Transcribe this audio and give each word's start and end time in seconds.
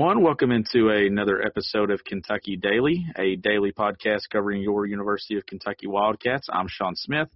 Everyone. 0.00 0.24
Welcome 0.24 0.50
into 0.50 0.88
another 0.88 1.42
episode 1.44 1.90
of 1.90 2.02
Kentucky 2.02 2.56
Daily, 2.56 3.06
a 3.18 3.36
daily 3.36 3.70
podcast 3.70 4.30
covering 4.32 4.62
your 4.62 4.86
University 4.86 5.36
of 5.36 5.44
Kentucky 5.44 5.88
Wildcats. 5.88 6.48
I'm 6.50 6.68
Sean 6.68 6.96
Smith, 6.96 7.28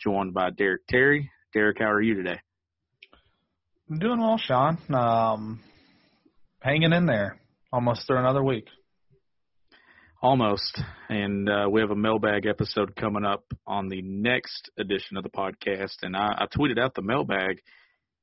joined 0.00 0.32
by 0.32 0.50
Derek 0.50 0.86
Terry. 0.86 1.32
Derek, 1.52 1.78
how 1.80 1.90
are 1.90 2.00
you 2.00 2.14
today? 2.14 2.38
I'm 3.90 3.98
doing 3.98 4.20
well, 4.20 4.38
Sean. 4.38 4.78
Um, 4.94 5.64
hanging 6.60 6.92
in 6.92 7.06
there, 7.06 7.40
almost 7.72 8.06
through 8.06 8.18
another 8.18 8.44
week. 8.44 8.68
Almost. 10.22 10.80
And 11.08 11.48
uh, 11.48 11.68
we 11.68 11.80
have 11.80 11.90
a 11.90 11.96
mailbag 11.96 12.46
episode 12.46 12.94
coming 12.94 13.24
up 13.24 13.52
on 13.66 13.88
the 13.88 14.00
next 14.00 14.70
edition 14.78 15.16
of 15.16 15.24
the 15.24 15.30
podcast. 15.30 15.96
And 16.02 16.16
I, 16.16 16.28
I 16.42 16.46
tweeted 16.56 16.78
out 16.78 16.94
the 16.94 17.02
mailbag 17.02 17.62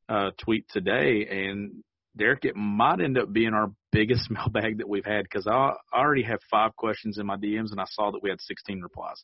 uh, 0.07 0.31
tweet 0.37 0.69
today, 0.69 1.27
and 1.29 1.83
Derek, 2.19 2.45
it 2.45 2.55
might 2.55 2.99
end 3.01 3.17
up 3.17 3.31
being 3.33 3.53
our 3.53 3.71
biggest 3.91 4.29
mailbag 4.29 4.77
that 4.77 4.89
we've 4.89 5.05
had 5.05 5.23
because 5.23 5.47
I, 5.47 5.73
already 5.93 6.23
have 6.23 6.39
five 6.51 6.75
questions 6.75 7.17
in 7.17 7.25
my 7.25 7.37
DMs, 7.37 7.71
and 7.71 7.79
I 7.79 7.85
saw 7.87 8.11
that 8.11 8.21
we 8.21 8.29
had 8.29 8.41
16 8.41 8.81
replies. 8.81 9.23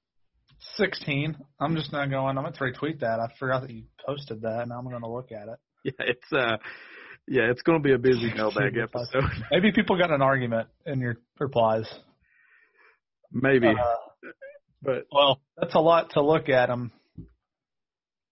16. 0.78 1.38
I'm 1.60 1.76
just 1.76 1.92
not 1.92 2.10
going. 2.10 2.38
I'm 2.38 2.44
going 2.44 2.54
to 2.54 2.60
retweet 2.60 3.02
that. 3.02 3.20
I 3.20 3.28
forgot 3.38 3.62
that 3.62 3.72
you 3.72 3.84
posted 4.06 4.42
that. 4.42 4.62
and 4.62 4.74
I'm 4.74 4.86
going 4.86 5.02
to 5.02 5.10
look 5.10 5.32
at 5.32 5.48
it. 5.48 5.60
Yeah, 5.86 5.92
it's 6.00 6.34
uh, 6.34 6.58
yeah, 7.28 7.44
it's 7.52 7.62
going 7.62 7.78
to 7.78 7.84
be 7.84 7.94
a 7.94 8.00
busy 8.00 8.34
mailbag 8.36 8.76
episode. 8.76 9.24
Maybe 9.52 9.72
people 9.72 10.00
got 10.00 10.10
an 10.10 10.24
argument 10.24 10.68
in 10.88 11.00
your 11.00 11.18
replies. 11.40 11.88
Maybe, 13.32 13.68
uh, 13.68 14.30
but 14.82 15.06
well, 15.12 15.42
that's 15.56 15.76
a 15.76 15.80
lot 15.80 16.10
to 16.14 16.24
look 16.24 16.50
at. 16.50 16.70
Them. 16.70 16.92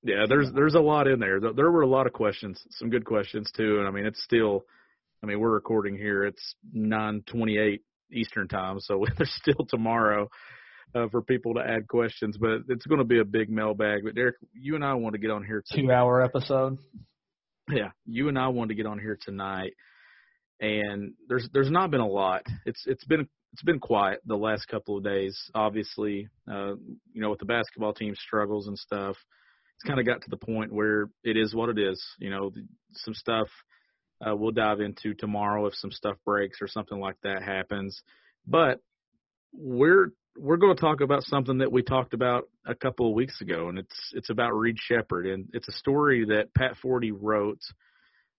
Yeah, 0.03 0.25
there's 0.27 0.51
there's 0.53 0.75
a 0.75 0.81
lot 0.81 1.07
in 1.07 1.19
there. 1.19 1.39
There 1.39 1.71
were 1.71 1.81
a 1.81 1.87
lot 1.87 2.07
of 2.07 2.13
questions, 2.13 2.61
some 2.71 2.89
good 2.89 3.05
questions 3.05 3.49
too. 3.55 3.79
And 3.79 3.87
I 3.87 3.91
mean, 3.91 4.05
it's 4.05 4.21
still, 4.21 4.65
I 5.23 5.27
mean, 5.27 5.39
we're 5.39 5.53
recording 5.53 5.97
here. 5.97 6.25
It's 6.25 6.55
9:28 6.75 7.79
Eastern 8.11 8.49
time, 8.49 8.79
so 8.81 9.05
there's 9.17 9.33
still 9.41 9.65
tomorrow 9.69 10.29
uh, 10.93 11.07
for 11.09 11.21
people 11.21 11.53
to 11.53 11.61
add 11.61 11.87
questions. 11.87 12.37
But 12.37 12.63
it's 12.67 12.85
going 12.85 12.99
to 12.99 13.05
be 13.05 13.19
a 13.19 13.25
big 13.25 13.49
mailbag. 13.49 14.01
But 14.03 14.15
Derek, 14.15 14.35
you 14.53 14.75
and 14.75 14.83
I 14.83 14.93
want 14.95 15.13
to 15.13 15.19
get 15.19 15.31
on 15.31 15.45
here. 15.45 15.63
Two 15.73 15.89
hour 15.89 16.21
episode. 16.21 16.79
Yeah, 17.69 17.91
you 18.05 18.27
and 18.27 18.37
I 18.37 18.49
want 18.49 18.69
to 18.69 18.75
get 18.75 18.85
on 18.85 18.99
here 18.99 19.17
tonight, 19.21 19.71
and 20.59 21.13
there's 21.29 21.47
there's 21.53 21.71
not 21.71 21.91
been 21.91 22.01
a 22.01 22.07
lot. 22.07 22.45
It's 22.65 22.83
it's 22.87 23.05
been 23.05 23.25
it's 23.53 23.63
been 23.63 23.79
quiet 23.79 24.19
the 24.25 24.35
last 24.35 24.67
couple 24.67 24.97
of 24.97 25.05
days. 25.05 25.39
Obviously, 25.55 26.27
uh, 26.51 26.73
you 27.13 27.21
know, 27.21 27.29
with 27.29 27.39
the 27.39 27.45
basketball 27.45 27.93
team 27.93 28.15
struggles 28.15 28.67
and 28.67 28.77
stuff 28.77 29.15
it's 29.83 29.89
kind 29.89 29.99
of 29.99 30.05
got 30.05 30.21
to 30.21 30.29
the 30.29 30.37
point 30.37 30.71
where 30.71 31.09
it 31.23 31.35
is 31.37 31.53
what 31.53 31.69
it 31.69 31.77
is. 31.77 32.01
You 32.17 32.29
know, 32.29 32.51
some 32.93 33.13
stuff 33.13 33.47
uh, 34.25 34.35
we'll 34.35 34.51
dive 34.51 34.79
into 34.79 35.13
tomorrow 35.13 35.65
if 35.65 35.75
some 35.75 35.91
stuff 35.91 36.15
breaks 36.25 36.59
or 36.61 36.67
something 36.67 36.99
like 36.99 37.17
that 37.23 37.43
happens. 37.43 38.01
But 38.47 38.79
we're 39.51 40.11
we're 40.37 40.57
going 40.57 40.75
to 40.75 40.81
talk 40.81 41.01
about 41.01 41.23
something 41.23 41.59
that 41.59 41.71
we 41.71 41.83
talked 41.83 42.13
about 42.13 42.45
a 42.65 42.73
couple 42.73 43.07
of 43.07 43.13
weeks 43.13 43.41
ago, 43.41 43.69
and 43.69 43.77
it's 43.77 44.11
it's 44.13 44.29
about 44.29 44.53
Reed 44.53 44.77
Sheppard, 44.79 45.27
and 45.27 45.49
it's 45.53 45.67
a 45.67 45.73
story 45.73 46.25
that 46.25 46.53
Pat 46.53 46.75
Forde 46.81 47.11
wrote 47.19 47.61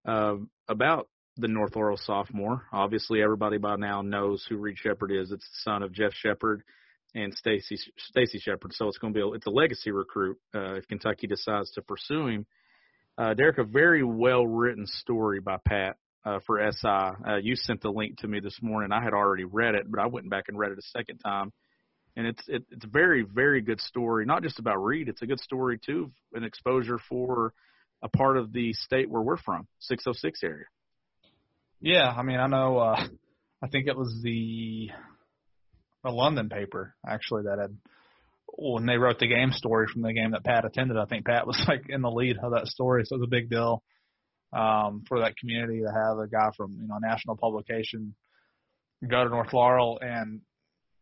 uh, 0.06 0.36
about 0.68 1.08
the 1.36 1.48
North 1.48 1.76
Laurel 1.76 1.98
sophomore. 1.98 2.62
Obviously, 2.72 3.22
everybody 3.22 3.58
by 3.58 3.76
now 3.76 4.02
knows 4.02 4.46
who 4.48 4.56
Reed 4.56 4.78
Sheppard 4.78 5.12
is. 5.12 5.30
It's 5.30 5.44
the 5.44 5.70
son 5.70 5.82
of 5.82 5.92
Jeff 5.92 6.12
Sheppard 6.14 6.62
and 7.14 7.34
Stacy 7.34 7.78
Stacy 7.96 8.38
Sheppard. 8.38 8.72
So 8.74 8.88
it's 8.88 8.98
going 8.98 9.12
to 9.12 9.18
be 9.18 9.22
a, 9.22 9.28
it's 9.32 9.46
a 9.46 9.50
legacy 9.50 9.90
recruit 9.90 10.38
uh, 10.54 10.74
if 10.74 10.88
Kentucky 10.88 11.26
decides 11.26 11.70
to 11.72 11.82
pursue 11.82 12.26
him. 12.26 12.46
Uh, 13.16 13.34
Derek, 13.34 13.58
a 13.58 13.64
very 13.64 14.02
well 14.02 14.46
written 14.46 14.86
story 14.86 15.40
by 15.40 15.56
Pat 15.64 15.96
uh, 16.24 16.40
for 16.46 16.60
SI. 16.72 16.88
Uh, 16.88 17.36
you 17.40 17.54
sent 17.54 17.80
the 17.82 17.90
link 17.90 18.18
to 18.18 18.28
me 18.28 18.40
this 18.40 18.58
morning. 18.60 18.90
I 18.92 19.02
had 19.02 19.12
already 19.12 19.44
read 19.44 19.74
it, 19.74 19.90
but 19.90 20.00
I 20.00 20.06
went 20.06 20.28
back 20.28 20.44
and 20.48 20.58
read 20.58 20.72
it 20.72 20.78
a 20.78 20.82
second 20.82 21.18
time, 21.18 21.52
and 22.16 22.26
it's 22.26 22.42
it, 22.48 22.64
it's 22.70 22.84
a 22.84 22.88
very 22.88 23.22
very 23.22 23.60
good 23.60 23.80
story. 23.80 24.26
Not 24.26 24.42
just 24.42 24.58
about 24.58 24.82
Reed, 24.82 25.08
it's 25.08 25.22
a 25.22 25.26
good 25.26 25.40
story 25.40 25.78
too, 25.78 26.10
an 26.32 26.42
exposure 26.42 26.98
for 27.08 27.52
a 28.02 28.08
part 28.08 28.36
of 28.36 28.52
the 28.52 28.72
state 28.72 29.08
where 29.08 29.22
we're 29.22 29.36
from, 29.38 29.66
606 29.80 30.40
area. 30.42 30.66
Yeah, 31.80 32.08
I 32.08 32.22
mean, 32.22 32.40
I 32.40 32.46
know. 32.46 32.78
Uh, 32.78 33.06
I 33.62 33.68
think 33.68 33.86
it 33.86 33.96
was 33.96 34.20
the 34.22 34.90
a 36.04 36.10
London 36.10 36.48
paper 36.48 36.94
actually 37.06 37.44
that 37.44 37.58
had 37.58 37.76
when 38.56 38.86
they 38.86 38.96
wrote 38.96 39.18
the 39.18 39.26
game 39.26 39.50
story 39.52 39.86
from 39.92 40.02
the 40.02 40.12
game 40.12 40.30
that 40.30 40.44
Pat 40.44 40.64
attended. 40.64 40.96
I 40.96 41.06
think 41.06 41.26
Pat 41.26 41.46
was 41.46 41.60
like 41.68 41.86
in 41.88 42.02
the 42.02 42.10
lead 42.10 42.36
of 42.42 42.52
that 42.52 42.66
story, 42.66 43.04
so 43.04 43.16
it 43.16 43.20
was 43.20 43.26
a 43.26 43.30
big 43.30 43.50
deal 43.50 43.82
um, 44.52 45.04
for 45.08 45.20
that 45.20 45.36
community 45.36 45.80
to 45.80 45.92
have 45.92 46.18
a 46.18 46.28
guy 46.28 46.50
from 46.56 46.78
you 46.80 46.86
know 46.86 46.98
national 46.98 47.36
publication 47.36 48.14
go 49.06 49.24
to 49.24 49.30
North 49.30 49.52
Laurel 49.52 49.98
and 50.00 50.40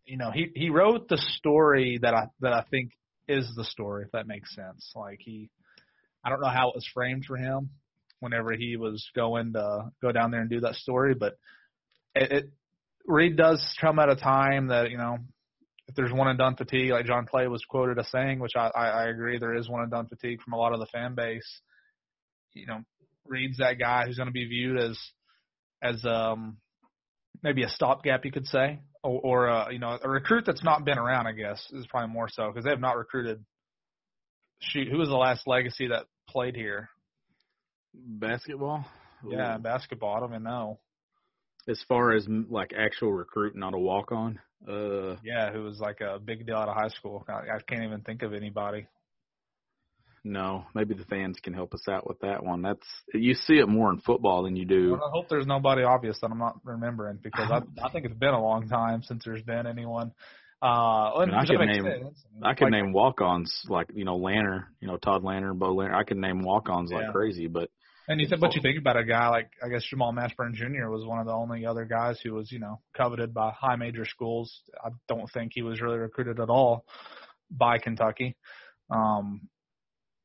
you 0.05 0.17
know 0.17 0.31
he 0.31 0.51
he 0.55 0.71
wrote 0.71 1.09
the 1.09 1.19
story 1.37 1.99
that 2.03 2.15
I 2.15 2.27
that 2.41 2.53
I 2.53 2.65
think 2.71 2.93
is 3.29 3.53
the 3.55 3.65
story 3.65 4.05
if 4.05 4.13
that 4.13 4.27
makes 4.27 4.55
sense. 4.55 4.93
Like 4.95 5.19
he, 5.21 5.51
I 6.25 6.31
don't 6.31 6.41
know 6.41 6.49
how 6.49 6.71
it 6.71 6.75
was 6.75 6.89
framed 6.93 7.25
for 7.27 7.37
him 7.37 7.71
whenever 8.21 8.53
he 8.53 8.77
was 8.77 9.09
going 9.15 9.53
to 9.53 9.91
go 10.01 10.13
down 10.13 10.31
there 10.31 10.41
and 10.41 10.51
do 10.51 10.61
that 10.61 10.77
story, 10.77 11.15
but 11.15 11.37
it, 12.15 12.33
it 12.33 12.51
Reed 13.07 13.37
does 13.37 13.65
come 13.81 13.99
at 13.99 14.09
a 14.09 14.17
time 14.17 14.69
that 14.69 14.91
you 14.91 14.99
know 14.99 15.19
if 15.89 15.95
there's 15.95 16.13
one 16.13 16.29
and 16.29 16.39
done 16.39 16.57
fatigue, 16.57 16.91
like 16.91 17.07
John 17.07 17.27
Clay 17.27 17.49
was 17.49 17.65
quoted 17.69 17.99
as 17.99 18.09
saying, 18.11 18.39
which 18.39 18.53
I, 18.57 18.71
I, 18.75 18.87
I 18.87 19.09
agree, 19.09 19.39
there 19.39 19.55
is 19.55 19.69
one 19.69 19.83
and 19.83 19.91
done 19.91 20.07
fatigue 20.07 20.41
from 20.43 20.53
a 20.53 20.57
lot 20.57 20.73
of 20.73 20.81
the 20.81 20.87
fan 20.87 21.15
base. 21.15 21.61
You 22.55 22.67
know, 22.67 22.79
Reed's 23.27 23.59
that 23.59 23.79
guy 23.79 24.07
who's 24.07 24.17
going 24.17 24.29
to 24.29 24.33
be 24.33 24.47
viewed 24.47 24.79
as 24.79 24.99
as 25.83 26.05
um 26.05 26.59
maybe 27.43 27.65
a 27.65 27.69
stopgap, 27.69 28.25
you 28.25 28.31
could 28.31 28.47
say, 28.47 28.79
or, 29.03 29.21
or 29.21 29.51
uh, 29.51 29.71
you 29.71 29.79
know 29.79 29.99
a 30.03 30.09
recruit 30.09 30.45
that's 30.47 30.65
not 30.65 30.85
been 30.85 30.99
around. 30.99 31.27
I 31.27 31.33
guess 31.33 31.65
is 31.73 31.87
probably 31.89 32.13
more 32.13 32.29
so 32.31 32.49
because 32.49 32.65
they 32.65 32.71
have 32.71 32.81
not 32.81 32.97
recruited. 32.97 33.45
Shoot, 34.61 34.89
who 34.89 34.99
was 34.99 35.09
the 35.09 35.17
last 35.17 35.49
legacy 35.49 35.89
that 35.89 36.05
played 36.29 36.55
here? 36.55 36.89
Basketball. 37.95 38.87
Yeah, 39.29 39.59
basketball. 39.59 40.17
I 40.17 40.21
don't 40.21 40.31
even 40.31 40.43
know 40.45 40.79
as 41.69 41.83
far 41.89 42.13
as 42.13 42.27
like 42.51 42.73
actual 42.77 43.13
recruit, 43.13 43.55
not 43.57 43.75
a 43.75 43.79
walk 43.79 44.13
on. 44.13 44.39
Uh, 44.69 45.17
yeah, 45.25 45.53
who 45.53 45.63
was 45.65 45.81
like 45.81 46.01
a 46.01 46.19
big 46.19 46.47
deal 46.47 46.57
out 46.57 46.69
of 46.69 46.77
high 46.77 46.89
school. 46.89 47.25
I, 47.29 47.57
I 47.57 47.61
can't 47.67 47.83
even 47.83 48.01
think 48.01 48.23
of 48.23 48.33
anybody. 48.33 48.87
No, 50.25 50.67
maybe 50.73 50.95
the 50.95 51.05
fans 51.05 51.39
can 51.43 51.53
help 51.53 51.75
us 51.75 51.89
out 51.89 52.07
with 52.07 52.21
that 52.21 52.45
one. 52.45 52.63
That's 52.63 52.87
you 53.13 53.35
see 53.35 53.55
it 53.55 53.69
more 53.69 53.91
in 53.91 53.99
football 53.99 54.45
than 54.45 54.55
you 54.55 54.65
do. 54.65 54.93
Well, 54.93 55.05
I 55.05 55.11
hope 55.11 55.29
there's 55.29 55.47
nobody 55.47 55.83
obvious 55.83 56.19
that 56.21 56.31
I'm 56.31 56.39
not 56.39 56.61
remembering 56.63 57.19
because 57.21 57.51
I 57.51 57.63
I 57.85 57.91
think 57.91 58.07
it's 58.07 58.15
been 58.15 58.35
a 58.35 58.41
long 58.41 58.69
time 58.69 59.03
since 59.03 59.25
there's 59.25 59.43
been 59.43 59.67
anyone. 59.67 60.13
Uh, 60.63 61.17
I, 61.17 61.25
mean, 61.27 61.35
I 61.35 61.45
can 61.45 61.67
name 61.67 61.83
sense. 61.83 62.25
I 62.41 62.49
like, 62.51 62.71
name 62.71 62.93
walk-ons 62.93 63.53
like 63.69 63.89
you 63.95 64.05
know 64.05 64.17
Lanter, 64.17 64.67
you 64.81 64.87
know 64.87 64.97
Todd 64.97 65.25
Lanter, 65.25 65.59
Bo 65.59 65.75
Lanter. 65.75 65.95
I 65.95 66.05
can 66.05 66.21
name 66.21 66.43
walk-ons 66.43 66.93
yeah. 66.93 66.99
like 66.99 67.13
crazy, 67.13 67.49
but 67.49 67.69
and 68.09 68.21
you 68.21 68.27
think, 68.29 68.41
but 68.41 68.55
you 68.55 68.63
think 68.63 68.79
about 68.79 68.97
a 68.97 69.05
guy 69.05 69.29
like 69.29 69.51
I 69.63 69.69
guess 69.69 69.85
Jamal 69.89 70.13
Mashburn 70.13 70.55
Jr. 70.55 70.89
was 70.89 71.07
one 71.07 71.21
of 71.21 71.27
the 71.27 71.33
only 71.33 71.67
other 71.67 71.85
guys 71.85 72.19
who 72.23 72.35
was 72.35 72.51
you 72.51 72.59
know 72.59 72.81
coveted 72.97 73.33
by 73.33 73.51
high 73.51 73.77
major 73.77 74.05
schools. 74.05 74.53
I 74.85 74.91
don't 75.09 75.31
think 75.33 75.53
he 75.55 75.63
was 75.63 75.81
really 75.81 75.99
recruited 75.99 76.41
at 76.41 76.51
all 76.51 76.85
by 77.51 77.79
Kentucky. 77.79 78.37
Um, 78.91 79.49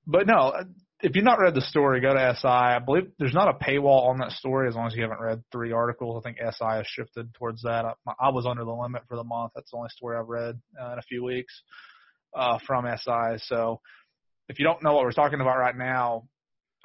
but 0.05 0.25
no, 0.25 0.53
if 1.01 1.15
you've 1.15 1.25
not 1.25 1.39
read 1.39 1.53
the 1.53 1.61
story, 1.61 2.01
go 2.01 2.13
to 2.13 2.35
SI. 2.39 2.47
I 2.47 2.79
believe 2.79 3.11
there's 3.19 3.33
not 3.33 3.49
a 3.49 3.63
paywall 3.63 4.07
on 4.09 4.17
that 4.19 4.31
story 4.31 4.67
as 4.67 4.75
long 4.75 4.87
as 4.87 4.95
you 4.95 5.03
haven't 5.03 5.21
read 5.21 5.43
three 5.51 5.71
articles. 5.71 6.19
I 6.19 6.27
think 6.27 6.37
SI 6.39 6.65
has 6.65 6.87
shifted 6.87 7.33
towards 7.35 7.61
that. 7.63 7.85
I, 7.85 7.93
I 8.19 8.29
was 8.29 8.45
under 8.47 8.63
the 8.63 8.71
limit 8.71 9.03
for 9.07 9.15
the 9.15 9.23
month. 9.23 9.51
That's 9.53 9.69
the 9.69 9.77
only 9.77 9.89
story 9.89 10.17
I've 10.17 10.27
read 10.27 10.59
uh, 10.81 10.93
in 10.93 10.99
a 10.99 11.03
few 11.03 11.23
weeks 11.23 11.53
uh, 12.35 12.57
from 12.65 12.85
SI. 12.85 13.37
So 13.45 13.81
if 14.49 14.57
you 14.57 14.65
don't 14.65 14.81
know 14.81 14.93
what 14.93 15.03
we're 15.03 15.11
talking 15.11 15.41
about 15.41 15.57
right 15.57 15.77
now, 15.77 16.23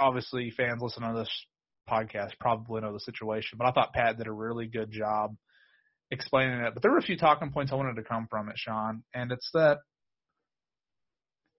obviously 0.02 0.50
fans 0.50 0.82
listening 0.82 1.12
to 1.12 1.20
this 1.20 1.46
podcast 1.88 2.30
probably 2.40 2.80
know 2.80 2.92
the 2.92 3.00
situation. 3.00 3.58
But 3.58 3.66
I 3.66 3.72
thought 3.72 3.92
Pat 3.92 4.18
did 4.18 4.26
a 4.26 4.32
really 4.32 4.66
good 4.66 4.90
job 4.90 5.36
explaining 6.10 6.60
it. 6.60 6.74
But 6.74 6.82
there 6.82 6.92
were 6.92 6.98
a 6.98 7.02
few 7.02 7.16
talking 7.16 7.50
points 7.50 7.72
I 7.72 7.76
wanted 7.76 7.96
to 7.96 8.08
come 8.08 8.26
from 8.30 8.48
it, 8.48 8.56
Sean, 8.58 9.02
and 9.14 9.32
it's 9.32 9.48
that 9.54 9.78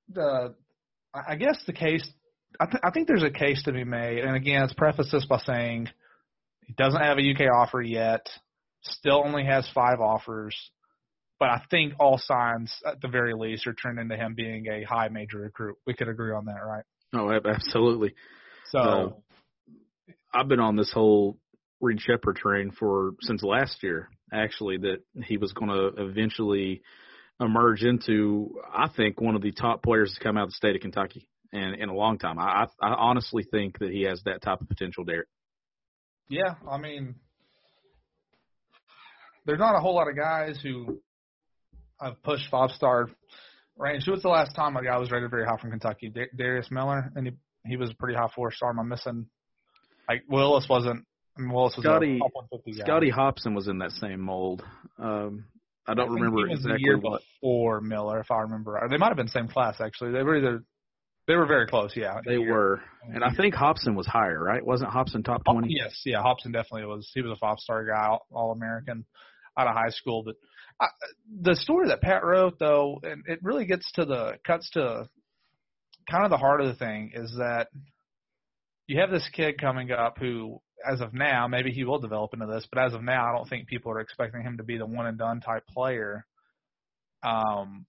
the 0.10 0.56
I 1.14 1.36
guess 1.36 1.58
the 1.66 1.74
case 1.74 2.08
I, 2.60 2.66
th- 2.66 2.82
I 2.84 2.92
think 2.92 3.08
there's 3.08 3.24
a 3.24 3.32
case 3.32 3.64
to 3.64 3.72
be 3.72 3.84
made, 3.84 4.20
and 4.20 4.36
again, 4.36 4.62
let's 4.62 4.74
preface 4.74 5.10
this 5.12 5.26
by 5.26 5.40
saying 5.40 5.90
he 6.66 6.74
doesn't 6.74 7.02
have 7.02 7.18
a 7.18 7.32
UK 7.32 7.52
offer 7.52 7.82
yet. 7.82 8.28
Still 8.84 9.24
only 9.26 9.46
has 9.46 9.68
five 9.74 10.00
offers, 10.00 10.56
but 11.40 11.50
I 11.50 11.62
think 11.72 11.94
all 12.00 12.18
signs, 12.18 12.74
at 12.86 13.02
the 13.02 13.08
very 13.08 13.34
least, 13.34 13.66
are 13.66 13.74
turning 13.74 14.10
to 14.10 14.18
him 14.18 14.36
being 14.36 14.68
a 14.68 14.84
high 14.84 15.08
major 15.08 15.40
recruit. 15.40 15.78
We 15.88 15.94
could 15.94 16.10
agree 16.10 16.34
on 16.34 16.46
that, 16.46 16.64
right? 16.66 16.84
Oh, 17.14 17.32
absolutely. 17.46 18.16
So 18.72 18.80
uh, 18.80 19.10
I've 20.34 20.48
been 20.48 20.60
on 20.60 20.76
this 20.76 20.92
whole 20.92 21.38
Reed 21.80 22.02
Sheppard 22.02 22.38
train 22.38 22.72
for 22.72 23.12
since 23.22 23.44
last 23.44 23.84
year, 23.84 24.10
actually, 24.32 24.78
that 24.78 25.00
he 25.26 25.38
was 25.38 25.54
going 25.54 25.70
to 25.70 26.02
eventually 26.02 26.82
emerge 27.40 27.84
into, 27.84 28.56
I 28.74 28.88
think, 28.96 29.20
one 29.20 29.36
of 29.36 29.42
the 29.42 29.52
top 29.52 29.84
players 29.84 30.14
to 30.14 30.24
come 30.24 30.38
out 30.38 30.44
of 30.44 30.50
the 30.50 30.56
state 30.56 30.76
of 30.76 30.82
Kentucky 30.82 31.28
in 31.52 31.76
in 31.76 31.90
a 31.90 31.94
long 31.94 32.18
time. 32.18 32.40
I 32.40 32.68
I 32.82 32.94
honestly 32.94 33.46
think 33.50 33.80
that 33.80 33.92
he 33.92 34.04
has 34.04 34.22
that 34.26 34.42
type 34.42 34.62
of 34.62 34.68
potential, 34.68 35.04
Derek. 35.04 35.28
Yeah, 36.30 36.56
I 36.70 36.78
mean, 36.78 37.16
there's 39.46 39.60
not 39.60 39.76
a 39.76 39.80
whole 39.80 39.96
lot 39.96 40.10
of 40.10 40.16
guys 40.16 40.60
who 40.64 41.02
have 42.02 42.22
pushed 42.24 42.50
five 42.50 42.72
star 42.72 43.10
range. 43.78 44.04
Who 44.06 44.12
was 44.12 44.22
the 44.22 44.30
last 44.30 44.56
time 44.56 44.76
a 44.76 44.84
guy 44.84 44.98
was 44.98 45.12
rated 45.12 45.30
very 45.30 45.46
high 45.46 45.58
from 45.58 45.72
Kentucky? 45.72 46.10
D- 46.10 46.26
Darius 46.38 46.70
Miller, 46.72 47.12
and 47.16 47.28
he 47.28 47.34
he 47.66 47.78
was 47.78 47.92
a 47.92 47.96
pretty 47.96 48.16
high 48.18 48.30
four 48.36 48.52
star. 48.52 48.70
Am 48.70 48.80
I 48.80 48.84
missing? 48.84 49.28
Like 50.08 50.24
Willis 50.28 50.68
wasn't. 50.70 51.06
I 51.38 51.42
mean, 51.42 51.52
Willis 51.52 51.76
was 51.76 51.84
Scotty, 51.84 52.20
Scotty 52.80 53.10
Hopson 53.10 53.56
was 53.56 53.68
in 53.68 53.80
that 53.80 53.92
same 53.92 54.22
mold. 54.22 54.64
Um, 55.00 55.46
I 55.88 55.96
don't 55.96 56.12
I 56.12 56.14
remember 56.14 56.48
he 56.48 56.54
was 56.54 56.60
exactly 56.60 56.74
the 56.74 56.82
year 56.82 56.98
what. 56.98 57.22
before 57.42 57.82
Miller, 57.82 58.20
if 58.20 58.30
I 58.30 58.42
remember 58.42 58.74
right. 58.74 58.90
They 58.90 58.98
might 58.98 59.08
have 59.08 59.18
been 59.18 59.28
same 59.28 59.48
class 59.48 59.82
actually. 59.82 60.12
They 60.12 60.22
were 60.22 60.38
either 60.38 60.64
they 61.28 61.36
were 61.36 61.46
very 61.46 61.68
close, 61.68 61.94
yeah. 61.96 62.20
They 62.26 62.38
were, 62.38 62.82
and 63.08 63.24
I 63.24 63.34
think 63.34 63.56
Hopson 63.56 63.96
was 63.96 64.06
higher, 64.06 64.44
right? 64.44 64.66
Wasn't 64.66 64.90
Hopson 64.90 65.24
top 65.24 65.44
twenty? 65.46 65.70
Oh, 65.70 65.86
yes, 65.86 66.02
yeah. 66.06 66.22
Hopson 66.22 66.52
definitely 66.52 66.86
was. 66.86 67.10
He 67.14 67.22
was 67.22 67.32
a 67.32 67.40
five 67.40 67.60
star 67.60 67.86
guy, 67.86 68.18
all 68.32 68.52
American, 68.52 69.06
out 69.58 69.68
of 69.68 69.74
high 69.74 69.90
school. 69.90 70.24
But 70.24 70.36
I, 70.80 70.88
the 71.42 71.56
story 71.56 71.88
that 71.88 72.02
Pat 72.02 72.24
wrote, 72.24 72.60
though, 72.60 73.00
and 73.04 73.24
it 73.28 73.40
really 73.42 73.66
gets 73.66 73.92
to 73.94 74.06
the 74.06 74.38
cuts 74.46 74.70
to 74.72 75.08
kind 76.10 76.26
of 76.26 76.30
the 76.30 76.38
heart 76.38 76.62
of 76.62 76.68
the 76.68 76.76
thing 76.76 77.12
is 77.14 77.34
that 77.38 77.68
you 78.88 79.00
have 79.00 79.12
this 79.12 79.28
kid 79.34 79.60
coming 79.60 79.92
up 79.92 80.18
who, 80.20 80.60
as 80.86 81.02
of 81.02 81.14
now, 81.14 81.48
maybe 81.48 81.72
he 81.72 81.84
will 81.84 82.00
develop 82.00 82.34
into 82.34 82.46
this, 82.46 82.68
but 82.72 82.84
as 82.84 82.94
of 82.94 83.04
now, 83.04 83.30
I 83.30 83.36
don't 83.36 83.48
think 83.48 83.68
people 83.68 83.92
are 83.92 84.02
expecting 84.02 84.42
him 84.42 84.58
to 84.58 84.64
be 84.64 84.78
the 84.78 84.86
one 84.86 85.08
and 85.08 85.18
done 85.18 85.40
type 85.40 85.64
player. 85.68 86.26
Um, 87.24 87.86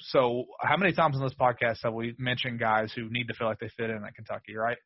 so 0.00 0.46
how 0.60 0.76
many 0.76 0.92
times 0.92 1.16
on 1.16 1.22
this 1.22 1.34
podcast 1.34 1.78
have 1.84 1.94
we 1.94 2.14
mentioned 2.18 2.58
guys 2.58 2.92
who 2.92 3.08
need 3.10 3.28
to 3.28 3.34
feel 3.34 3.46
like 3.46 3.60
they 3.60 3.70
fit 3.76 3.90
in 3.90 4.04
at 4.04 4.14
Kentucky, 4.14 4.56
right? 4.56 4.78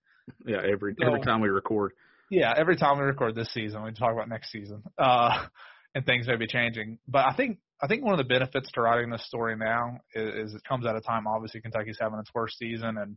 Yeah, 0.44 0.61
every 0.70 0.94
so, 1.00 1.06
every 1.06 1.20
time 1.20 1.41
we 1.41 1.49
record. 1.49 1.93
Yeah, 2.31 2.53
every 2.56 2.76
time 2.76 2.99
we 2.99 3.05
record 3.05 3.35
this 3.35 3.53
season, 3.55 3.82
we 3.85 3.93
talk 3.93 4.12
about 4.12 4.29
next 4.29 4.50
season, 4.50 4.82
uh, 4.99 5.47
and 5.96 6.04
things 6.04 6.28
may 6.28 6.37
be 6.37 6.46
changing. 6.46 6.98
But 7.08 7.25
I 7.26 7.34
think 7.34 7.58
I 7.82 7.87
think 7.87 8.04
one 8.04 8.12
of 8.12 8.19
the 8.19 8.25
benefits 8.25 8.70
to 8.72 8.82
writing 8.82 9.10
this 9.10 9.26
story 9.26 9.56
now 9.56 9.98
is, 10.14 10.50
is 10.50 10.54
it 10.54 10.62
comes 10.69 10.87
at 10.87 10.94
a 10.94 11.00
time. 11.00 11.26
Obviously, 11.26 11.62
Kentucky's 11.62 11.98
having 11.98 12.19
its 12.19 12.31
worst 12.34 12.58
season, 12.58 12.98
and 12.98 13.16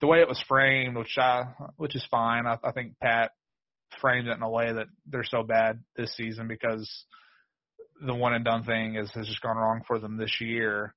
the 0.00 0.06
way 0.06 0.20
it 0.20 0.28
was 0.28 0.42
framed, 0.48 0.96
which 0.96 1.16
I 1.18 1.44
which 1.76 1.94
is 1.94 2.06
fine. 2.10 2.46
I, 2.46 2.56
I 2.64 2.72
think 2.72 2.94
Pat 2.98 3.32
framed 4.00 4.26
it 4.26 4.36
in 4.36 4.42
a 4.42 4.50
way 4.50 4.72
that 4.72 4.86
they're 5.06 5.22
so 5.22 5.42
bad 5.42 5.84
this 5.96 6.16
season 6.16 6.48
because 6.48 6.90
the 8.04 8.14
one 8.14 8.32
and 8.32 8.44
done 8.44 8.64
thing 8.64 8.94
is 8.96 9.10
has 9.12 9.26
just 9.26 9.42
gone 9.42 9.56
wrong 9.56 9.82
for 9.86 9.98
them 9.98 10.16
this 10.16 10.40
year 10.40 10.94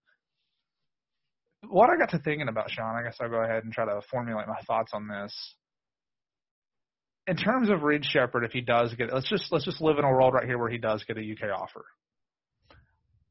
what 1.70 1.90
I 1.90 1.98
got 1.98 2.10
to 2.12 2.20
thinking 2.20 2.48
about, 2.48 2.72
Sean, 2.72 2.96
I 2.96 3.04
guess 3.04 3.18
I'll 3.22 3.30
go 3.30 3.44
ahead 3.44 3.64
and 3.64 3.72
try 3.72 3.86
to 3.86 4.02
formulate 4.10 4.48
my 4.48 4.60
thoughts 4.66 4.92
on 4.94 5.08
this. 5.08 5.34
In 7.28 7.36
terms 7.36 7.70
of 7.70 7.84
Reed 7.84 8.04
Sheppard, 8.04 8.44
if 8.44 8.52
he 8.52 8.62
does 8.62 8.94
get, 8.96 9.14
let's 9.14 9.30
just 9.30 9.52
let's 9.52 9.66
just 9.66 9.82
live 9.82 9.98
in 10.00 10.06
a 10.06 10.10
world 10.10 10.34
right 10.34 10.46
here 10.46 10.58
where 10.58 10.70
he 10.70 10.78
does 10.78 11.04
get 11.04 11.18
a 11.18 11.22
UK 11.22 11.52
offer. 11.56 11.86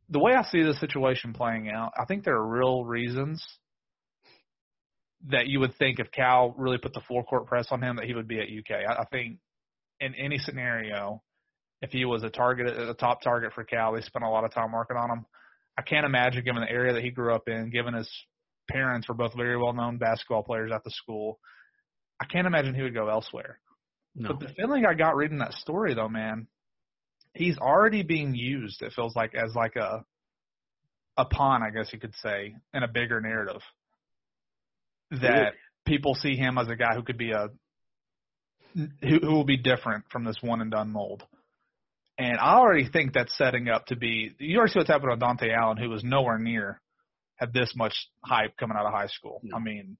The 0.08 0.20
way 0.20 0.32
I 0.34 0.42
see 0.44 0.62
the 0.62 0.74
situation 0.74 1.32
playing 1.32 1.70
out, 1.70 1.92
I 2.00 2.04
think 2.04 2.24
there 2.24 2.34
are 2.34 2.46
real 2.46 2.84
reasons 2.84 3.44
that 5.28 5.48
you 5.48 5.60
would 5.60 5.74
think 5.76 5.98
if 5.98 6.10
Cal 6.10 6.54
really 6.56 6.78
put 6.78 6.94
the 6.94 7.02
full 7.06 7.22
court 7.22 7.46
press 7.46 7.66
on 7.70 7.82
him 7.82 7.96
that 7.96 8.06
he 8.06 8.14
would 8.14 8.28
be 8.28 8.40
at 8.40 8.46
UK. 8.46 8.80
I, 8.88 9.02
I 9.02 9.04
think 9.10 9.38
in 10.00 10.14
any 10.14 10.38
scenario, 10.38 11.22
if 11.82 11.90
he 11.90 12.04
was 12.04 12.22
a 12.22 12.30
target, 12.30 12.66
a 12.66 12.94
top 12.94 13.22
target 13.22 13.52
for 13.54 13.64
Cal, 13.64 13.92
they 13.92 14.00
spent 14.00 14.24
a 14.24 14.28
lot 14.28 14.44
of 14.44 14.52
time 14.52 14.72
working 14.72 14.96
on 14.96 15.10
him. 15.10 15.26
I 15.78 15.82
can't 15.82 16.06
imagine, 16.06 16.44
given 16.44 16.62
the 16.62 16.70
area 16.70 16.92
that 16.94 17.02
he 17.02 17.10
grew 17.10 17.34
up 17.34 17.48
in, 17.48 17.70
given 17.70 17.94
his 17.94 18.10
parents 18.70 19.08
were 19.08 19.14
both 19.14 19.34
very 19.36 19.56
well 19.56 19.72
known 19.72 19.98
basketball 19.98 20.42
players 20.42 20.70
at 20.74 20.84
the 20.84 20.90
school, 20.90 21.38
I 22.20 22.26
can't 22.26 22.46
imagine 22.46 22.74
he 22.74 22.82
would 22.82 22.94
go 22.94 23.08
elsewhere. 23.08 23.58
No. 24.14 24.30
But 24.30 24.40
the 24.40 24.54
feeling 24.54 24.84
I 24.84 24.94
got 24.94 25.16
reading 25.16 25.38
that 25.38 25.54
story, 25.54 25.94
though, 25.94 26.08
man, 26.08 26.46
he's 27.34 27.58
already 27.58 28.02
being 28.02 28.34
used. 28.34 28.82
It 28.82 28.92
feels 28.94 29.14
like 29.14 29.34
as 29.34 29.54
like 29.54 29.76
a 29.76 30.04
a 31.16 31.24
pawn, 31.24 31.62
I 31.62 31.70
guess 31.70 31.92
you 31.92 31.98
could 31.98 32.14
say, 32.22 32.54
in 32.72 32.82
a 32.82 32.88
bigger 32.88 33.20
narrative. 33.20 33.62
That 35.10 35.54
people 35.86 36.14
see 36.14 36.36
him 36.36 36.56
as 36.56 36.68
a 36.68 36.76
guy 36.76 36.94
who 36.94 37.02
could 37.02 37.18
be 37.18 37.32
a 37.32 37.48
who, 38.74 38.86
who 39.02 39.32
will 39.32 39.44
be 39.44 39.56
different 39.56 40.04
from 40.10 40.24
this 40.24 40.38
one 40.40 40.60
and 40.60 40.70
done 40.70 40.90
mold. 40.90 41.24
And 42.16 42.38
I 42.38 42.54
already 42.54 42.88
think 42.88 43.12
that's 43.12 43.36
setting 43.36 43.68
up 43.68 43.86
to 43.86 43.96
be. 43.96 44.32
You 44.38 44.58
already 44.58 44.72
see 44.72 44.78
what's 44.78 44.90
happened 44.90 45.10
with 45.10 45.20
Dontaie 45.20 45.56
Allen, 45.56 45.78
who 45.78 45.88
was 45.88 46.04
nowhere 46.04 46.38
near 46.38 46.80
had 47.40 47.52
this 47.54 47.72
much 47.74 47.94
hype 48.22 48.56
coming 48.58 48.76
out 48.76 48.84
of 48.84 48.92
high 48.92 49.06
school. 49.06 49.40
I 49.54 49.58
mean, 49.58 49.96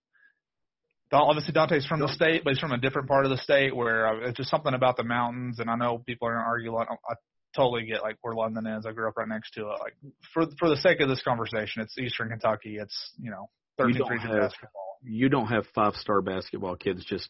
obviously 1.17 1.53
Dontaie's 1.53 1.87
from 1.87 2.01
the 2.01 2.09
state, 2.09 2.45
but 2.45 2.51
he's 2.51 2.61
from 2.61 2.73
a 2.73 2.79
different 2.79 3.09
part 3.09 3.25
of 3.25 3.31
the 3.31 3.39
state 3.39 3.75
where 3.75 4.07
uh, 4.07 4.29
it's 4.29 4.37
just 4.37 4.51
something 4.51 4.75
about 4.75 4.97
the 4.97 5.05
mountains. 5.05 5.59
And 5.59 5.69
I 5.69 5.77
know 5.77 5.99
people 5.99 6.29
are 6.29 6.35
going 6.35 6.45
to 6.45 6.49
argue. 6.49 6.75
Like, 6.75 6.89
I 6.91 7.15
totally 7.55 7.85
get 7.85 8.03
like 8.03 8.17
where 8.23 8.35
London 8.35 8.67
is. 8.67 8.87
I 8.87 8.93
grew 8.93 9.09
up 9.09 9.17
right 9.17 9.29
next 9.29 9.53
to 9.55 9.63
it. 9.63 9.79
Like 9.81 9.97
for 10.33 10.47
for 10.59 10.69
the 10.69 10.77
sake 10.77 11.01
of 11.01 11.09
this 11.09 11.23
conversation, 11.23 11.83
it's 11.83 11.97
Eastern 11.99 12.29
Kentucky. 12.29 12.77
It's 12.81 13.13
you 13.21 13.31
know 13.31 13.51
13th 13.79 14.11
region 14.11 14.31
basketball. 14.31 14.99
You 15.03 15.29
don't 15.29 15.47
have 15.47 15.65
five 15.75 15.95
star 15.95 16.21
basketball 16.21 16.77
kids 16.77 17.05
just 17.05 17.29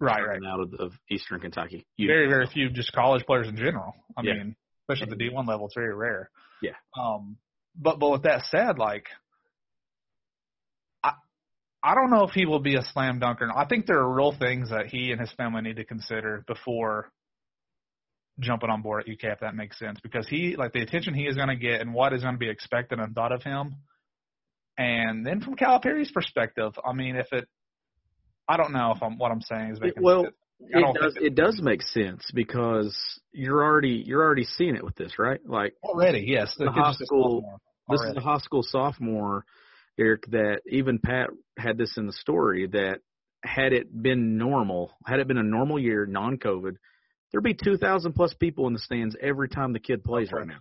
right, 0.00 0.22
right. 0.26 0.40
out 0.46 0.60
of, 0.60 0.74
of 0.74 0.92
Eastern 1.10 1.40
Kentucky. 1.40 1.86
You, 1.96 2.08
very, 2.08 2.28
very 2.28 2.46
few 2.46 2.70
just 2.70 2.92
college 2.92 3.24
players 3.24 3.48
in 3.48 3.56
general. 3.56 3.94
I 4.16 4.22
yeah. 4.22 4.34
mean, 4.34 4.56
especially 4.82 5.12
at 5.12 5.18
the 5.18 5.24
D1 5.24 5.46
level, 5.46 5.66
it's 5.66 5.74
very 5.74 5.94
rare. 5.94 6.30
Yeah. 6.62 6.72
Um, 6.98 7.36
but 7.76 7.98
but 7.98 8.10
with 8.10 8.22
that 8.24 8.42
said, 8.50 8.78
like, 8.78 9.06
I 11.88 11.94
don't 11.94 12.10
know 12.10 12.24
if 12.24 12.32
he 12.32 12.44
will 12.44 12.60
be 12.60 12.74
a 12.74 12.82
slam 12.82 13.18
dunker. 13.18 13.50
I 13.54 13.64
think 13.64 13.86
there 13.86 13.98
are 13.98 14.14
real 14.14 14.32
things 14.32 14.68
that 14.68 14.86
he 14.88 15.10
and 15.10 15.18
his 15.18 15.32
family 15.32 15.62
need 15.62 15.76
to 15.76 15.84
consider 15.84 16.44
before 16.46 17.10
jumping 18.40 18.68
on 18.68 18.82
board 18.82 19.04
at 19.04 19.12
UK, 19.12 19.32
if 19.32 19.40
that 19.40 19.54
makes 19.54 19.78
sense. 19.78 19.98
Because 20.02 20.28
he, 20.28 20.56
like, 20.56 20.72
the 20.74 20.82
attention 20.82 21.14
he 21.14 21.26
is 21.26 21.34
going 21.34 21.48
to 21.48 21.56
get 21.56 21.80
and 21.80 21.94
what 21.94 22.12
is 22.12 22.22
going 22.22 22.34
to 22.34 22.38
be 22.38 22.50
expected 22.50 22.98
and 22.98 23.14
thought 23.14 23.32
of 23.32 23.42
him. 23.42 23.76
And 24.76 25.24
then 25.24 25.40
from 25.40 25.56
Calipari's 25.56 26.10
perspective, 26.12 26.72
I 26.84 26.92
mean, 26.92 27.16
if 27.16 27.32
it 27.32 27.48
I 28.48 28.56
don't 28.56 28.72
know 28.72 28.92
if 28.96 29.02
I'm 29.02 29.18
what 29.18 29.30
I'm 29.30 29.42
saying 29.42 29.72
is 29.72 29.80
making 29.80 30.02
well. 30.02 30.24
sense. 30.24 30.34
It 30.60 31.00
does. 31.00 31.16
It, 31.16 31.22
it 31.22 31.34
does 31.36 31.60
make 31.62 31.82
sense 31.82 32.30
because 32.34 32.96
you're 33.32 33.62
already 33.62 34.02
you're 34.04 34.22
already 34.22 34.44
seeing 34.44 34.74
it 34.74 34.84
with 34.84 34.96
this, 34.96 35.18
right? 35.18 35.40
Like 35.46 35.74
already, 35.84 36.24
yes. 36.26 36.54
The 36.58 36.70
high 36.70 36.92
school. 36.92 37.60
This 37.88 38.00
is 38.00 38.14
the 38.14 38.20
high 38.20 38.38
school 38.38 38.62
sophomore, 38.62 39.44
Eric. 39.98 40.24
That 40.30 40.60
even 40.66 40.98
Pat 40.98 41.30
had 41.58 41.78
this 41.78 41.96
in 41.96 42.06
the 42.06 42.12
story 42.12 42.66
that 42.68 43.00
had 43.44 43.72
it 43.72 43.86
been 43.90 44.38
normal, 44.38 44.92
had 45.06 45.20
it 45.20 45.28
been 45.28 45.38
a 45.38 45.42
normal 45.42 45.78
year, 45.78 46.06
non-COVID, 46.06 46.74
there'd 47.30 47.44
be 47.44 47.54
two 47.54 47.76
thousand 47.76 48.14
plus 48.14 48.34
people 48.34 48.66
in 48.66 48.72
the 48.72 48.78
stands 48.78 49.16
every 49.20 49.48
time 49.48 49.72
the 49.72 49.80
kid 49.80 50.02
plays 50.04 50.32
right 50.32 50.46
now, 50.46 50.58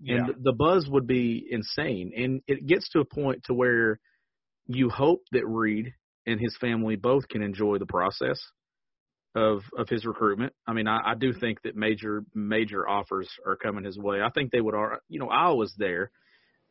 yeah. 0.00 0.16
and 0.16 0.34
the 0.42 0.52
buzz 0.52 0.88
would 0.88 1.06
be 1.06 1.46
insane. 1.50 2.12
And 2.16 2.42
it 2.46 2.66
gets 2.66 2.88
to 2.90 3.00
a 3.00 3.04
point 3.04 3.44
to 3.44 3.54
where 3.54 3.98
you 4.66 4.88
hope 4.88 5.22
that 5.32 5.46
Reed 5.46 5.94
and 6.26 6.40
his 6.40 6.56
family 6.60 6.96
both 6.96 7.28
can 7.28 7.42
enjoy 7.42 7.78
the 7.78 7.86
process 7.86 8.40
of 9.34 9.62
of 9.76 9.88
his 9.88 10.04
recruitment. 10.04 10.52
I 10.66 10.72
mean, 10.72 10.88
I, 10.88 11.10
I 11.10 11.14
do 11.14 11.32
think 11.32 11.62
that 11.62 11.76
major 11.76 12.24
major 12.34 12.88
offers 12.88 13.28
are 13.46 13.56
coming 13.56 13.84
his 13.84 13.98
way. 13.98 14.22
I 14.22 14.30
think 14.30 14.50
they 14.50 14.60
would. 14.60 14.74
Are. 14.74 15.00
You 15.08 15.20
know, 15.20 15.28
I 15.28 15.50
was 15.50 15.74
there, 15.76 16.10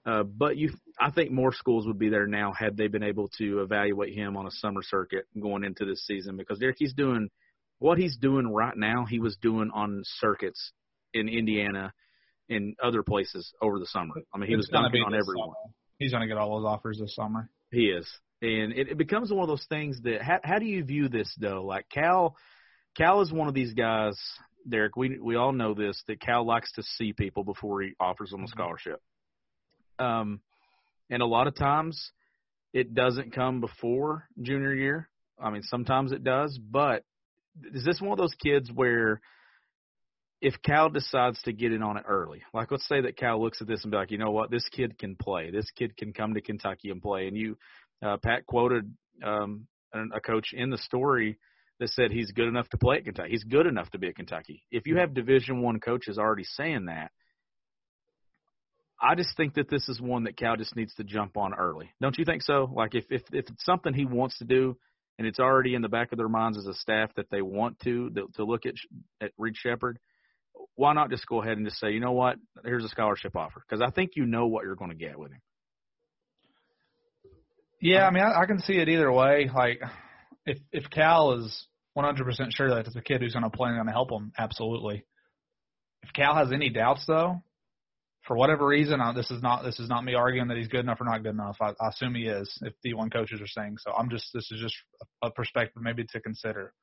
Uh, 0.06 0.24
but 0.24 0.56
you, 0.56 0.72
I 1.00 1.10
think 1.10 1.32
more 1.32 1.52
schools 1.52 1.88
would 1.88 1.98
be 1.98 2.10
there 2.10 2.28
now 2.28 2.54
had 2.54 2.78
they 2.78 2.88
been 2.88 3.04
able 3.04 3.28
to 3.40 3.62
evaluate 3.62 4.14
him 4.14 4.38
on 4.38 4.46
a 4.46 4.52
summer 4.52 4.82
circuit 4.84 5.26
going 5.42 5.64
into 5.64 5.84
this 5.84 6.06
season 6.06 6.38
because 6.38 6.60
Derek, 6.60 6.76
he's 6.78 6.94
doing 6.94 7.30
what 7.80 7.98
he's 7.98 8.16
doing 8.18 8.48
right 8.48 8.78
now. 8.78 9.06
He 9.06 9.20
was 9.20 9.36
doing 9.42 9.72
on 9.74 10.04
circuits 10.04 10.72
in 11.14 11.28
Indiana, 11.28 11.92
in 12.50 12.76
other 12.84 13.02
places 13.02 13.52
over 13.62 13.80
the 13.80 13.88
summer. 13.88 14.14
I 14.34 14.38
mean, 14.38 14.48
he 14.48 14.54
It's 14.54 14.68
was 14.68 14.70
dunking 14.70 15.02
on 15.02 15.14
everyone. 15.14 15.48
summer. 15.48 15.74
He's 15.98 16.12
going 16.12 16.22
to 16.22 16.28
get 16.28 16.38
all 16.38 16.60
those 16.60 16.68
offers 16.68 17.00
this 17.00 17.16
summer. 17.16 17.50
He 17.72 17.86
is, 17.88 18.08
and 18.42 18.74
it, 18.74 18.90
it 18.90 18.98
becomes 18.98 19.32
one 19.32 19.42
of 19.42 19.48
those 19.48 19.66
things 19.70 20.00
that 20.04 20.22
how, 20.22 20.40
how 20.44 20.60
do 20.60 20.66
you 20.66 20.84
view 20.84 21.10
this 21.10 21.34
though? 21.40 21.64
Like 21.66 21.88
Cal, 21.90 22.36
Cal 22.96 23.22
is 23.22 23.32
one 23.32 23.48
of 23.48 23.54
these 23.54 23.74
guys, 23.74 24.20
Derek. 24.70 24.96
We 24.96 25.18
we 25.20 25.36
all 25.36 25.52
know 25.52 25.74
this 25.74 26.02
that 26.08 26.20
Cal 26.20 26.46
likes 26.46 26.72
to 26.74 26.84
see 26.84 27.14
people 27.14 27.44
before 27.44 27.82
he 27.82 27.94
offers 28.00 28.30
them 28.30 28.44
a 28.44 28.48
scholarship. 28.48 29.02
Um, 30.00 30.42
and 31.10 31.22
a 31.22 31.26
lot 31.26 31.48
of 31.48 31.56
times 31.56 32.12
it 32.74 32.94
doesn't 32.94 33.34
come 33.34 33.62
before 33.62 34.28
junior 34.42 34.74
year. 34.74 35.10
I 35.40 35.50
mean, 35.50 35.64
sometimes 35.64 36.12
it 36.12 36.24
does, 36.24 36.58
but 36.58 37.04
is 37.74 37.86
this 37.86 38.02
one 38.02 38.12
of 38.12 38.18
those 38.18 38.36
kids 38.36 38.70
where 38.74 39.22
if 40.42 40.56
Cal 40.64 40.90
decides 40.90 41.42
to 41.44 41.54
get 41.54 41.72
in 41.72 41.82
on 41.82 41.98
it 41.98 42.04
early, 42.08 42.42
like 42.54 42.72
let's 42.72 42.88
say 42.88 43.02
that 43.02 43.18
Cal 43.18 43.42
looks 43.42 43.62
at 43.62 43.68
this 43.68 43.84
and 43.84 43.92
be 43.92 43.98
like, 43.98 44.12
you 44.12 44.18
know 44.18 44.32
what, 44.32 44.52
this 44.52 44.68
kid 44.70 44.98
can 44.98 45.16
play. 45.16 45.52
This 45.52 45.70
kid 45.76 45.96
can 45.98 46.14
come 46.14 46.34
to 46.34 46.42
Kentucky 46.42 46.90
and 46.90 47.02
play. 47.02 47.28
And 47.28 47.38
you, 47.38 47.58
uh, 48.06 48.18
Pat 48.18 48.46
quoted 48.46 48.94
um, 49.24 49.68
an- 49.94 50.12
a 50.14 50.20
coach 50.20 50.48
in 50.54 50.70
the 50.70 50.78
story 50.78 51.38
that 51.80 51.90
said 51.90 52.12
he's 52.12 52.32
good 52.32 52.48
enough 52.48 52.70
to 52.70 52.78
play 52.78 52.98
at 52.98 53.06
Kentucky. 53.06 53.32
He's 53.32 53.44
good 53.44 53.66
enough 53.66 53.90
to 53.92 54.00
be 54.00 54.08
at 54.08 54.16
Kentucky. 54.16 54.64
If 54.72 54.86
you 54.86 54.98
have 54.98 55.14
Division 55.14 55.62
One 55.62 55.80
coaches 55.80 56.18
already 56.18 56.44
saying 56.44 56.86
that, 56.86 57.12
I 59.06 59.16
just 59.16 59.38
think 59.38 59.54
that 59.56 59.70
this 59.70 59.88
is 59.88 60.02
one 60.02 60.24
that 60.24 60.36
Cal 60.36 60.58
just 60.58 60.76
needs 60.76 60.94
to 60.96 61.04
jump 61.04 61.38
on 61.38 61.54
early. 61.54 61.92
Don't 62.02 62.18
you 62.18 62.26
think 62.26 62.42
so? 62.42 62.72
Like 62.74 62.96
if 62.96 63.06
if 63.10 63.22
if 63.32 63.50
it's 63.50 63.66
something 63.66 63.94
he 63.94 64.06
wants 64.06 64.40
to 64.40 64.46
do 64.46 64.78
and 65.18 65.28
it's 65.28 65.40
already 65.40 65.76
in 65.76 65.82
the 65.82 65.90
back 65.90 66.12
of 66.12 66.18
their 66.18 66.30
minds 66.30 66.58
as 66.58 66.66
a 66.66 66.74
staff 66.74 67.12
that 67.16 67.30
they 67.30 67.42
want 67.42 67.80
to 67.82 68.10
to, 68.12 68.28
to 68.36 68.44
look 68.44 68.66
at 68.66 68.74
at 69.22 69.32
Reed 69.38 69.56
Sheppard, 69.56 70.00
why 70.76 70.94
not 70.94 71.12
just 71.12 71.28
go 71.28 71.42
ahead 71.42 71.58
and 71.58 71.66
just 71.66 71.80
say, 71.80 71.92
you 71.92 72.00
know 72.00 72.14
what, 72.14 72.38
here's 72.64 72.84
a 72.84 72.90
scholarship 72.90 73.36
offer 73.36 73.64
because 73.68 73.82
I 73.86 73.92
think 73.92 74.12
you 74.16 74.26
know 74.26 74.48
what 74.48 74.64
you're 74.66 74.76
going 74.76 74.92
to 74.92 74.98
get 74.98 75.20
with 75.20 75.32
him. 75.32 75.42
Yeah, 77.82 78.08
I 78.08 78.12
mean, 78.12 78.24
I, 78.24 78.42
I 78.42 78.46
can 78.46 78.60
see 78.60 78.74
it 78.74 78.90
either 78.90 79.12
way. 79.12 79.50
Like, 79.54 79.82
if 80.46 80.58
if 80.72 80.90
Cal 80.90 81.34
is 81.34 81.68
100% 81.98 82.52
sure 82.52 82.70
that 82.70 82.88
it's 82.88 82.96
a 82.96 83.02
kid 83.02 83.22
who's 83.22 83.34
going 83.34 83.44
to 83.44 83.50
play 83.50 83.70
and 83.70 83.78
going 83.78 83.88
to 83.88 83.94
help 83.94 84.12
him, 84.12 84.32
absolutely. 84.38 85.06
If 86.04 86.14
Cal 86.14 86.36
has 86.36 86.52
any 86.52 86.70
doubts, 86.70 87.04
though, 87.08 87.44
for 88.26 88.36
whatever 88.36 88.66
reason, 88.66 89.02
I, 89.02 89.14
this 89.14 89.30
is 89.32 89.42
not 89.42 89.64
this 89.64 89.80
is 89.80 89.90
not 89.90 90.04
me 90.04 90.16
arguing 90.16 90.48
that 90.48 90.58
he's 90.58 90.68
good 90.68 90.82
enough 90.82 91.00
or 91.00 91.06
not 91.06 91.24
good 91.24 91.34
enough. 91.34 91.58
I, 91.62 91.74
I 91.80 91.90
assume 91.90 92.16
he 92.16 92.28
is. 92.28 92.52
If 92.62 92.74
D1 92.86 93.12
coaches 93.12 93.42
are 93.42 93.48
saying 93.48 93.78
so, 93.80 93.92
I'm 93.92 94.10
just 94.10 94.30
this 94.34 94.52
is 94.52 94.60
just 94.62 94.76
a, 95.24 95.32
perspective 95.32 95.82
maybe 95.82 96.06
to 96.12 96.20
consider. 96.20 96.74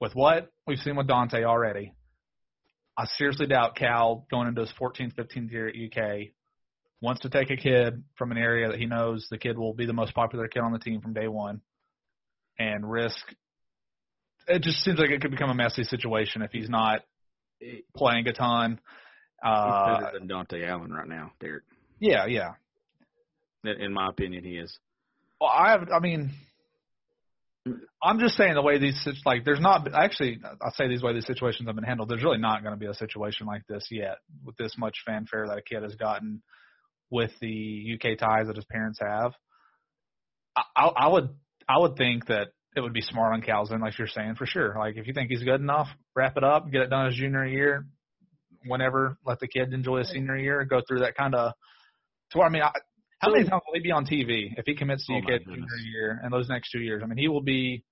With 0.00 0.14
what 0.14 0.50
we've 0.66 0.78
seen 0.78 0.96
with 0.96 1.08
Dontaie 1.08 1.44
already, 1.44 1.92
I 2.96 3.06
seriously 3.16 3.46
doubt 3.46 3.76
Cal 3.76 4.26
going 4.30 4.48
into 4.48 4.60
his 4.60 4.72
14th, 4.80 5.14
15th 5.14 5.50
year 5.50 5.68
at 5.68 5.74
UK 5.74 6.28
wants 7.00 7.22
to 7.22 7.30
take 7.30 7.50
a 7.50 7.56
kid 7.56 8.02
from 8.16 8.32
an 8.32 8.38
area 8.38 8.68
that 8.68 8.78
he 8.78 8.86
knows 8.86 9.26
the 9.30 9.38
kid 9.38 9.56
will 9.56 9.74
be 9.74 9.86
the 9.86 9.92
most 9.92 10.14
popular 10.14 10.48
kid 10.48 10.60
on 10.60 10.72
the 10.72 10.78
team 10.78 11.00
from 11.00 11.12
day 11.12 11.28
one 11.28 11.60
and 12.58 12.88
risk 12.88 13.24
it 14.48 14.62
just 14.62 14.78
seems 14.78 14.98
like 14.98 15.10
it 15.10 15.20
could 15.20 15.30
become 15.30 15.50
a 15.50 15.54
messy 15.54 15.84
situation 15.84 16.42
if 16.42 16.50
he's 16.50 16.70
not 16.70 17.02
playing 17.96 18.26
a 18.26 18.32
ton. 18.32 18.80
He's 19.42 19.50
Uh, 19.50 20.00
better 20.00 20.18
than 20.18 20.28
Dontaie 20.28 20.68
Allen 20.68 20.92
right 20.92 21.08
now, 21.08 21.32
Derek. 21.40 21.64
yeah, 22.00 22.26
yeah. 22.26 22.54
In 23.64 23.92
my 23.92 24.08
opinion, 24.08 24.44
he 24.44 24.56
is. 24.56 24.76
Well, 25.40 25.50
I 25.50 25.70
have. 25.70 25.88
I 25.92 26.00
mean, 26.00 26.30
I'm 28.02 28.18
just 28.18 28.36
saying 28.36 28.54
the 28.54 28.62
way 28.62 28.78
these 28.78 29.00
sit- 29.02 29.24
like 29.26 29.44
there's 29.44 29.60
not 29.60 29.92
actually 29.92 30.40
I 30.44 30.70
say 30.70 30.88
these 30.88 31.02
way 31.02 31.12
these 31.12 31.26
situations 31.26 31.68
have 31.68 31.74
been 31.74 31.84
handled. 31.84 32.08
There's 32.08 32.22
really 32.22 32.38
not 32.38 32.62
going 32.62 32.72
to 32.74 32.78
be 32.78 32.86
a 32.86 32.94
situation 32.94 33.46
like 33.46 33.66
this 33.68 33.86
yet 33.90 34.18
with 34.44 34.56
this 34.56 34.76
much 34.78 34.96
fanfare 35.06 35.46
that 35.48 35.58
a 35.58 35.62
kid 35.62 35.82
has 35.82 35.94
gotten 35.96 36.42
with 37.10 37.30
the 37.40 37.94
UK 37.94 38.18
ties 38.18 38.46
that 38.46 38.56
his 38.56 38.64
parents 38.66 38.98
have. 39.00 39.32
I, 40.76 40.86
I, 40.86 41.08
would 41.08 41.30
I 41.68 41.78
would 41.78 41.96
think 41.96 42.26
that 42.26 42.48
it 42.76 42.80
would 42.80 42.92
be 42.92 43.00
smart 43.00 43.32
on 43.34 43.42
Cal's 43.42 43.70
end, 43.70 43.80
like 43.80 43.98
you're 43.98 44.08
saying 44.08 44.34
for 44.36 44.46
sure. 44.46 44.74
Like 44.78 44.96
if 44.96 45.06
you 45.06 45.12
think 45.14 45.30
he's 45.30 45.42
good 45.42 45.60
enough, 45.60 45.88
wrap 46.14 46.36
it 46.36 46.44
up, 46.44 46.70
get 46.70 46.82
it 46.82 46.90
done 46.90 47.06
his 47.06 47.16
junior 47.16 47.46
year. 47.46 47.86
Whenever 48.66 49.16
let 49.24 49.38
the 49.40 49.48
kid 49.48 49.72
enjoy 49.72 49.98
his 49.98 50.10
senior 50.10 50.36
year, 50.36 50.64
go 50.64 50.80
through 50.86 51.00
that 51.00 51.14
kind 51.16 51.34
of. 51.34 51.52
To 52.32 52.38
where 52.38 52.46
I 52.46 52.50
mean, 52.50 52.62
I, 52.62 52.70
how 53.20 53.30
many 53.30 53.48
times 53.48 53.62
will 53.66 53.74
he 53.74 53.80
be 53.80 53.90
on 53.90 54.04
TV 54.04 54.52
if 54.56 54.64
he 54.66 54.74
commits 54.74 55.06
to 55.06 55.14
Oh, 55.14 55.18
UK 55.18 55.24
junior 55.24 55.38
goodness. 55.46 55.82
year 55.92 56.20
and 56.22 56.32
those 56.32 56.48
next 56.48 56.70
two 56.70 56.80
years? 56.80 57.02
I 57.02 57.06
mean, 57.06 57.18
he 57.18 57.28
will 57.28 57.40
be 57.42 57.84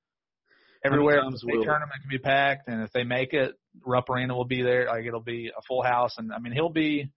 everywhere. 0.85 1.21
The 1.23 1.41
will- 1.45 1.65
tournament 1.65 2.01
can 2.03 2.11
be 2.11 2.19
packed, 2.19 2.69
and 2.69 2.83
if 2.83 2.93
they 2.93 3.05
make 3.05 3.33
it, 3.33 3.55
Rupp 3.85 4.09
Arena 4.11 4.35
will 4.37 4.45
be 4.45 4.63
there. 4.63 4.87
Like 4.87 5.05
it'll 5.05 5.21
be 5.21 5.49
a 5.57 5.63
full 5.67 5.83
house, 5.83 6.15
and 6.19 6.33
I 6.33 6.39
mean, 6.39 6.53
he'll 6.53 6.69
be. 6.71 7.11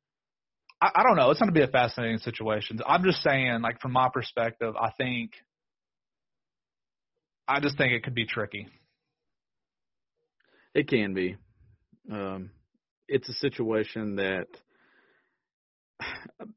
I, 0.81 0.91
I 0.95 1.03
don't 1.03 1.17
know. 1.17 1.29
It's 1.31 1.39
going 1.39 1.53
to 1.53 1.57
be 1.59 1.63
a 1.63 1.67
fascinating 1.67 2.19
situation. 2.19 2.79
I'm 2.87 3.03
just 3.03 3.21
saying, 3.21 3.61
like 3.61 3.81
from 3.81 3.91
my 3.91 4.09
perspective, 4.13 4.75
I 4.79 4.91
think. 4.97 5.31
I 7.47 7.59
just 7.59 7.77
think 7.77 7.93
it 7.93 8.03
could 8.03 8.13
be 8.15 8.25
tricky. 8.27 8.67
It 10.75 10.87
can 10.87 11.13
be. 11.13 11.35
Um, 12.11 12.51
it's 13.09 13.29
a 13.29 13.33
situation 13.33 14.15
that 14.15 14.47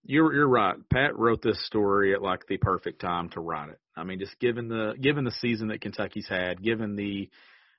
you're 0.05 0.33
you're 0.33 0.49
right. 0.49 0.77
Pat 0.91 1.17
wrote 1.17 1.43
this 1.43 1.65
story 1.67 2.15
at 2.15 2.23
like 2.23 2.47
the 2.47 2.59
perfect 2.59 3.01
time 3.01 3.29
to 3.31 3.41
write 3.41 3.71
it. 3.71 3.81
I 3.97 4.05
mean, 4.05 4.19
just 4.19 4.39
given 4.39 4.69
the 4.69 4.95
given 5.01 5.25
the 5.25 5.33
season 5.33 5.69
that 5.69 5.81
Kentucky's 5.81 6.29
had, 6.29 6.63
given 6.63 6.97
the 6.97 7.29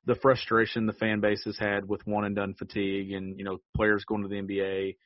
the 0.06 0.16
frustration 0.16 0.86
the 0.86 0.94
fan 0.94 1.22
base 1.22 1.44
has 1.46 1.58
had 1.58 1.88
with 1.88 2.06
one 2.06 2.26
and 2.26 2.36
done 2.36 2.54
fatigue, 2.54 3.12
and 3.12 3.38
you 3.38 3.46
know 3.46 3.60
players 3.76 4.04
going 4.06 4.24
to 4.24 4.28
the 4.28 4.36
NBA, 4.36 4.98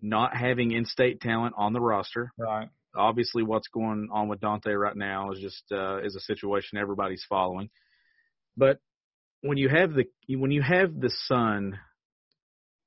not 0.00 0.36
having 0.36 0.72
in-state 0.72 1.20
talent 1.20 1.54
on 1.56 1.72
the 1.72 1.80
roster. 1.80 2.32
Right. 2.38 2.68
Obviously, 2.96 3.42
what's 3.42 3.68
going 3.68 4.08
on 4.12 4.28
with 4.28 4.40
Dontaie 4.40 4.78
right 4.78 4.96
now 4.96 5.32
is 5.32 5.40
just 5.40 5.64
uh, 5.72 5.98
is 5.98 6.16
a 6.16 6.20
situation 6.20 6.78
everybody's 6.78 7.24
following. 7.28 7.70
But 8.56 8.78
when 9.42 9.58
you 9.58 9.68
have 9.68 9.92
the 9.94 10.04
when 10.28 10.50
you 10.50 10.62
have 10.62 10.98
the 10.98 11.10
son 11.26 11.78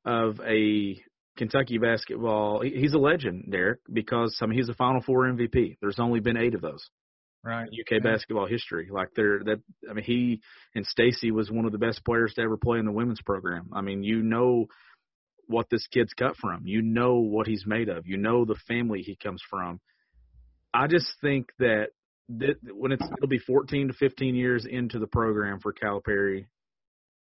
of 0.05 0.39
a 0.41 1.01
Kentucky 1.37 1.77
basketball, 1.77 2.61
he's 2.61 2.93
a 2.93 2.97
legend, 2.97 3.51
Derek, 3.51 3.79
because 3.91 4.37
I 4.41 4.45
mean 4.45 4.57
he's 4.57 4.69
a 4.69 4.73
Final 4.73 5.01
Four 5.01 5.25
MVP. 5.25 5.77
There's 5.81 5.99
only 5.99 6.19
been 6.19 6.37
eight 6.37 6.55
of 6.55 6.61
those 6.61 6.89
Right. 7.43 7.67
UK 7.67 8.03
basketball 8.03 8.45
history. 8.45 8.89
Like 8.91 9.09
they're 9.15 9.43
that 9.45 9.61
I 9.89 9.93
mean 9.93 10.03
he 10.03 10.41
and 10.75 10.85
Stacy 10.85 11.31
was 11.31 11.49
one 11.49 11.65
of 11.65 11.71
the 11.71 11.79
best 11.79 12.05
players 12.05 12.33
to 12.35 12.41
ever 12.41 12.57
play 12.57 12.77
in 12.77 12.85
the 12.85 12.91
women's 12.91 13.21
program. 13.21 13.69
I 13.73 13.81
mean 13.81 14.03
you 14.03 14.21
know 14.21 14.67
what 15.47 15.67
this 15.71 15.87
kid's 15.87 16.13
cut 16.13 16.37
from. 16.37 16.67
You 16.67 16.81
know 16.83 17.15
what 17.15 17.47
he's 17.47 17.65
made 17.65 17.89
of. 17.89 18.05
You 18.05 18.17
know 18.17 18.45
the 18.45 18.59
family 18.67 19.01
he 19.01 19.15
comes 19.15 19.41
from. 19.49 19.79
I 20.73 20.85
just 20.87 21.07
think 21.21 21.47
that 21.57 21.87
that 22.37 22.57
when 22.73 22.91
it's 22.91 23.03
it'll 23.17 23.27
be 23.27 23.39
14 23.39 23.87
to 23.87 23.93
15 23.93 24.35
years 24.35 24.65
into 24.69 24.99
the 24.99 25.07
program 25.07 25.59
for 25.59 25.73
Calipari 25.73 26.45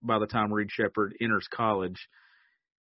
by 0.03 0.19
the 0.19 0.27
time 0.27 0.53
Reed 0.53 0.69
Sheppard 0.71 1.15
enters 1.19 1.47
college. 1.51 2.07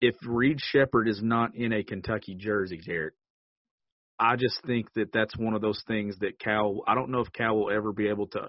If 0.00 0.14
Reed 0.26 0.58
Sheppard 0.60 1.08
is 1.08 1.22
not 1.22 1.54
in 1.54 1.72
a 1.72 1.82
Kentucky 1.82 2.34
jersey, 2.34 2.80
Derek, 2.84 3.14
I 4.18 4.36
just 4.36 4.60
think 4.66 4.92
that 4.94 5.12
that's 5.12 5.36
one 5.36 5.54
of 5.54 5.60
those 5.60 5.82
things 5.86 6.16
that 6.20 6.38
Cal. 6.38 6.82
I 6.86 6.94
don't 6.94 7.10
know 7.10 7.20
if 7.20 7.32
Cal 7.32 7.56
will 7.56 7.70
ever 7.70 7.92
be 7.92 8.08
able 8.08 8.28
to 8.28 8.48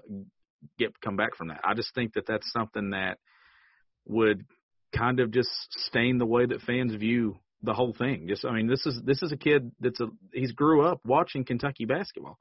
get 0.78 1.00
come 1.00 1.16
back 1.16 1.36
from 1.36 1.48
that. 1.48 1.60
I 1.64 1.74
just 1.74 1.94
think 1.94 2.14
that 2.14 2.26
that's 2.26 2.50
something 2.52 2.90
that 2.90 3.18
would 4.06 4.44
kind 4.96 5.20
of 5.20 5.30
just 5.30 5.50
stain 5.70 6.18
the 6.18 6.26
way 6.26 6.46
that 6.46 6.62
fans 6.62 6.94
view 6.94 7.36
the 7.62 7.74
whole 7.74 7.92
thing. 7.92 8.28
Just 8.28 8.44
I 8.44 8.52
mean, 8.52 8.66
this 8.66 8.84
is 8.86 9.00
this 9.04 9.22
is 9.22 9.32
a 9.32 9.36
kid 9.36 9.72
that's 9.80 10.00
a 10.00 10.06
he's 10.32 10.52
grew 10.52 10.86
up 10.86 11.00
watching 11.04 11.44
Kentucky 11.44 11.84
basketball. 11.84 12.38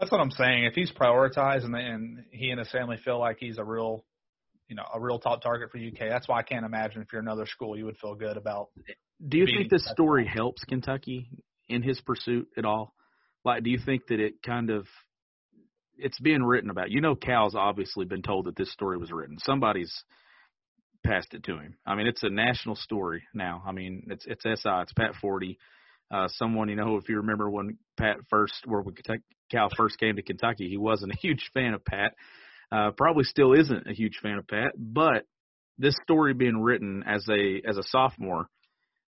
That's 0.00 0.10
what 0.10 0.20
I'm 0.20 0.32
saying. 0.32 0.64
If 0.64 0.74
he's 0.74 0.90
prioritized 0.90 1.64
and, 1.64 1.76
and 1.76 2.24
he 2.32 2.50
and 2.50 2.58
his 2.58 2.70
family 2.70 2.96
feel 3.04 3.20
like 3.20 3.36
he's 3.38 3.58
a 3.58 3.64
real, 3.64 4.04
you 4.72 4.76
know, 4.76 4.86
a 4.94 4.98
real 4.98 5.18
top 5.18 5.42
target 5.42 5.70
for 5.70 5.76
UK, 5.76 6.08
that's 6.08 6.26
why 6.26 6.38
I 6.38 6.42
can't 6.42 6.64
imagine 6.64 7.02
if 7.02 7.08
you're 7.12 7.20
another 7.20 7.44
school 7.44 7.76
you 7.76 7.84
would 7.84 7.98
feel 7.98 8.14
good 8.14 8.38
about. 8.38 8.68
Do 9.28 9.36
you 9.36 9.44
think 9.44 9.68
this 9.68 9.86
story 9.92 10.26
helps 10.26 10.64
Kentucky 10.64 11.28
in 11.68 11.82
his 11.82 12.00
pursuit 12.00 12.48
at 12.56 12.64
all? 12.64 12.94
Like, 13.44 13.64
do 13.64 13.68
you 13.68 13.78
think 13.84 14.06
that 14.08 14.18
it 14.18 14.42
kind 14.42 14.70
of 14.70 14.86
it's 15.98 16.18
being 16.20 16.42
written 16.42 16.70
about? 16.70 16.90
You 16.90 17.02
know, 17.02 17.14
Cal's 17.14 17.54
obviously 17.54 18.06
been 18.06 18.22
told 18.22 18.46
that 18.46 18.56
this 18.56 18.72
story 18.72 18.96
was 18.96 19.12
written. 19.12 19.36
Somebody's 19.40 19.92
passed 21.04 21.34
it 21.34 21.44
to 21.44 21.58
him. 21.58 21.76
I 21.84 21.94
mean, 21.94 22.06
it's 22.06 22.22
a 22.22 22.30
national 22.30 22.76
story 22.76 23.24
now. 23.34 23.62
I 23.66 23.72
mean, 23.72 24.06
it's 24.08 24.24
it's 24.26 24.42
SI, 24.42 24.70
it's 24.80 24.94
Pat 24.94 25.12
Forde. 25.22 25.58
Uh, 26.10 26.28
someone 26.28 26.70
you 26.70 26.76
know, 26.76 26.96
if 26.96 27.10
you 27.10 27.18
remember 27.18 27.50
when 27.50 27.76
Pat 27.98 28.16
first, 28.30 28.54
where 28.64 28.80
when 28.80 28.94
Kentucky, 28.94 29.22
Cal 29.50 29.68
first 29.76 29.98
came 29.98 30.16
to 30.16 30.22
Kentucky, 30.22 30.70
he 30.70 30.78
wasn't 30.78 31.12
a 31.12 31.16
huge 31.20 31.50
fan 31.52 31.74
of 31.74 31.84
Pat. 31.84 32.14
Uh, 32.72 32.90
probably 32.96 33.24
still 33.24 33.52
isn't 33.52 33.86
a 33.86 33.92
huge 33.92 34.18
fan 34.22 34.38
of 34.38 34.48
Pat, 34.48 34.72
but 34.76 35.26
this 35.78 35.94
story 36.02 36.32
being 36.32 36.60
written 36.60 37.04
as 37.06 37.26
a 37.28 37.60
as 37.68 37.76
a 37.76 37.82
sophomore 37.82 38.48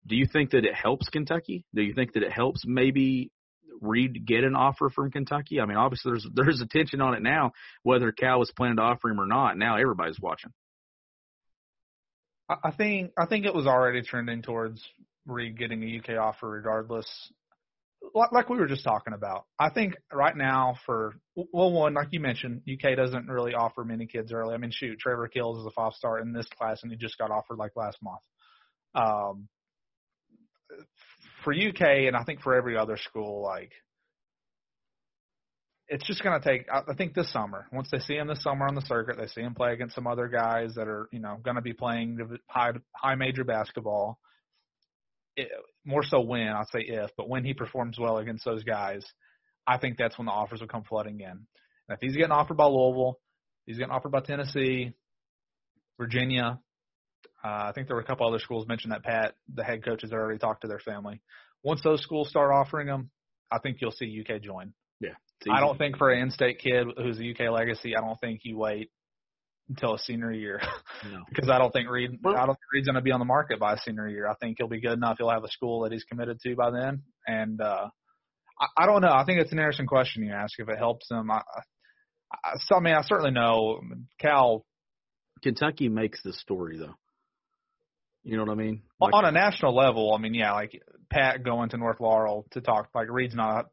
do 0.05 0.15
you 0.15 0.25
think 0.31 0.51
that 0.51 0.65
it 0.65 0.75
helps 0.75 1.09
Kentucky? 1.09 1.65
Do 1.73 1.81
you 1.81 1.93
think 1.93 2.13
that 2.13 2.23
it 2.23 2.31
helps 2.31 2.63
maybe 2.65 3.31
Reed 3.81 4.25
get 4.25 4.43
an 4.43 4.55
offer 4.55 4.89
from 4.89 5.11
Kentucky? 5.11 5.59
I 5.59 5.65
mean, 5.65 5.77
obviously 5.77 6.11
there's 6.11 6.27
there's 6.33 6.61
attention 6.61 7.01
on 7.01 7.13
it 7.13 7.21
now, 7.21 7.51
whether 7.83 8.11
Cal 8.11 8.39
was 8.39 8.51
planning 8.55 8.77
to 8.77 8.83
offer 8.83 9.09
him 9.09 9.19
or 9.19 9.25
not. 9.25 9.57
Now 9.57 9.77
everybody's 9.77 10.19
watching. 10.19 10.51
I 12.49 12.71
think 12.71 13.11
I 13.17 13.25
think 13.25 13.45
it 13.45 13.55
was 13.55 13.65
already 13.65 14.01
trending 14.01 14.41
towards 14.41 14.83
Reed 15.25 15.57
getting 15.57 15.83
a 15.83 15.99
UK 15.99 16.19
offer 16.19 16.49
regardless. 16.49 17.07
Like, 18.13 18.49
we 18.49 18.57
were 18.57 18.67
just 18.67 18.83
talking 18.83 19.13
about, 19.13 19.45
I 19.57 19.69
think 19.69 19.95
right 20.11 20.35
now 20.35 20.75
for 20.85 21.15
well, 21.35 21.71
one 21.71 21.93
like 21.93 22.09
you 22.11 22.19
mentioned, 22.19 22.61
UK 22.71 22.95
doesn't 22.97 23.27
really 23.27 23.53
offer 23.53 23.83
many 23.83 24.07
kids 24.07 24.33
early. 24.33 24.53
I 24.53 24.57
mean, 24.57 24.71
shoot, 24.71 24.99
Trevor 24.99 25.27
Keels 25.29 25.59
is 25.59 25.65
a 25.65 25.71
five 25.71 25.93
star 25.93 26.19
in 26.19 26.33
this 26.33 26.47
class, 26.57 26.83
and 26.83 26.91
he 26.91 26.97
just 26.97 27.17
got 27.17 27.31
offered 27.31 27.57
like 27.57 27.71
last 27.75 27.97
month. 28.03 28.21
Um, 28.93 29.47
for 31.43 31.53
UK 31.53 32.07
and 32.07 32.15
I 32.15 32.23
think 32.23 32.41
for 32.41 32.55
every 32.55 32.77
other 32.77 32.97
school, 32.97 33.41
like 33.41 33.71
it's 35.87 36.05
just 36.05 36.23
going 36.23 36.39
to 36.39 36.47
take. 36.47 36.65
I 36.71 36.93
think 36.95 37.13
this 37.13 37.31
summer, 37.31 37.67
once 37.71 37.89
they 37.91 37.99
see 37.99 38.15
him 38.15 38.27
this 38.27 38.41
summer 38.41 38.65
on 38.65 38.75
the 38.75 38.81
circuit, 38.81 39.17
they 39.17 39.27
see 39.27 39.41
him 39.41 39.53
play 39.53 39.73
against 39.73 39.95
some 39.95 40.07
other 40.07 40.27
guys 40.27 40.75
that 40.75 40.87
are 40.87 41.07
you 41.11 41.19
know 41.19 41.37
going 41.43 41.55
to 41.55 41.61
be 41.61 41.73
playing 41.73 42.17
high 42.47 42.71
high 42.95 43.15
major 43.15 43.43
basketball. 43.43 44.17
It, 45.35 45.49
more 45.85 46.03
so 46.03 46.21
when 46.21 46.47
I'll 46.47 46.67
say 46.71 46.81
if, 46.81 47.11
but 47.17 47.27
when 47.27 47.43
he 47.43 47.53
performs 47.53 47.97
well 47.99 48.17
against 48.17 48.45
those 48.45 48.63
guys, 48.63 49.03
I 49.65 49.77
think 49.77 49.97
that's 49.97 50.17
when 50.17 50.25
the 50.25 50.31
offers 50.31 50.59
will 50.59 50.67
come 50.67 50.83
flooding 50.83 51.19
in. 51.21 51.29
And 51.29 51.47
if 51.89 51.99
he's 52.01 52.15
getting 52.15 52.31
offered 52.31 52.57
by 52.57 52.65
Louisville, 52.65 53.19
he's 53.65 53.77
getting 53.77 53.91
offered 53.91 54.11
by 54.11 54.21
Tennessee, 54.21 54.93
Virginia, 55.97 56.59
uh, 57.43 57.67
I 57.67 57.71
think 57.73 57.87
there 57.87 57.95
were 57.95 58.01
a 58.01 58.05
couple 58.05 58.27
other 58.27 58.39
schools 58.39 58.67
mentioned 58.67 58.93
that 58.93 59.03
Pat, 59.03 59.35
the 59.53 59.63
head 59.63 59.83
coaches, 59.83 60.11
had 60.11 60.17
already 60.17 60.39
talked 60.39 60.61
to 60.61 60.67
their 60.67 60.79
family. 60.79 61.21
Once 61.61 61.81
those 61.83 62.01
schools 62.01 62.29
start 62.29 62.51
offering 62.53 62.87
them, 62.87 63.09
I 63.51 63.59
think 63.59 63.77
you'll 63.81 63.91
see 63.91 64.23
UK 64.25 64.41
join. 64.41 64.73
Yeah. 65.01 65.15
I 65.51 65.59
don't 65.59 65.77
think 65.77 65.97
for 65.97 66.09
an 66.09 66.21
in-state 66.21 66.59
kid 66.59 66.87
who's 66.95 67.19
a 67.19 67.31
UK 67.31 67.51
legacy, 67.51 67.95
I 67.97 68.01
don't 68.01 68.19
think 68.21 68.41
you 68.43 68.57
wait 68.57 68.91
until 69.75 69.95
a 69.95 69.99
senior 69.99 70.31
year. 70.31 70.61
No. 71.09 71.23
because 71.29 71.49
I 71.49 71.57
don't 71.57 71.71
think 71.71 71.89
Reed, 71.89 72.19
I 72.25 72.45
don't 72.45 72.47
think 72.47 72.73
Reed's 72.73 72.87
going 72.87 72.95
to 72.95 73.01
be 73.01 73.11
on 73.11 73.19
the 73.19 73.25
market 73.25 73.59
by 73.59 73.73
a 73.73 73.77
senior 73.79 74.07
year. 74.07 74.27
I 74.27 74.35
think 74.35 74.57
he'll 74.57 74.67
be 74.67 74.81
good 74.81 74.93
enough. 74.93 75.17
He'll 75.17 75.29
have 75.29 75.43
a 75.43 75.51
school 75.51 75.81
that 75.81 75.91
he's 75.91 76.03
committed 76.03 76.39
to 76.41 76.55
by 76.55 76.71
then. 76.71 77.03
And 77.27 77.59
uh, 77.59 77.89
I, 78.59 78.83
I 78.83 78.85
don't 78.85 79.01
know. 79.01 79.11
I 79.11 79.25
think 79.25 79.39
it's 79.39 79.51
an 79.51 79.57
interesting 79.57 79.87
question 79.87 80.23
you 80.23 80.33
ask 80.33 80.59
if 80.59 80.69
it 80.69 80.77
helps 80.77 81.09
him. 81.09 81.31
I, 81.31 81.41
I, 82.31 82.53
so, 82.59 82.75
I 82.75 82.79
mean, 82.79 82.95
I 82.95 83.01
certainly 83.03 83.31
know 83.31 83.81
Cal. 84.19 84.65
Kentucky 85.41 85.89
makes 85.89 86.23
the 86.23 86.31
story 86.31 86.77
though. 86.77 86.95
You 88.23 88.37
know 88.37 88.43
what 88.43 88.53
I 88.53 88.55
mean? 88.55 88.83
Like, 89.01 89.13
on 89.13 89.25
a 89.25 89.31
national 89.33 89.75
level, 89.75 90.13
I 90.15 90.21
mean, 90.21 90.33
yeah, 90.33 90.53
like 90.53 90.81
Pat 91.11 91.43
going 91.43 91.69
to 91.69 91.77
North 91.77 91.99
Laurel 91.99 92.45
to 92.51 92.61
talk, 92.61 92.87
like 92.95 93.09
Reed's 93.09 93.35
not. 93.35 93.67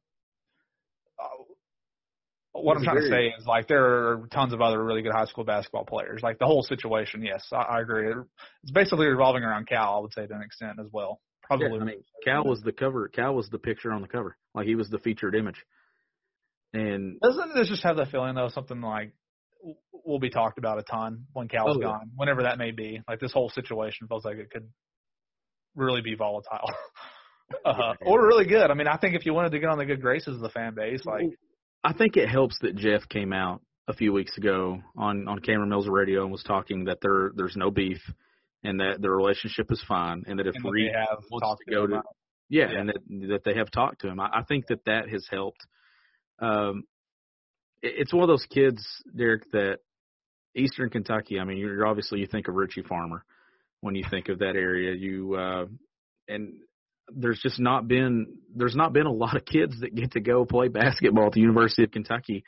What 2.53 2.77
I'm 2.77 2.83
trying 2.83 3.01
to 3.01 3.09
say 3.09 3.27
is, 3.39 3.47
like, 3.47 3.69
there 3.69 3.85
are 3.85 4.29
tons 4.33 4.53
of 4.53 4.61
other 4.61 4.83
really 4.83 5.03
good 5.03 5.13
high 5.13 5.27
school 5.27 5.45
basketball 5.45 5.85
players. 5.85 6.21
Like 6.23 6.39
the 6.39 6.47
whole 6.47 6.63
situation, 6.63 7.23
yes, 7.23 7.47
I, 7.53 7.63
I 7.63 7.81
agree. 7.81 8.13
It's 8.63 8.73
basically 8.73 9.07
revolving 9.07 9.45
around 9.45 9.69
Cal, 9.69 9.97
I 9.97 10.01
would 10.01 10.13
say, 10.13 10.27
to 10.27 10.35
an 10.35 10.43
extent 10.43 10.79
as 10.81 10.89
well. 10.93 11.21
Probably. 11.45 11.69
Yeah, 11.69 11.83
I 11.83 11.85
mean, 11.85 12.05
Cal 12.25 12.45
was 12.45 12.61
the 12.63 12.73
cover. 12.73 13.09
Cal 13.09 13.35
was 13.35 13.49
the 13.51 13.59
picture 13.59 13.93
on 13.93 14.03
the 14.03 14.09
cover. 14.09 14.37
Like 14.55 14.67
he 14.67 14.75
was 14.77 14.89
the 14.89 14.99
featured 14.99 15.35
image. 15.35 15.65
And 16.73 17.19
doesn't 17.21 17.55
this 17.57 17.69
just 17.69 17.83
have 17.83 17.97
that 17.97 18.11
feeling 18.11 18.37
though? 18.37 18.49
Something 18.49 18.81
like 18.81 19.13
will 20.05 20.21
be 20.21 20.31
talked 20.31 20.59
about 20.59 20.79
a 20.79 20.83
ton 20.83 21.27
when 21.33 21.49
Cal's 21.49 21.77
Oh, 21.77 21.81
yeah. 21.81 21.87
gone, 21.87 22.11
whenever 22.15 22.45
that 22.45 22.59
may 22.59 22.71
be. 22.71 23.03
Like 23.09 23.19
this 23.19 23.33
whole 23.33 23.51
situation 23.51 24.07
feels 24.07 24.25
like 24.25 24.37
it 24.37 24.51
could 24.51 24.69
really 25.75 26.03
be 26.03 26.15
volatile, 26.15 26.71
uh, 27.65 27.95
or 28.01 28.25
really 28.25 28.47
good. 28.47 28.71
I 28.71 28.75
mean, 28.75 28.87
I 28.87 28.97
think 28.97 29.17
if 29.17 29.27
you 29.27 29.35
wanted 29.35 29.51
to 29.53 29.59
get 29.59 29.69
on 29.69 29.79
the 29.79 29.87
good 29.87 30.01
graces 30.01 30.37
of 30.37 30.41
the 30.41 30.51
fan 30.51 30.75
base, 30.75 31.05
like 31.05 31.27
I 31.83 31.93
think 31.93 32.17
it 32.17 32.29
helps 32.29 32.59
that 32.61 32.77
Jeff 32.77 33.09
came 33.09 33.33
out 33.33 33.63
a 33.89 33.95
few 33.95 34.13
weeks 34.13 34.37
ago 34.37 34.81
on 34.97 35.27
on 35.29 35.39
Cameron 35.41 35.69
Mills 35.71 35.89
Radio 35.89 36.23
and 36.23 36.31
was 36.33 36.43
talking 36.43 36.85
that 36.85 36.99
there 37.03 37.33
there's 37.35 37.57
no 37.57 37.71
beef 37.71 38.01
and 38.63 38.81
that 38.81 39.01
the 39.01 39.11
relationship 39.11 39.71
is 39.71 39.83
fine 39.89 40.25
and 40.27 40.39
that 40.39 40.47
if 40.47 40.55
and 40.55 40.65
that 40.65 40.71
Reed 40.71 40.91
they 40.91 40.99
have 40.99 41.19
wants 41.31 41.45
talked 41.47 41.63
to 41.67 41.75
go 41.75 41.87
to 41.87 42.03
yeah, 42.49 42.71
Yeah. 42.71 42.79
and 42.81 42.89
that 42.89 43.29
that 43.29 43.45
they 43.45 43.55
have 43.55 43.71
talked 43.71 44.01
to 44.03 44.09
him. 44.09 44.21
I, 44.21 44.29
I 44.33 44.43
think 44.43 44.67
that 44.67 44.85
that 44.87 45.09
has 45.09 45.27
helped. 45.31 45.61
Um, 46.41 46.85
it, 47.83 47.95
it's 47.99 48.13
one 48.13 48.23
of 48.23 48.29
those 48.29 48.47
kids, 48.47 48.85
Derek, 49.17 49.51
that 49.53 49.79
Eastern 50.55 50.91
Kentucky. 50.91 51.39
I 51.41 51.45
mean, 51.45 51.57
you're 51.59 51.75
you're 51.75 51.87
obviously 51.87 52.21
you 52.21 52.27
think 52.27 52.49
of 52.49 52.55
Richie 52.55 52.83
Farmer 52.83 53.25
when 53.81 53.95
you 53.95 54.05
think 54.11 54.29
of 54.29 54.41
that 54.41 54.57
area. 54.57 54.95
You 54.95 55.35
uh, 55.35 55.67
and 56.29 56.55
there's 57.15 57.41
just 57.41 57.59
not 57.59 57.89
been 57.89 58.39
there's 58.55 58.77
not 58.77 58.93
been 58.93 59.07
a 59.07 59.13
lot 59.13 59.37
of 59.37 59.45
kids 59.45 59.81
that 59.81 59.95
get 59.95 60.13
to 60.13 60.21
go 60.21 60.45
play 60.45 60.69
basketball 60.69 61.27
at 61.27 61.33
the 61.33 61.41
University 61.41 61.85
of 61.85 61.91
Kentucky 61.91 62.45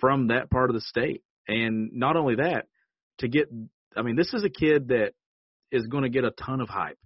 from 0.00 0.28
that 0.28 0.50
part 0.50 0.70
of 0.70 0.74
the 0.74 0.80
state. 0.80 1.22
And 1.48 1.92
not 1.92 2.16
only 2.16 2.36
that, 2.36 2.66
to 3.18 3.28
get 3.28 3.48
I 3.96 4.02
mean, 4.02 4.16
this 4.16 4.32
is 4.32 4.44
a 4.44 4.50
kid 4.50 4.88
that 4.88 5.12
is 5.70 5.86
going 5.86 6.04
to 6.04 6.08
get 6.08 6.24
a 6.24 6.30
ton 6.30 6.60
of 6.60 6.68
hype 6.68 6.98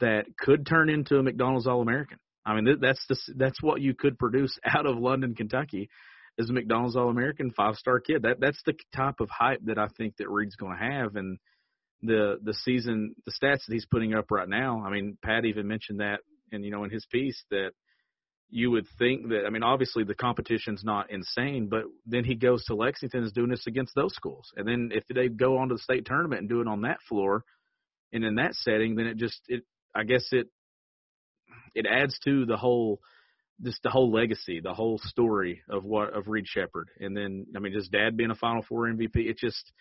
that 0.00 0.26
could 0.38 0.66
turn 0.66 0.88
into 0.88 1.16
a 1.16 1.22
McDonald's 1.22 1.66
All 1.66 1.80
American. 1.80 2.18
I 2.44 2.54
mean, 2.54 2.64
th- 2.64 2.78
that's 2.80 3.04
the, 3.08 3.16
that's 3.36 3.62
what 3.62 3.80
you 3.80 3.94
could 3.94 4.18
produce 4.18 4.58
out 4.66 4.86
of 4.86 4.98
London, 4.98 5.34
Kentucky, 5.34 5.88
is 6.38 6.50
a 6.50 6.52
McDonald's 6.52 6.96
All 6.96 7.08
American 7.08 7.52
five 7.52 7.76
star 7.76 8.00
kid. 8.00 8.22
That 8.22 8.40
that's 8.40 8.60
the 8.66 8.74
type 8.94 9.20
of 9.20 9.30
hype 9.30 9.60
that 9.64 9.78
I 9.78 9.88
think 9.96 10.16
that 10.16 10.28
Reed's 10.28 10.56
going 10.56 10.76
to 10.76 10.84
have, 10.84 11.16
and 11.16 11.38
the 12.02 12.38
the 12.42 12.54
season, 12.54 13.14
the 13.24 13.32
stats 13.32 13.66
that 13.66 13.72
he's 13.72 13.86
putting 13.86 14.14
up 14.14 14.30
right 14.30 14.48
now. 14.48 14.82
I 14.84 14.90
mean, 14.90 15.16
Pat 15.22 15.44
even 15.44 15.68
mentioned 15.68 16.00
that, 16.00 16.20
and 16.50 16.64
you 16.64 16.70
know, 16.70 16.84
in 16.84 16.90
his 16.90 17.06
piece 17.06 17.42
that 17.50 17.70
you 18.50 18.70
would 18.70 18.86
think 18.98 19.28
that. 19.28 19.44
I 19.46 19.50
mean, 19.50 19.62
obviously 19.62 20.04
the 20.04 20.14
competition's 20.14 20.82
not 20.84 21.10
insane, 21.10 21.68
but 21.68 21.84
then 22.06 22.24
he 22.24 22.34
goes 22.34 22.64
to 22.66 22.74
Lexington 22.74 23.22
is 23.22 23.32
doing 23.32 23.50
this 23.50 23.66
against 23.66 23.94
those 23.94 24.14
schools, 24.14 24.52
and 24.56 24.66
then 24.66 24.90
if 24.92 25.04
they 25.12 25.28
go 25.28 25.58
on 25.58 25.68
to 25.68 25.74
the 25.76 25.80
state 25.80 26.04
tournament 26.04 26.40
and 26.40 26.48
do 26.48 26.60
it 26.60 26.68
on 26.68 26.82
that 26.82 26.98
floor, 27.08 27.44
and 28.12 28.24
in 28.24 28.36
that 28.36 28.54
setting, 28.54 28.96
then 28.96 29.06
it 29.06 29.16
just 29.16 29.40
it 29.48 29.62
I 29.94 30.04
guess 30.04 30.26
it 30.32 30.48
it 31.74 31.86
adds 31.86 32.18
to 32.24 32.44
the 32.46 32.56
whole 32.56 33.00
just 33.62 33.82
the 33.82 33.90
whole 33.90 34.10
legacy, 34.10 34.60
the 34.60 34.74
whole 34.74 34.98
story 35.04 35.62
of 35.68 35.84
what 35.84 36.14
of 36.14 36.28
Reed 36.28 36.46
Sheppard. 36.46 36.88
And 36.98 37.16
then 37.16 37.46
I 37.56 37.60
mean 37.60 37.72
his 37.72 37.88
dad 37.88 38.16
being 38.16 38.30
a 38.30 38.34
Final 38.34 38.62
Four 38.62 38.88
MVP, 38.88 39.14
it 39.14 39.38
just 39.38 39.72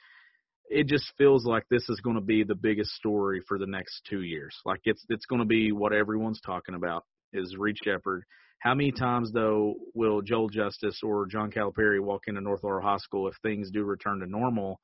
it 0.71 0.88
just 0.88 1.12
feels 1.17 1.45
like 1.45 1.65
this 1.69 1.89
is 1.89 1.99
going 1.99 2.15
to 2.15 2.21
be 2.21 2.43
the 2.43 2.55
biggest 2.55 2.91
story 2.91 3.41
for 3.45 3.60
the 3.60 3.67
next 3.67 4.03
two 4.10 4.21
years. 4.21 4.55
Like 4.65 4.79
it's 4.86 5.05
it's 5.10 5.25
going 5.25 5.41
to 5.41 5.45
be 5.45 5.71
what 5.73 5.93
everyone's 5.93 6.39
talking 6.39 6.75
about 6.75 7.03
is 7.34 7.57
Reed 7.57 7.75
Sheppard. 7.84 8.23
How 8.60 8.73
many 8.73 8.91
times 8.91 9.31
though 9.34 9.75
will 9.93 10.21
Joel 10.21 10.49
Justus 10.49 11.01
or 11.03 11.25
John 11.25 11.51
Calipari 11.51 11.99
walk 11.99 12.21
into 12.27 12.39
North 12.39 12.63
Laurel 12.63 12.81
High 12.81 12.97
School 12.97 13.27
if 13.27 13.36
things 13.43 13.69
do 13.69 13.84
return 13.84 14.19
to 14.21 14.25
normal? 14.25 14.79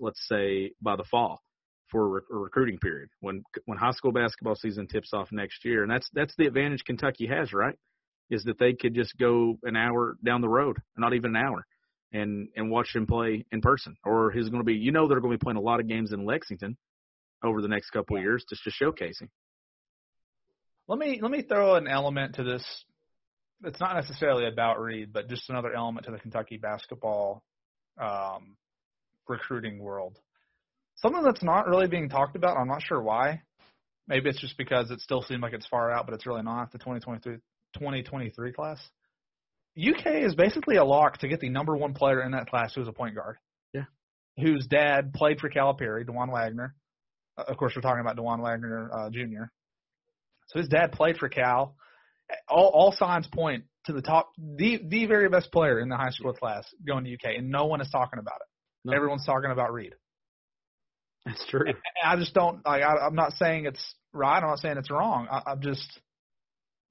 Let's 0.00 0.26
say 0.28 0.72
by 0.82 0.96
the 0.96 1.04
fall 1.04 1.40
for 1.88 2.04
a, 2.04 2.08
rec- 2.08 2.30
a 2.32 2.36
recruiting 2.36 2.78
period 2.78 3.08
when 3.20 3.44
when 3.66 3.78
high 3.78 3.92
school 3.92 4.12
basketball 4.12 4.56
season 4.56 4.88
tips 4.88 5.12
off 5.12 5.28
next 5.30 5.64
year, 5.64 5.82
and 5.82 5.90
that's 5.90 6.08
that's 6.12 6.34
the 6.36 6.46
advantage 6.46 6.82
Kentucky 6.84 7.28
has, 7.28 7.52
right? 7.52 7.76
Is 8.28 8.42
that 8.44 8.58
they 8.58 8.72
could 8.72 8.94
just 8.94 9.16
go 9.18 9.58
an 9.62 9.76
hour 9.76 10.16
down 10.24 10.40
the 10.40 10.48
road, 10.48 10.78
not 10.96 11.14
even 11.14 11.36
an 11.36 11.42
hour, 11.44 11.64
and 12.12 12.48
and 12.56 12.70
watch 12.70 12.94
him 12.94 13.06
play 13.06 13.44
in 13.52 13.60
person. 13.60 13.96
Or 14.04 14.30
he's 14.30 14.48
going 14.48 14.60
to 14.60 14.66
be, 14.66 14.74
you 14.74 14.92
know, 14.92 15.08
they're 15.08 15.20
going 15.20 15.32
to 15.32 15.38
be 15.38 15.42
playing 15.42 15.56
a 15.56 15.62
lot 15.62 15.80
of 15.80 15.88
games 15.88 16.12
in 16.12 16.24
Lexington 16.24 16.76
over 17.42 17.60
the 17.60 17.68
next 17.68 17.90
couple 17.90 18.16
of 18.16 18.22
years 18.22 18.44
just 18.48 18.64
to 18.64 18.70
showcase 18.70 19.20
him. 19.20 19.30
Let 20.88 20.98
me 20.98 21.20
let 21.22 21.30
me 21.30 21.42
throw 21.42 21.76
an 21.76 21.88
element 21.88 22.36
to 22.36 22.44
this. 22.44 22.64
It's 23.64 23.80
not 23.80 23.94
necessarily 23.94 24.46
about 24.46 24.80
Reed, 24.80 25.12
but 25.12 25.28
just 25.28 25.48
another 25.48 25.72
element 25.72 26.06
to 26.06 26.12
the 26.12 26.18
Kentucky 26.18 26.56
basketball 26.56 27.44
um, 28.00 28.56
recruiting 29.28 29.78
world. 29.78 30.18
Something 30.96 31.22
that's 31.22 31.42
not 31.42 31.68
really 31.68 31.86
being 31.86 32.08
talked 32.08 32.36
about. 32.36 32.56
I'm 32.56 32.68
not 32.68 32.82
sure 32.82 33.00
why. 33.00 33.42
Maybe 34.08 34.28
it's 34.28 34.40
just 34.40 34.58
because 34.58 34.90
it 34.90 35.00
still 35.00 35.22
seems 35.22 35.40
like 35.42 35.52
it's 35.52 35.66
far 35.66 35.92
out, 35.92 36.06
but 36.06 36.14
it's 36.14 36.26
really 36.26 36.42
not. 36.42 36.72
The 36.72 36.78
2023 36.78 37.36
2023 37.74 38.52
class. 38.52 38.78
UK 39.78 40.24
is 40.24 40.34
basically 40.34 40.76
a 40.76 40.84
lock 40.84 41.18
to 41.18 41.28
get 41.28 41.40
the 41.40 41.48
number 41.48 41.76
one 41.76 41.94
player 41.94 42.22
in 42.22 42.32
that 42.32 42.48
class 42.48 42.74
who's 42.74 42.88
a 42.88 42.92
point 42.92 43.14
guard. 43.14 43.36
Yeah. 43.72 43.84
Whose 44.38 44.66
dad 44.66 45.14
played 45.14 45.40
for 45.40 45.48
Calipari, 45.48 46.06
Dajuan 46.06 46.30
Wagner. 46.30 46.74
Uh, 47.38 47.44
Of 47.48 47.56
course, 47.56 47.72
we're 47.74 47.82
talking 47.82 48.00
about 48.00 48.16
Dajuan 48.16 48.40
Wagner 48.40 48.90
uh, 48.92 49.10
Jr. 49.10 49.44
So 50.48 50.58
his 50.58 50.68
dad 50.68 50.92
played 50.92 51.16
for 51.16 51.28
Cal. 51.28 51.76
All, 52.48 52.68
all 52.68 52.92
signs 52.92 53.26
point 53.26 53.64
to 53.86 53.92
the 53.92 54.02
top, 54.02 54.30
the 54.38 54.80
the 54.86 55.06
very 55.06 55.28
best 55.28 55.50
player 55.52 55.80
in 55.80 55.88
the 55.88 55.96
high 55.96 56.10
school 56.10 56.32
class 56.32 56.64
going 56.86 57.04
to 57.04 57.12
UK, 57.12 57.36
and 57.36 57.50
no 57.50 57.66
one 57.66 57.80
is 57.80 57.88
talking 57.90 58.18
about 58.18 58.36
it. 58.40 58.46
No. 58.84 58.94
Everyone's 58.94 59.26
talking 59.26 59.50
about 59.50 59.72
Reed. 59.72 59.94
That's 61.24 61.44
true. 61.48 61.66
And 61.66 61.76
I 62.04 62.16
just 62.16 62.34
don't. 62.34 62.64
Like, 62.64 62.82
I, 62.82 63.06
I'm 63.06 63.14
not 63.14 63.32
saying 63.34 63.66
it's 63.66 63.94
right. 64.12 64.38
I'm 64.38 64.48
not 64.48 64.58
saying 64.58 64.76
it's 64.78 64.90
wrong. 64.90 65.28
I, 65.30 65.42
I'm 65.52 65.60
just. 65.60 65.86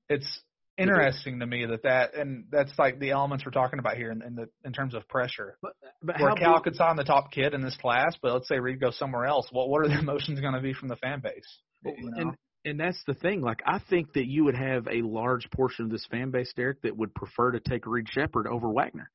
It's 0.09 0.41
Mm-hmm. 0.79 0.89
interesting 0.89 1.39
to 1.39 1.45
me 1.45 1.65
that 1.65 1.83
that 1.83 2.15
and 2.15 2.45
that's 2.49 2.71
like 2.79 2.99
the 2.99 3.11
elements 3.11 3.45
we're 3.45 3.51
talking 3.51 3.79
about 3.79 3.97
here 3.97 4.11
in, 4.11 4.21
in 4.21 4.35
the 4.35 4.47
in 4.63 4.73
terms 4.73 4.95
of 4.95 5.07
pressure. 5.07 5.57
But, 5.61 5.73
but 6.01 6.19
Where 6.19 6.33
Cal 6.35 6.55
big- 6.55 6.63
could 6.63 6.75
sign 6.75 6.95
the 6.95 7.03
top 7.03 7.31
kid 7.31 7.53
in 7.53 7.61
this 7.61 7.75
class, 7.77 8.15
but 8.21 8.33
let's 8.33 8.47
say 8.47 8.59
Reed 8.59 8.79
goes 8.79 8.97
somewhere 8.97 9.25
else. 9.25 9.47
What 9.51 9.69
what 9.69 9.85
are 9.85 9.89
the 9.89 9.99
emotions 9.99 10.39
going 10.39 10.53
to 10.53 10.61
be 10.61 10.73
from 10.73 10.87
the 10.87 10.95
fan 10.95 11.19
base? 11.21 11.59
You 11.83 12.11
know? 12.11 12.21
and 12.21 12.35
And 12.63 12.79
that's 12.79 13.01
the 13.05 13.13
thing. 13.13 13.41
Like 13.41 13.61
I 13.65 13.79
think 13.89 14.13
that 14.13 14.27
you 14.27 14.45
would 14.45 14.55
have 14.55 14.87
a 14.87 15.01
large 15.01 15.49
portion 15.51 15.85
of 15.85 15.91
this 15.91 16.05
fan 16.09 16.31
base, 16.31 16.51
Derek, 16.55 16.81
that 16.83 16.95
would 16.95 17.13
prefer 17.13 17.51
to 17.51 17.59
take 17.59 17.85
Reed 17.85 18.07
Sheppard 18.09 18.47
over 18.47 18.69
Wagner. 18.69 19.11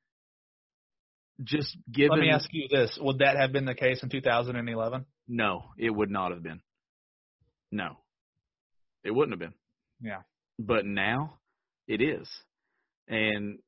Just 1.42 1.76
given. 1.92 2.18
Let 2.18 2.20
me 2.20 2.30
ask 2.30 2.48
you 2.52 2.68
this: 2.70 2.98
Would 3.00 3.18
that 3.18 3.36
have 3.36 3.52
been 3.52 3.66
the 3.66 3.74
case 3.74 4.02
in 4.02 4.08
2011? 4.08 5.04
No, 5.28 5.64
it 5.78 5.90
would 5.90 6.10
not 6.10 6.32
have 6.32 6.42
been. 6.42 6.60
No, 7.70 7.98
it 9.04 9.10
wouldn't 9.10 9.32
have 9.32 9.40
been. 9.40 9.54
Yeah. 10.00 10.22
But 10.58 10.86
now, 10.86 11.38
it 11.86 12.00
is, 12.00 12.28
and 13.08 13.58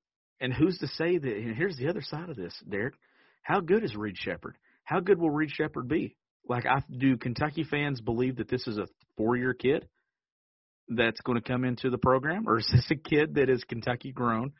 and 0.40 0.52
who's 0.52 0.78
to 0.78 0.88
say 0.88 1.18
that? 1.18 1.37
And 1.37 1.57
here's 1.57 1.76
the 1.76 1.88
other 1.88 2.02
side 2.02 2.28
of 2.28 2.37
this, 2.37 2.54
Derek. 2.68 2.94
How 3.42 3.61
good 3.61 3.85
is 3.85 3.96
Reed 3.96 4.16
Sheppard? 4.16 4.57
How 4.85 5.00
good 5.00 5.18
will 5.18 5.31
Reed 5.31 5.50
Sheppard 5.50 5.88
be? 5.88 6.16
Like, 6.48 6.64
I 6.66 6.83
do 6.96 7.16
Kentucky 7.16 7.64
fans 7.64 8.00
believe 8.00 8.37
that 8.37 8.48
this 8.48 8.66
is 8.66 8.78
a 8.78 8.87
four-year 9.16 9.54
kid 9.54 9.87
that's 10.88 11.20
going 11.20 11.40
to 11.40 11.46
come 11.46 11.64
into 11.64 11.90
the 11.90 11.98
program, 11.98 12.48
or 12.48 12.59
is 12.59 12.68
this 12.72 12.90
a 12.90 12.96
kid 12.96 13.35
that 13.35 13.50
is 13.50 13.62
Kentucky 13.64 14.12
grown 14.12 14.52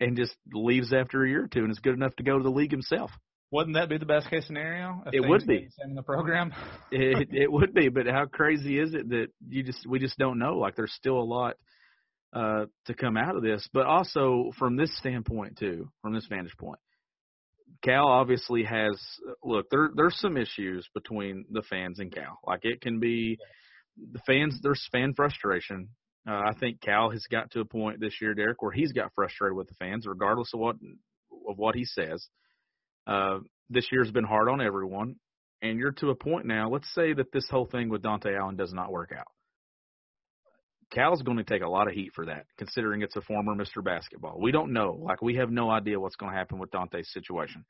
and 0.00 0.16
just 0.16 0.34
leaves 0.52 0.92
after 0.92 1.24
a 1.24 1.28
year 1.28 1.44
or 1.44 1.48
two 1.48 1.60
and 1.60 1.70
is 1.70 1.78
good 1.78 1.94
enough 1.94 2.14
to 2.16 2.22
go 2.22 2.36
to 2.36 2.42
the 2.42 2.50
league 2.50 2.70
himself? 2.70 3.10
Wouldn't 3.52 3.74
that 3.74 3.88
be 3.88 3.98
the 3.98 4.06
best 4.06 4.30
case 4.30 4.46
scenario? 4.46 5.02
It 5.12 5.28
would 5.28 5.46
be 5.46 5.68
in 5.84 5.94
the 5.94 6.02
program. 6.02 6.52
it, 6.92 7.28
it 7.32 7.50
would 7.52 7.74
be, 7.74 7.88
but 7.88 8.06
how 8.06 8.26
crazy 8.26 8.78
is 8.78 8.94
it 8.94 9.08
that 9.08 9.28
you 9.48 9.62
just 9.62 9.86
we 9.86 9.98
just 9.98 10.16
don't 10.18 10.38
know? 10.38 10.54
Like, 10.58 10.76
there's 10.76 10.92
still 10.92 11.18
a 11.18 11.24
lot 11.24 11.56
uh, 12.32 12.66
to 12.86 12.94
come 12.94 13.16
out 13.16 13.36
of 13.36 13.42
this, 13.42 13.68
but 13.72 13.86
also 13.86 14.52
from 14.58 14.76
this 14.76 14.96
standpoint 14.98 15.58
too, 15.58 15.90
from 16.02 16.14
this 16.14 16.26
vantage 16.26 16.56
point, 16.58 16.78
Cal 17.82 18.06
obviously 18.06 18.64
has 18.64 19.00
look 19.42 19.66
there 19.70 19.90
there's 19.94 20.18
some 20.18 20.36
issues 20.36 20.88
between 20.94 21.44
the 21.50 21.62
fans 21.62 21.98
and 21.98 22.12
Cal. 22.12 22.38
Like 22.46 22.60
it 22.62 22.80
can 22.80 23.00
be 23.00 23.38
the 24.12 24.20
fans 24.26 24.58
there's 24.62 24.86
fan 24.92 25.14
frustration. 25.14 25.88
Uh, 26.28 26.42
I 26.46 26.52
think 26.60 26.80
Cal 26.80 27.10
has 27.10 27.24
got 27.30 27.50
to 27.52 27.60
a 27.60 27.64
point 27.64 27.98
this 27.98 28.20
year, 28.20 28.34
Derek, 28.34 28.60
where 28.62 28.72
he's 28.72 28.92
got 28.92 29.12
frustrated 29.14 29.56
with 29.56 29.68
the 29.68 29.74
fans, 29.74 30.06
regardless 30.06 30.50
of 30.52 30.60
what 30.60 30.76
of 31.48 31.58
what 31.58 31.74
he 31.74 31.84
says. 31.84 32.26
Uh, 33.06 33.38
this 33.70 33.88
year's 33.90 34.10
been 34.10 34.24
hard 34.24 34.48
on 34.48 34.60
everyone, 34.60 35.16
and 35.62 35.78
you're 35.78 35.92
to 35.92 36.10
a 36.10 36.14
point 36.14 36.46
now. 36.46 36.68
Let's 36.68 36.92
say 36.94 37.12
that 37.14 37.32
this 37.32 37.48
whole 37.50 37.66
thing 37.66 37.88
with 37.88 38.02
Dontaie 38.02 38.38
Allen 38.38 38.56
does 38.56 38.72
not 38.72 38.92
work 38.92 39.12
out. 39.16 39.28
Cal's 40.90 41.22
going 41.22 41.38
to 41.38 41.44
take 41.44 41.62
a 41.62 41.68
lot 41.68 41.86
of 41.86 41.94
heat 41.94 42.12
for 42.14 42.26
that, 42.26 42.46
considering 42.58 43.02
it's 43.02 43.16
a 43.16 43.20
former 43.20 43.54
Mr. 43.54 43.82
Basketball. 43.82 44.40
We 44.40 44.52
don't 44.52 44.72
know. 44.72 44.98
Like 45.00 45.22
we 45.22 45.36
have 45.36 45.50
no 45.50 45.70
idea 45.70 46.00
what's 46.00 46.16
going 46.16 46.32
to 46.32 46.38
happen 46.38 46.58
with 46.58 46.70
Dontaie's 46.70 47.12
situation. 47.12 47.64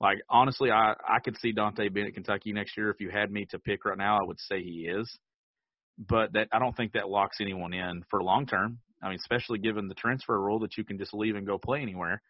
Like 0.00 0.18
honestly, 0.30 0.70
I 0.70 0.94
I 1.06 1.18
could 1.22 1.36
see 1.38 1.52
Dante 1.52 1.88
being 1.88 2.06
at 2.06 2.14
Kentucky 2.14 2.52
next 2.52 2.76
year. 2.76 2.90
If 2.90 3.00
you 3.00 3.10
had 3.10 3.30
me 3.30 3.46
to 3.50 3.58
pick 3.58 3.84
right 3.84 3.98
now, 3.98 4.16
I 4.16 4.24
would 4.24 4.40
say 4.40 4.62
he 4.62 4.88
is. 4.88 5.10
But 5.98 6.32
that 6.32 6.48
I 6.52 6.58
don't 6.58 6.76
think 6.76 6.92
that 6.92 7.10
locks 7.10 7.38
anyone 7.40 7.74
in 7.74 8.02
for 8.08 8.22
long 8.22 8.46
term. 8.46 8.78
I 9.02 9.08
mean, 9.08 9.18
especially 9.18 9.58
given 9.58 9.88
the 9.88 9.94
transfer 9.94 10.38
rule 10.38 10.60
that 10.60 10.76
you 10.76 10.84
can 10.84 10.98
just 10.98 11.12
leave 11.12 11.36
and 11.36 11.46
go 11.46 11.58
play 11.58 11.80
anywhere 11.82 12.22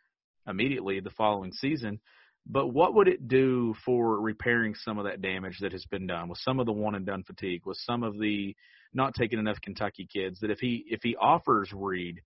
immediately 0.48 1.00
the 1.00 1.10
following 1.10 1.52
season. 1.52 2.00
But 2.46 2.68
what 2.68 2.94
would 2.94 3.06
it 3.06 3.28
do 3.28 3.74
for 3.84 4.20
repairing 4.20 4.74
some 4.74 4.98
of 4.98 5.04
that 5.04 5.20
damage 5.20 5.58
that 5.60 5.72
has 5.72 5.84
been 5.86 6.06
done 6.06 6.28
with 6.28 6.38
some 6.38 6.58
of 6.58 6.66
the 6.66 6.72
one 6.72 6.94
and 6.94 7.06
done 7.06 7.22
fatigue, 7.22 7.62
with 7.66 7.76
some 7.84 8.02
of 8.02 8.18
the 8.18 8.56
not 8.92 9.14
taking 9.14 9.38
enough 9.38 9.60
Kentucky 9.60 10.08
kids? 10.12 10.40
That 10.40 10.50
if 10.50 10.58
he 10.58 10.84
if 10.88 11.00
he 11.02 11.16
offers 11.16 11.70
Reed, 11.72 12.22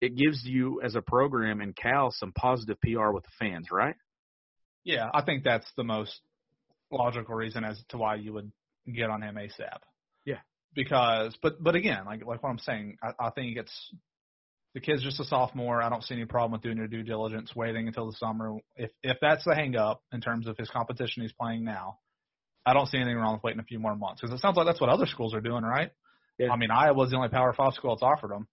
it 0.00 0.16
gives 0.16 0.44
you 0.44 0.80
as 0.82 0.94
a 0.94 1.02
program 1.02 1.60
and 1.60 1.74
Cal 1.76 2.10
some 2.10 2.32
positive 2.32 2.80
PR 2.80 3.10
with 3.10 3.24
the 3.24 3.30
fans, 3.38 3.68
right? 3.70 3.94
Yeah, 4.84 5.08
I 5.14 5.22
think 5.22 5.44
that's 5.44 5.70
the 5.76 5.84
most 5.84 6.20
logical 6.90 7.34
reason 7.34 7.64
as 7.64 7.82
to 7.90 7.98
why 7.98 8.16
you 8.16 8.32
would 8.32 8.50
get 8.92 9.10
on 9.10 9.22
him 9.22 9.36
ASAP. 9.36 9.78
Yeah. 10.24 10.40
Because, 10.74 11.36
but 11.42 11.62
but 11.62 11.74
again, 11.76 12.04
like 12.04 12.24
like 12.26 12.42
what 12.42 12.50
I'm 12.50 12.58
saying, 12.58 12.96
I, 13.02 13.26
I 13.26 13.30
think 13.30 13.56
it's 13.56 13.94
the 14.74 14.80
kid's 14.80 15.02
just 15.02 15.20
a 15.20 15.24
sophomore. 15.24 15.82
I 15.82 15.88
don't 15.88 16.02
see 16.02 16.14
any 16.14 16.24
problem 16.24 16.52
with 16.52 16.62
doing 16.62 16.78
your 16.78 16.88
due 16.88 17.02
diligence, 17.02 17.54
waiting 17.54 17.86
until 17.86 18.06
the 18.06 18.16
summer. 18.16 18.56
If 18.76 18.90
if 19.02 19.18
that's 19.20 19.44
the 19.44 19.54
hang 19.54 19.76
up 19.76 20.02
in 20.12 20.20
terms 20.20 20.46
of 20.46 20.56
his 20.56 20.70
competition 20.70 21.22
he's 21.22 21.32
playing 21.32 21.64
now, 21.64 21.98
I 22.64 22.74
don't 22.74 22.86
see 22.86 22.98
anything 22.98 23.16
wrong 23.16 23.34
with 23.34 23.42
waiting 23.42 23.60
a 23.60 23.64
few 23.64 23.78
more 23.78 23.96
months 23.96 24.20
because 24.20 24.34
it 24.34 24.40
sounds 24.40 24.56
like 24.56 24.66
that's 24.66 24.80
what 24.80 24.90
other 24.90 25.06
schools 25.06 25.34
are 25.34 25.40
doing, 25.40 25.64
right? 25.64 25.90
Yeah. 26.38 26.50
I 26.50 26.56
mean, 26.56 26.70
Iowa's 26.70 27.10
the 27.10 27.16
only 27.16 27.28
Power 27.28 27.52
Five 27.52 27.74
school 27.74 27.94
that's 27.94 28.02
offered 28.02 28.32
him. 28.32 28.46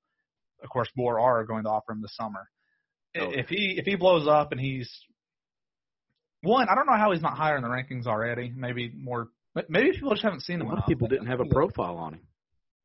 Of 0.64 0.70
course, 0.70 0.90
more 0.96 1.20
are 1.20 1.46
going 1.46 1.64
to 1.64 1.70
offer 1.70 1.94
him 1.94 2.02
this 2.02 2.16
summer. 2.16 2.50
Oh. 3.18 3.30
If 3.32 3.48
he 3.48 3.76
if 3.78 3.86
he 3.86 3.96
blows 3.96 4.28
up 4.28 4.52
and 4.52 4.60
he's 4.60 4.92
one, 6.42 6.68
I 6.70 6.76
don't 6.76 6.86
know 6.86 6.98
how 6.98 7.12
he's 7.12 7.22
not 7.22 7.38
higher 7.38 7.58
in 7.58 7.64
the 7.64 7.70
rankings 7.70 8.08
already. 8.08 8.52
Maybe 8.56 8.92
more. 8.96 9.30
Maybe 9.68 9.92
people 9.92 10.12
just 10.12 10.24
haven't 10.24 10.42
seen 10.42 10.62
him. 10.62 10.68
A 10.68 10.70
lot 10.70 10.74
enough. 10.74 10.86
of 10.86 10.90
people 10.90 11.08
didn't 11.08 11.28
have 11.28 11.40
a 11.40 11.46
profile 11.46 11.98
on 11.98 12.14
him. 12.16 12.22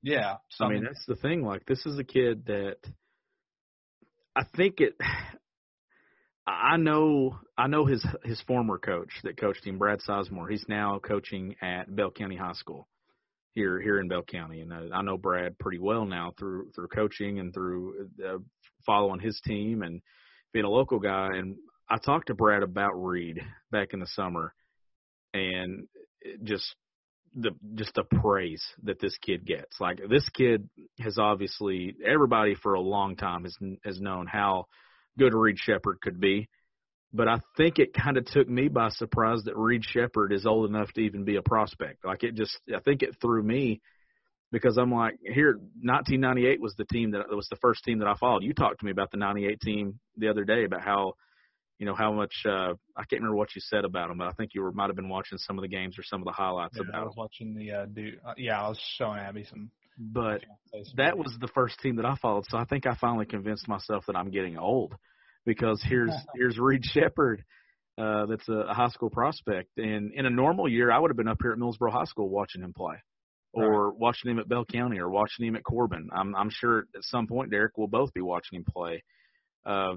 Yeah. 0.02 0.36
So 0.50 0.64
I 0.64 0.68
mean, 0.68 0.84
that's 0.84 1.04
the 1.06 1.16
thing. 1.16 1.42
Like, 1.44 1.66
this 1.66 1.84
is 1.86 1.98
a 1.98 2.04
kid 2.04 2.46
that 2.46 2.76
I 4.34 4.44
think 4.56 4.80
it. 4.80 4.94
I 6.46 6.76
know, 6.76 7.38
I 7.56 7.68
know 7.68 7.86
his 7.86 8.04
his 8.22 8.40
former 8.42 8.78
coach 8.78 9.10
that 9.22 9.38
coached 9.38 9.66
him, 9.66 9.78
Brad 9.78 10.00
Sizemore. 10.06 10.50
He's 10.50 10.64
now 10.68 10.98
coaching 10.98 11.56
at 11.62 11.94
Bell 11.94 12.10
County 12.10 12.36
High 12.36 12.52
School 12.52 12.86
here 13.54 13.80
here 13.80 13.98
in 13.98 14.08
Bell 14.08 14.22
County, 14.22 14.60
and 14.60 14.72
uh, 14.72 14.94
I 14.94 15.02
know 15.02 15.16
Brad 15.16 15.58
pretty 15.58 15.78
well 15.78 16.04
now 16.04 16.34
through 16.38 16.70
through 16.74 16.88
coaching 16.88 17.38
and 17.38 17.54
through 17.54 18.10
uh, 18.24 18.38
following 18.84 19.20
his 19.20 19.40
team 19.44 19.82
and 19.82 20.02
being 20.52 20.66
a 20.66 20.70
local 20.70 20.98
guy. 20.98 21.30
And 21.34 21.56
I 21.88 21.96
talked 21.96 22.26
to 22.26 22.34
Brad 22.34 22.62
about 22.62 22.92
Reed 22.92 23.40
back 23.70 23.94
in 23.94 24.00
the 24.00 24.06
summer, 24.08 24.52
and 25.32 25.86
just 26.42 26.74
the 27.34 27.52
just 27.74 27.94
the 27.94 28.04
praise 28.04 28.62
that 28.82 29.00
this 29.00 29.16
kid 29.18 29.46
gets. 29.46 29.80
Like 29.80 30.00
this 30.10 30.28
kid 30.28 30.68
has 31.00 31.16
obviously 31.16 31.94
everybody 32.04 32.54
for 32.54 32.74
a 32.74 32.80
long 32.80 33.16
time 33.16 33.44
has 33.44 33.56
has 33.84 34.00
known 34.00 34.26
how 34.26 34.66
good 35.18 35.34
Reed 35.34 35.58
Sheppard 35.58 36.00
could 36.00 36.20
be. 36.20 36.48
But 37.12 37.28
I 37.28 37.38
think 37.56 37.78
it 37.78 37.94
kind 37.94 38.16
of 38.16 38.24
took 38.24 38.48
me 38.48 38.68
by 38.68 38.88
surprise 38.88 39.42
that 39.44 39.56
Reed 39.56 39.84
Sheppard 39.84 40.32
is 40.32 40.46
old 40.46 40.68
enough 40.68 40.92
to 40.94 41.00
even 41.00 41.24
be 41.24 41.36
a 41.36 41.42
prospect. 41.42 42.04
Like 42.04 42.24
it 42.24 42.34
just, 42.34 42.58
I 42.74 42.80
think 42.80 43.02
it 43.02 43.16
threw 43.20 43.40
me 43.42 43.80
because 44.50 44.78
I'm 44.78 44.92
like, 44.92 45.18
here, 45.22 45.52
1998 45.82 46.60
was 46.60 46.74
the 46.76 46.84
team 46.84 47.12
that 47.12 47.28
was 47.30 47.48
the 47.50 47.56
first 47.56 47.84
team 47.84 47.98
that 48.00 48.08
I 48.08 48.14
followed. 48.14 48.42
You 48.42 48.52
talked 48.52 48.80
to 48.80 48.86
me 48.86 48.90
about 48.92 49.10
the 49.10 49.16
98 49.16 49.60
team 49.60 50.00
the 50.16 50.28
other 50.28 50.44
day 50.44 50.64
about 50.64 50.82
how, 50.82 51.14
you 51.78 51.86
know, 51.86 51.94
how 51.94 52.12
much 52.12 52.34
uh, 52.46 52.74
I 52.96 53.04
can't 53.04 53.20
remember 53.20 53.36
what 53.36 53.54
you 53.54 53.60
said 53.60 53.84
about 53.84 54.08
them, 54.08 54.18
but 54.18 54.28
I 54.28 54.32
think 54.32 54.50
you 54.54 54.62
were 54.62 54.72
might 54.72 54.86
have 54.88 54.96
been 54.96 55.08
watching 55.08 55.38
some 55.38 55.58
of 55.58 55.62
the 55.62 55.68
games 55.68 55.98
or 55.98 56.02
some 56.04 56.20
of 56.20 56.24
the 56.24 56.32
highlights 56.32 56.76
yeah, 56.76 56.82
about. 56.88 57.02
I 57.02 57.04
was 57.04 57.14
watching 57.16 57.54
the 57.54 57.70
uh, 57.72 57.86
dude. 57.86 58.20
Uh, 58.24 58.34
yeah, 58.36 58.60
I 58.60 58.68
was 58.68 58.80
showing 58.96 59.18
Abby 59.18 59.44
some. 59.44 59.70
But 59.98 60.42
that 60.96 61.16
was 61.16 61.36
the 61.40 61.48
first 61.48 61.78
team 61.80 61.96
that 61.96 62.04
I 62.04 62.16
followed, 62.16 62.44
so 62.48 62.58
I 62.58 62.64
think 62.64 62.86
I 62.86 62.96
finally 62.96 63.26
convinced 63.26 63.68
myself 63.68 64.04
that 64.06 64.16
I'm 64.16 64.30
getting 64.30 64.58
old 64.58 64.94
because 65.46 65.82
here's 65.86 66.14
here's 66.34 66.58
Reed 66.58 66.84
Sheppard, 66.84 67.44
uh, 67.96 68.26
that's 68.26 68.48
a, 68.48 68.52
a 68.70 68.74
high 68.74 68.88
school 68.88 69.10
prospect, 69.10 69.70
and 69.76 70.12
in 70.12 70.26
a 70.26 70.30
normal 70.30 70.68
year, 70.68 70.90
I 70.90 70.98
would 70.98 71.10
have 71.10 71.16
been 71.16 71.28
up 71.28 71.38
here 71.40 71.52
at 71.52 71.58
Middlesboro 71.58 71.92
High 71.92 72.04
School 72.04 72.28
watching 72.28 72.62
him 72.62 72.72
play, 72.72 72.96
or 73.52 73.90
Right. 73.90 73.98
watching 73.98 74.30
him 74.32 74.38
at 74.40 74.48
Bell 74.48 74.64
County, 74.64 74.98
or 74.98 75.08
watching 75.08 75.46
him 75.46 75.54
at 75.56 75.62
Corbin. 75.62 76.08
I'm 76.12 76.34
I'm 76.34 76.50
sure 76.50 76.86
at 76.96 77.04
some 77.04 77.26
point, 77.28 77.50
Derek, 77.50 77.78
we'll 77.78 77.86
both 77.86 78.12
be 78.12 78.20
watching 78.20 78.58
him 78.58 78.64
play. 78.64 79.04
Uh, 79.64 79.96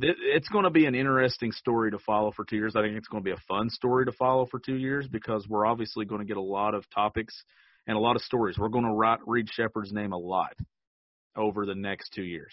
th- 0.00 0.16
it's 0.20 0.48
going 0.48 0.64
to 0.64 0.70
be 0.70 0.86
an 0.86 0.94
interesting 0.94 1.52
story 1.52 1.90
to 1.90 1.98
follow 1.98 2.32
for 2.32 2.44
two 2.44 2.56
years. 2.56 2.74
I 2.74 2.82
think 2.82 2.96
it's 2.96 3.08
going 3.08 3.22
to 3.22 3.28
be 3.28 3.36
a 3.36 3.42
fun 3.46 3.68
story 3.68 4.06
to 4.06 4.12
follow 4.12 4.46
for 4.46 4.58
two 4.58 4.76
years 4.76 5.06
because 5.06 5.46
we're 5.48 5.66
obviously 5.66 6.06
going 6.06 6.20
to 6.20 6.26
get 6.26 6.38
a 6.38 6.42
lot 6.42 6.74
of 6.74 6.88
topics 6.90 7.44
and 7.86 7.96
a 7.96 8.00
lot 8.00 8.16
of 8.16 8.22
stories. 8.22 8.58
We're 8.58 8.68
going 8.68 8.84
to 8.84 8.92
write 8.92 9.20
Reed 9.26 9.48
Sheppard's 9.50 9.92
name 9.92 10.12
a 10.12 10.18
lot 10.18 10.54
over 11.36 11.66
the 11.66 11.74
next 11.74 12.12
two 12.14 12.24
years. 12.24 12.52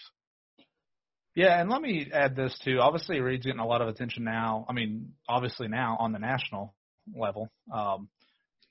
Yeah, 1.34 1.60
and 1.60 1.68
let 1.68 1.82
me 1.82 2.08
add 2.12 2.36
this 2.36 2.56
too. 2.64 2.78
Obviously, 2.80 3.20
Reed's 3.20 3.44
getting 3.44 3.60
a 3.60 3.66
lot 3.66 3.82
of 3.82 3.88
attention 3.88 4.22
now. 4.22 4.66
I 4.68 4.72
mean, 4.72 5.14
obviously 5.28 5.66
now 5.66 5.96
on 5.98 6.12
the 6.12 6.20
national 6.20 6.74
level. 7.16 7.50
Um, 7.72 8.08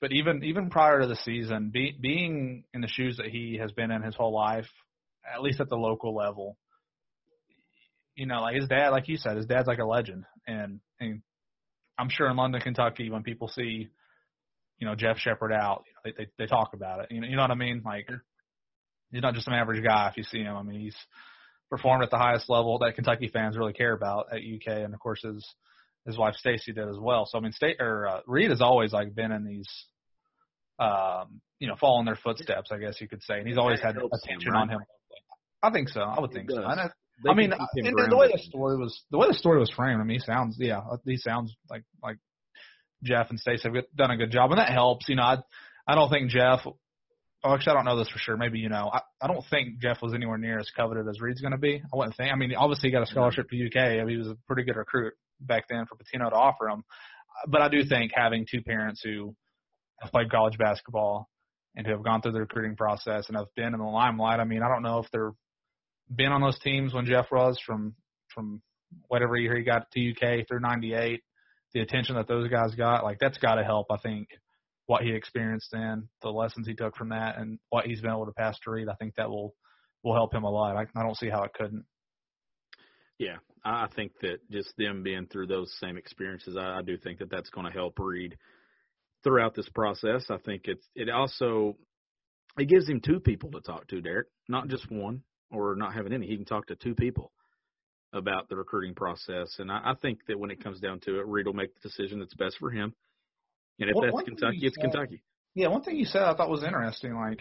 but 0.00 0.12
even 0.12 0.42
even 0.44 0.70
prior 0.70 1.00
to 1.00 1.06
the 1.06 1.16
season, 1.16 1.70
be, 1.72 1.96
being 1.98 2.64
in 2.72 2.80
the 2.80 2.88
shoes 2.88 3.18
that 3.18 3.26
he 3.26 3.58
has 3.60 3.72
been 3.72 3.90
in 3.90 4.02
his 4.02 4.14
whole 4.14 4.34
life, 4.34 4.68
at 5.32 5.42
least 5.42 5.60
at 5.60 5.68
the 5.68 5.76
local 5.76 6.14
level, 6.14 6.56
you 8.14 8.26
know, 8.26 8.40
like 8.40 8.56
his 8.56 8.68
dad, 8.68 8.90
like 8.90 9.08
you 9.08 9.16
said, 9.16 9.36
his 9.36 9.46
dad's 9.46 9.66
like 9.66 9.78
a 9.78 9.84
legend, 9.84 10.24
and 10.46 10.80
and 11.00 11.22
I'm 11.98 12.08
sure 12.08 12.28
in 12.28 12.36
London, 12.36 12.60
Kentucky, 12.60 13.10
when 13.10 13.22
people 13.22 13.48
see, 13.48 13.88
you 14.84 14.90
know, 14.90 14.96
Jeff 14.96 15.16
Sheppard 15.16 15.50
out, 15.50 15.84
they 16.04 16.12
they, 16.12 16.26
they 16.36 16.46
talk 16.46 16.74
about 16.74 17.00
it. 17.00 17.06
You 17.10 17.22
know, 17.22 17.26
you 17.26 17.36
know 17.36 17.42
what 17.42 17.50
I 17.50 17.54
mean? 17.54 17.80
Like 17.82 18.06
he's 19.10 19.22
not 19.22 19.32
just 19.32 19.46
some 19.46 19.54
average 19.54 19.82
guy. 19.82 20.08
If 20.10 20.18
you 20.18 20.24
see 20.24 20.40
him, 20.40 20.54
I 20.54 20.62
mean, 20.62 20.78
he's 20.78 20.96
performed 21.70 22.04
at 22.04 22.10
the 22.10 22.18
highest 22.18 22.50
level 22.50 22.78
that 22.80 22.94
Kentucky 22.94 23.30
fans 23.32 23.56
really 23.56 23.72
care 23.72 23.94
about 23.94 24.26
at 24.30 24.40
UK, 24.40 24.84
and 24.84 24.92
of 24.92 25.00
course 25.00 25.22
his 25.22 25.42
his 26.04 26.18
wife 26.18 26.34
Stacy 26.34 26.74
did 26.74 26.86
as 26.86 26.98
well. 27.00 27.24
So 27.24 27.38
I 27.38 27.40
mean, 27.40 27.52
State 27.52 27.78
or 27.80 28.06
uh, 28.06 28.20
Reed 28.26 28.50
has 28.50 28.60
always 28.60 28.92
like 28.92 29.14
been 29.14 29.32
in 29.32 29.42
these, 29.42 29.70
um, 30.78 31.40
you 31.60 31.66
know, 31.66 31.76
following 31.80 32.04
their 32.04 32.18
footsteps, 32.22 32.70
I 32.70 32.76
guess 32.76 33.00
you 33.00 33.08
could 33.08 33.22
say, 33.22 33.38
and 33.38 33.48
he's 33.48 33.56
always 33.56 33.80
had 33.80 33.96
him, 33.96 34.10
attention 34.12 34.52
right? 34.52 34.60
on 34.60 34.68
him. 34.68 34.80
I 35.62 35.70
think 35.70 35.88
so. 35.88 36.02
I 36.02 36.20
would 36.20 36.32
think 36.32 36.50
so. 36.50 36.62
I, 36.62 36.90
I 37.26 37.32
mean, 37.32 37.54
and 37.54 38.10
the 38.10 38.16
way 38.18 38.28
the 38.30 38.42
story 38.42 38.76
was 38.76 39.02
the 39.10 39.16
way 39.16 39.28
the 39.28 39.38
story 39.38 39.58
was 39.58 39.70
framed, 39.70 40.02
I 40.02 40.04
mean, 40.04 40.20
he 40.20 40.26
sounds 40.26 40.56
yeah, 40.58 40.82
he 41.06 41.16
sounds 41.16 41.54
like 41.70 41.84
like 42.02 42.18
Jeff 43.02 43.30
and 43.30 43.38
Stacy 43.38 43.68
have 43.68 43.84
done 43.94 44.10
a 44.10 44.16
good 44.16 44.30
job, 44.30 44.50
and 44.50 44.58
that 44.58 44.70
helps. 44.70 45.08
You 45.08 45.16
know, 45.16 45.22
I 45.22 45.38
I 45.86 45.94
don't 45.94 46.10
think 46.10 46.30
Jeff. 46.30 46.60
Oh, 46.66 47.52
actually, 47.52 47.72
I 47.72 47.74
don't 47.74 47.84
know 47.84 47.98
this 47.98 48.08
for 48.08 48.18
sure. 48.18 48.36
Maybe 48.36 48.58
you 48.58 48.70
know. 48.70 48.90
I, 48.92 49.00
I 49.20 49.26
don't 49.26 49.44
think 49.50 49.78
Jeff 49.78 50.00
was 50.00 50.14
anywhere 50.14 50.38
near 50.38 50.58
as 50.58 50.70
coveted 50.74 51.06
as 51.08 51.20
Reed's 51.20 51.42
going 51.42 51.52
to 51.52 51.58
be. 51.58 51.82
I 51.82 51.96
wouldn't 51.96 52.16
think. 52.16 52.32
I 52.32 52.36
mean, 52.36 52.54
obviously 52.54 52.88
he 52.88 52.92
got 52.92 53.02
a 53.02 53.06
scholarship 53.06 53.50
to 53.50 53.66
UK. 53.66 53.76
I 53.76 54.04
mean, 54.04 54.08
he 54.08 54.16
was 54.16 54.28
a 54.28 54.38
pretty 54.46 54.62
good 54.64 54.76
recruit 54.76 55.12
back 55.40 55.64
then 55.68 55.84
for 55.86 55.96
Pitino 55.96 56.30
to 56.30 56.36
offer 56.36 56.68
him. 56.68 56.84
But 57.46 57.60
I 57.60 57.68
do 57.68 57.84
think 57.84 58.12
having 58.14 58.46
two 58.50 58.62
parents 58.62 59.02
who 59.04 59.34
have 60.00 60.10
played 60.10 60.30
college 60.30 60.56
basketball 60.56 61.28
and 61.76 61.86
who 61.86 61.92
have 61.92 62.02
gone 62.02 62.22
through 62.22 62.32
the 62.32 62.40
recruiting 62.40 62.76
process 62.76 63.24
and 63.28 63.36
have 63.36 63.54
been 63.56 63.74
in 63.74 63.80
the 63.80 63.84
limelight. 63.84 64.40
I 64.40 64.44
mean, 64.44 64.62
I 64.62 64.68
don't 64.68 64.82
know 64.82 65.00
if 65.00 65.10
they're 65.10 65.32
been 66.14 66.32
on 66.32 66.40
those 66.40 66.58
teams 66.60 66.92
when 66.92 67.06
Jeff 67.06 67.26
was 67.30 67.58
from 67.64 67.94
from 68.34 68.62
whatever 69.08 69.36
year 69.36 69.56
he 69.56 69.64
got 69.64 69.90
to 69.92 70.10
UK 70.10 70.46
through 70.46 70.60
'98. 70.60 71.22
The 71.74 71.80
attention 71.80 72.14
that 72.16 72.28
those 72.28 72.48
guys 72.48 72.74
got, 72.76 73.04
like 73.04 73.18
that's 73.20 73.38
got 73.38 73.56
to 73.56 73.64
help. 73.64 73.88
I 73.90 73.96
think 73.98 74.28
what 74.86 75.02
he 75.02 75.10
experienced 75.10 75.68
then, 75.72 76.08
the 76.22 76.30
lessons 76.30 76.66
he 76.66 76.74
took 76.74 76.96
from 76.96 77.08
that, 77.10 77.38
and 77.38 77.58
what 77.70 77.86
he's 77.86 78.00
been 78.00 78.10
able 78.10 78.26
to 78.26 78.32
pass 78.32 78.58
to 78.60 78.70
Reed, 78.70 78.88
I 78.88 78.94
think 78.94 79.14
that 79.16 79.28
will 79.28 79.54
will 80.02 80.14
help 80.14 80.34
him 80.34 80.44
a 80.44 80.50
lot. 80.50 80.76
I, 80.76 80.82
I 80.98 81.02
don't 81.02 81.16
see 81.16 81.28
how 81.28 81.42
it 81.42 81.52
couldn't. 81.54 81.84
Yeah, 83.18 83.36
I 83.64 83.88
think 83.94 84.12
that 84.22 84.38
just 84.50 84.76
them 84.76 85.02
being 85.02 85.26
through 85.26 85.46
those 85.46 85.72
same 85.80 85.96
experiences, 85.96 86.56
I, 86.56 86.78
I 86.78 86.82
do 86.82 86.96
think 86.96 87.20
that 87.20 87.30
that's 87.30 87.50
going 87.50 87.66
to 87.66 87.72
help 87.72 87.98
Reed 87.98 88.36
throughout 89.22 89.54
this 89.54 89.68
process. 89.70 90.26
I 90.30 90.36
think 90.38 90.62
it's 90.64 90.86
it 90.94 91.08
also 91.08 91.76
it 92.58 92.68
gives 92.68 92.88
him 92.88 93.00
two 93.00 93.20
people 93.20 93.50
to 93.52 93.60
talk 93.60 93.88
to, 93.88 94.00
Derek, 94.00 94.28
not 94.48 94.68
just 94.68 94.90
one 94.90 95.22
or 95.50 95.74
not 95.76 95.94
having 95.94 96.12
any. 96.12 96.26
He 96.26 96.36
can 96.36 96.44
talk 96.44 96.66
to 96.66 96.76
two 96.76 96.94
people 96.94 97.32
about 98.14 98.48
the 98.48 98.56
recruiting 98.56 98.94
process, 98.94 99.56
and 99.58 99.70
I, 99.70 99.80
I 99.84 99.94
think 100.00 100.20
that 100.28 100.38
when 100.38 100.50
it 100.50 100.62
comes 100.62 100.80
down 100.80 101.00
to 101.00 101.18
it, 101.20 101.26
Reed 101.26 101.46
will 101.46 101.52
make 101.52 101.74
the 101.74 101.88
decision 101.88 102.20
that's 102.20 102.34
best 102.34 102.56
for 102.58 102.70
him. 102.70 102.94
And 103.78 103.90
if 103.90 103.96
that's 104.00 104.24
Kentucky, 104.24 104.60
it's 104.62 104.76
said, 104.76 104.82
Kentucky. 104.82 105.22
Yeah, 105.54 105.68
one 105.68 105.82
thing 105.82 105.96
you 105.96 106.04
said 106.04 106.22
I 106.22 106.34
thought 106.34 106.48
was 106.48 106.62
interesting. 106.62 107.14
Like, 107.14 107.40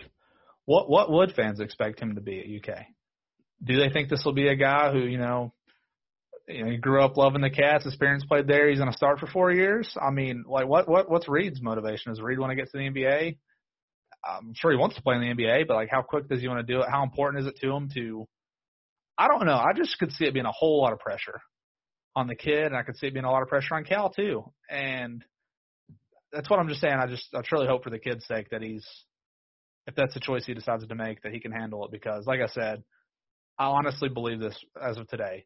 what 0.65 0.89
what 0.89 1.11
would 1.11 1.33
fans 1.33 1.59
expect 1.59 1.99
him 1.99 2.15
to 2.15 2.21
be 2.21 2.39
at 2.39 2.71
UK? 2.75 2.85
Do 3.63 3.77
they 3.77 3.89
think 3.89 4.09
this 4.09 4.23
will 4.25 4.33
be 4.33 4.47
a 4.47 4.55
guy 4.55 4.91
who 4.91 4.99
you 4.99 5.17
know 5.17 5.53
you 6.47 6.63
know, 6.63 6.71
he 6.71 6.77
grew 6.77 7.01
up 7.01 7.17
loving 7.17 7.41
the 7.41 7.49
Cats. 7.49 7.85
His 7.85 7.95
parents 7.95 8.25
played 8.25 8.47
there. 8.47 8.69
He's 8.69 8.79
going 8.79 8.91
to 8.91 8.97
start 8.97 9.19
for 9.19 9.27
four 9.27 9.51
years. 9.51 9.95
I 10.01 10.11
mean, 10.11 10.43
like, 10.47 10.67
what 10.67 10.87
what 10.89 11.09
what's 11.09 11.29
Reed's 11.29 11.61
motivation? 11.61 12.11
Does 12.11 12.21
Reed 12.21 12.39
want 12.39 12.51
to 12.51 12.55
get 12.55 12.69
to 12.71 12.77
the 12.77 12.89
NBA? 12.89 13.37
I'm 14.25 14.53
sure 14.55 14.71
he 14.71 14.77
wants 14.77 14.95
to 14.95 15.01
play 15.01 15.15
in 15.15 15.21
the 15.21 15.43
NBA, 15.43 15.67
but 15.67 15.75
like, 15.75 15.89
how 15.89 16.01
quick 16.01 16.29
does 16.29 16.41
he 16.41 16.47
want 16.47 16.65
to 16.65 16.73
do 16.73 16.81
it? 16.81 16.89
How 16.89 17.03
important 17.03 17.43
is 17.43 17.47
it 17.47 17.59
to 17.61 17.71
him 17.71 17.89
to? 17.93 18.27
I 19.17 19.27
don't 19.27 19.45
know. 19.45 19.57
I 19.57 19.73
just 19.75 19.97
could 19.99 20.11
see 20.11 20.25
it 20.25 20.33
being 20.33 20.45
a 20.45 20.51
whole 20.51 20.81
lot 20.81 20.93
of 20.93 20.99
pressure 20.99 21.39
on 22.15 22.27
the 22.27 22.35
kid, 22.35 22.65
and 22.65 22.75
I 22.75 22.83
could 22.83 22.97
see 22.97 23.07
it 23.07 23.13
being 23.13 23.25
a 23.25 23.31
lot 23.31 23.41
of 23.41 23.47
pressure 23.47 23.75
on 23.75 23.83
Cal 23.83 24.09
too. 24.09 24.43
And 24.69 25.23
that's 26.31 26.49
what 26.49 26.59
I'm 26.59 26.67
just 26.67 26.81
saying. 26.81 26.95
I 26.95 27.07
just 27.07 27.27
I 27.33 27.41
truly 27.41 27.67
hope 27.67 27.83
for 27.83 27.89
the 27.89 27.99
kid's 27.99 28.25
sake 28.25 28.49
that 28.49 28.61
he's, 28.61 28.85
if 29.87 29.95
that's 29.95 30.13
the 30.13 30.19
choice 30.19 30.45
he 30.45 30.53
decides 30.53 30.85
to 30.85 30.95
make, 30.95 31.21
that 31.21 31.31
he 31.31 31.39
can 31.39 31.51
handle 31.51 31.85
it. 31.85 31.91
Because, 31.91 32.25
like 32.25 32.41
I 32.41 32.47
said, 32.47 32.83
I 33.59 33.65
honestly 33.65 34.09
believe 34.09 34.39
this 34.39 34.57
as 34.81 34.97
of 34.97 35.07
today. 35.07 35.45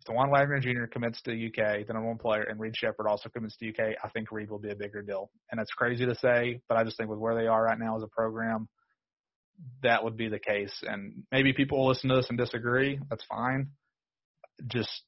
If 0.00 0.14
Dajuan 0.14 0.30
Wagner 0.30 0.60
Jr. 0.60 0.86
commits 0.90 1.20
to 1.22 1.32
UK, 1.32 1.86
the 1.86 1.92
number 1.92 2.08
one 2.08 2.18
player, 2.18 2.42
and 2.42 2.58
Reed 2.58 2.74
Sheppard 2.76 3.06
also 3.06 3.28
commits 3.28 3.56
to 3.58 3.68
UK, 3.68 3.96
I 4.02 4.08
think 4.10 4.32
Reed 4.32 4.50
will 4.50 4.58
be 4.58 4.70
a 4.70 4.76
bigger 4.76 5.02
deal. 5.02 5.30
And 5.50 5.58
that's 5.58 5.72
crazy 5.72 6.06
to 6.06 6.14
say, 6.14 6.60
but 6.68 6.76
I 6.78 6.84
just 6.84 6.96
think 6.96 7.10
with 7.10 7.18
where 7.18 7.34
they 7.34 7.46
are 7.46 7.62
right 7.62 7.78
now 7.78 7.96
as 7.96 8.02
a 8.02 8.08
program, 8.08 8.68
that 9.82 10.04
would 10.04 10.16
be 10.16 10.28
the 10.28 10.38
case. 10.38 10.72
And 10.82 11.24
maybe 11.32 11.52
people 11.52 11.78
will 11.78 11.88
listen 11.88 12.10
to 12.10 12.16
this 12.16 12.28
and 12.28 12.38
disagree. 12.38 12.98
That's 13.08 13.24
fine. 13.24 13.70
Just, 14.66 15.02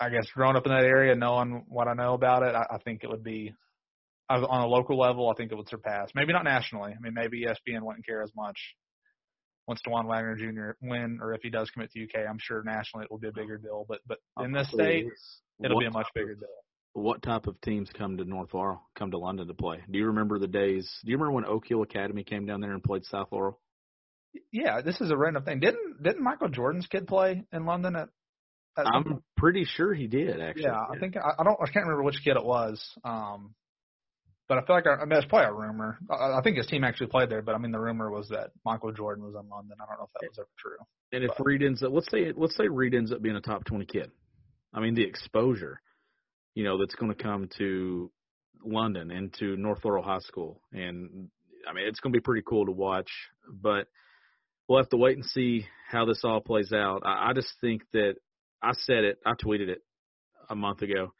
I 0.00 0.08
guess, 0.08 0.26
growing 0.34 0.56
up 0.56 0.66
in 0.66 0.72
that 0.72 0.84
area, 0.84 1.14
knowing 1.14 1.64
what 1.68 1.88
I 1.88 1.94
know 1.94 2.14
about 2.14 2.42
it, 2.42 2.54
I, 2.54 2.66
I 2.74 2.78
think 2.78 3.04
it 3.04 3.10
would 3.10 3.24
be 3.24 3.54
on 4.30 4.42
a 4.42 4.66
local 4.66 4.98
level. 4.98 5.30
I 5.30 5.34
think 5.34 5.52
it 5.52 5.56
would 5.56 5.68
surpass. 5.68 6.10
Maybe 6.14 6.32
not 6.32 6.44
nationally. 6.44 6.92
I 6.92 7.00
mean, 7.00 7.14
maybe 7.14 7.44
ESPN 7.44 7.82
wouldn't 7.82 8.06
care 8.06 8.22
as 8.22 8.30
much 8.36 8.58
once 9.68 9.80
Dajuan 9.86 10.06
Wagner 10.06 10.34
Jr. 10.34 10.76
win, 10.82 11.18
or 11.22 11.34
if 11.34 11.42
he 11.42 11.50
does 11.50 11.70
commit 11.70 11.92
to 11.92 12.02
UK, 12.02 12.26
I'm 12.28 12.38
sure 12.40 12.62
nationally 12.64 13.04
it 13.04 13.10
will 13.10 13.18
be 13.18 13.28
a 13.28 13.32
bigger 13.32 13.58
deal. 13.58 13.84
But 13.86 14.00
but 14.06 14.18
in 14.42 14.50
this 14.50 14.70
state, 14.70 15.06
it'll 15.62 15.78
be 15.78 15.86
a 15.86 15.90
much 15.90 16.08
bigger 16.14 16.34
deal. 16.34 16.48
What 16.98 17.22
type 17.22 17.46
of 17.46 17.60
teams 17.60 17.88
come 17.96 18.16
to 18.16 18.24
North 18.24 18.52
Laurel, 18.52 18.82
come 18.96 19.10
to 19.12 19.18
London 19.18 19.46
to 19.48 19.54
play? 19.54 19.82
Do 19.90 19.98
you 19.98 20.06
remember 20.06 20.38
the 20.38 20.46
days? 20.46 20.90
Do 21.04 21.10
you 21.10 21.16
remember 21.16 21.34
when 21.34 21.44
Oak 21.46 21.66
Hill 21.66 21.82
Academy 21.82 22.24
came 22.24 22.46
down 22.46 22.60
there 22.60 22.72
and 22.72 22.82
played 22.82 23.04
South 23.04 23.28
Laurel? 23.30 23.58
Yeah, 24.52 24.82
this 24.82 25.00
is 25.00 25.10
a 25.10 25.16
random 25.16 25.44
thing. 25.44 25.60
Didn't 25.60 26.02
didn't 26.02 26.22
Michael 26.22 26.48
Jordan's 26.48 26.86
kid 26.86 27.06
play 27.06 27.44
in 27.52 27.64
London 27.66 27.96
at? 27.96 28.08
at 28.76 28.86
I'm 28.86 29.22
pretty 29.36 29.64
sure 29.64 29.94
he 29.94 30.06
did. 30.06 30.40
Actually, 30.40 30.64
yeah, 30.64 30.84
yeah. 30.90 30.96
I 30.96 30.98
think 30.98 31.16
I, 31.16 31.40
I 31.40 31.44
don't. 31.44 31.58
I 31.60 31.70
can't 31.70 31.86
remember 31.86 32.02
which 32.02 32.22
kid 32.22 32.36
it 32.36 32.44
was. 32.44 32.82
Um, 33.04 33.54
but 34.48 34.58
I 34.58 34.66
feel 34.66 34.76
like 34.76 34.86
I, 34.86 35.02
I 35.02 35.04
mean, 35.04 35.18
it's 35.18 35.26
probably 35.26 35.48
a 35.48 35.52
rumor. 35.52 35.98
I, 36.10 36.38
I 36.38 36.40
think 36.42 36.56
his 36.56 36.66
team 36.66 36.84
actually 36.84 37.08
played 37.08 37.30
there, 37.30 37.42
but 37.42 37.54
I 37.54 37.58
mean, 37.58 37.72
the 37.72 37.80
rumor 37.80 38.10
was 38.10 38.28
that 38.28 38.50
Michael 38.64 38.92
Jordan 38.92 39.24
was 39.24 39.34
in 39.34 39.48
London. 39.48 39.76
I 39.80 39.86
don't 39.86 39.98
know 39.98 40.04
if 40.06 40.20
that 40.20 40.28
was 40.28 40.38
ever 40.38 40.48
true. 40.58 40.78
And 41.12 41.24
if 41.24 41.30
but. 41.36 41.44
Reed 41.44 41.62
ends 41.62 41.82
up, 41.82 41.92
let's 41.92 42.10
say, 42.10 42.32
let's 42.36 42.56
say 42.56 42.68
Reed 42.68 42.94
ends 42.94 43.12
up 43.12 43.22
being 43.22 43.36
a 43.36 43.40
top 43.40 43.64
twenty 43.64 43.86
kid. 43.86 44.10
I 44.72 44.80
mean, 44.80 44.94
the 44.94 45.04
exposure, 45.04 45.80
you 46.58 46.64
know, 46.64 46.78
that's 46.78 46.94
going 46.94 47.14
to 47.14 47.22
come 47.22 47.48
to 47.58 48.10
London 48.64 49.10
and 49.10 49.32
to 49.34 49.56
North 49.56 49.84
Laurel 49.84 50.02
High 50.02 50.18
School, 50.20 50.60
and 50.72 51.28
I 51.68 51.72
mean, 51.72 51.86
it's 51.86 52.00
going 52.00 52.12
to 52.12 52.16
be 52.16 52.22
pretty 52.22 52.42
cool 52.46 52.66
to 52.66 52.72
watch. 52.72 53.10
But 53.48 53.86
we'll 54.66 54.80
have 54.80 54.88
to 54.90 54.96
wait 54.96 55.16
and 55.16 55.24
see 55.24 55.66
how 55.88 56.04
this 56.04 56.22
all 56.24 56.40
plays 56.40 56.72
out. 56.72 57.02
I, 57.04 57.30
I 57.30 57.32
just 57.34 57.52
think 57.60 57.82
that 57.92 58.14
I 58.62 58.72
said 58.72 59.04
it, 59.04 59.18
I 59.24 59.32
tweeted 59.32 59.68
it 59.68 59.82
a 60.50 60.54
month 60.54 60.82
ago 60.82 61.12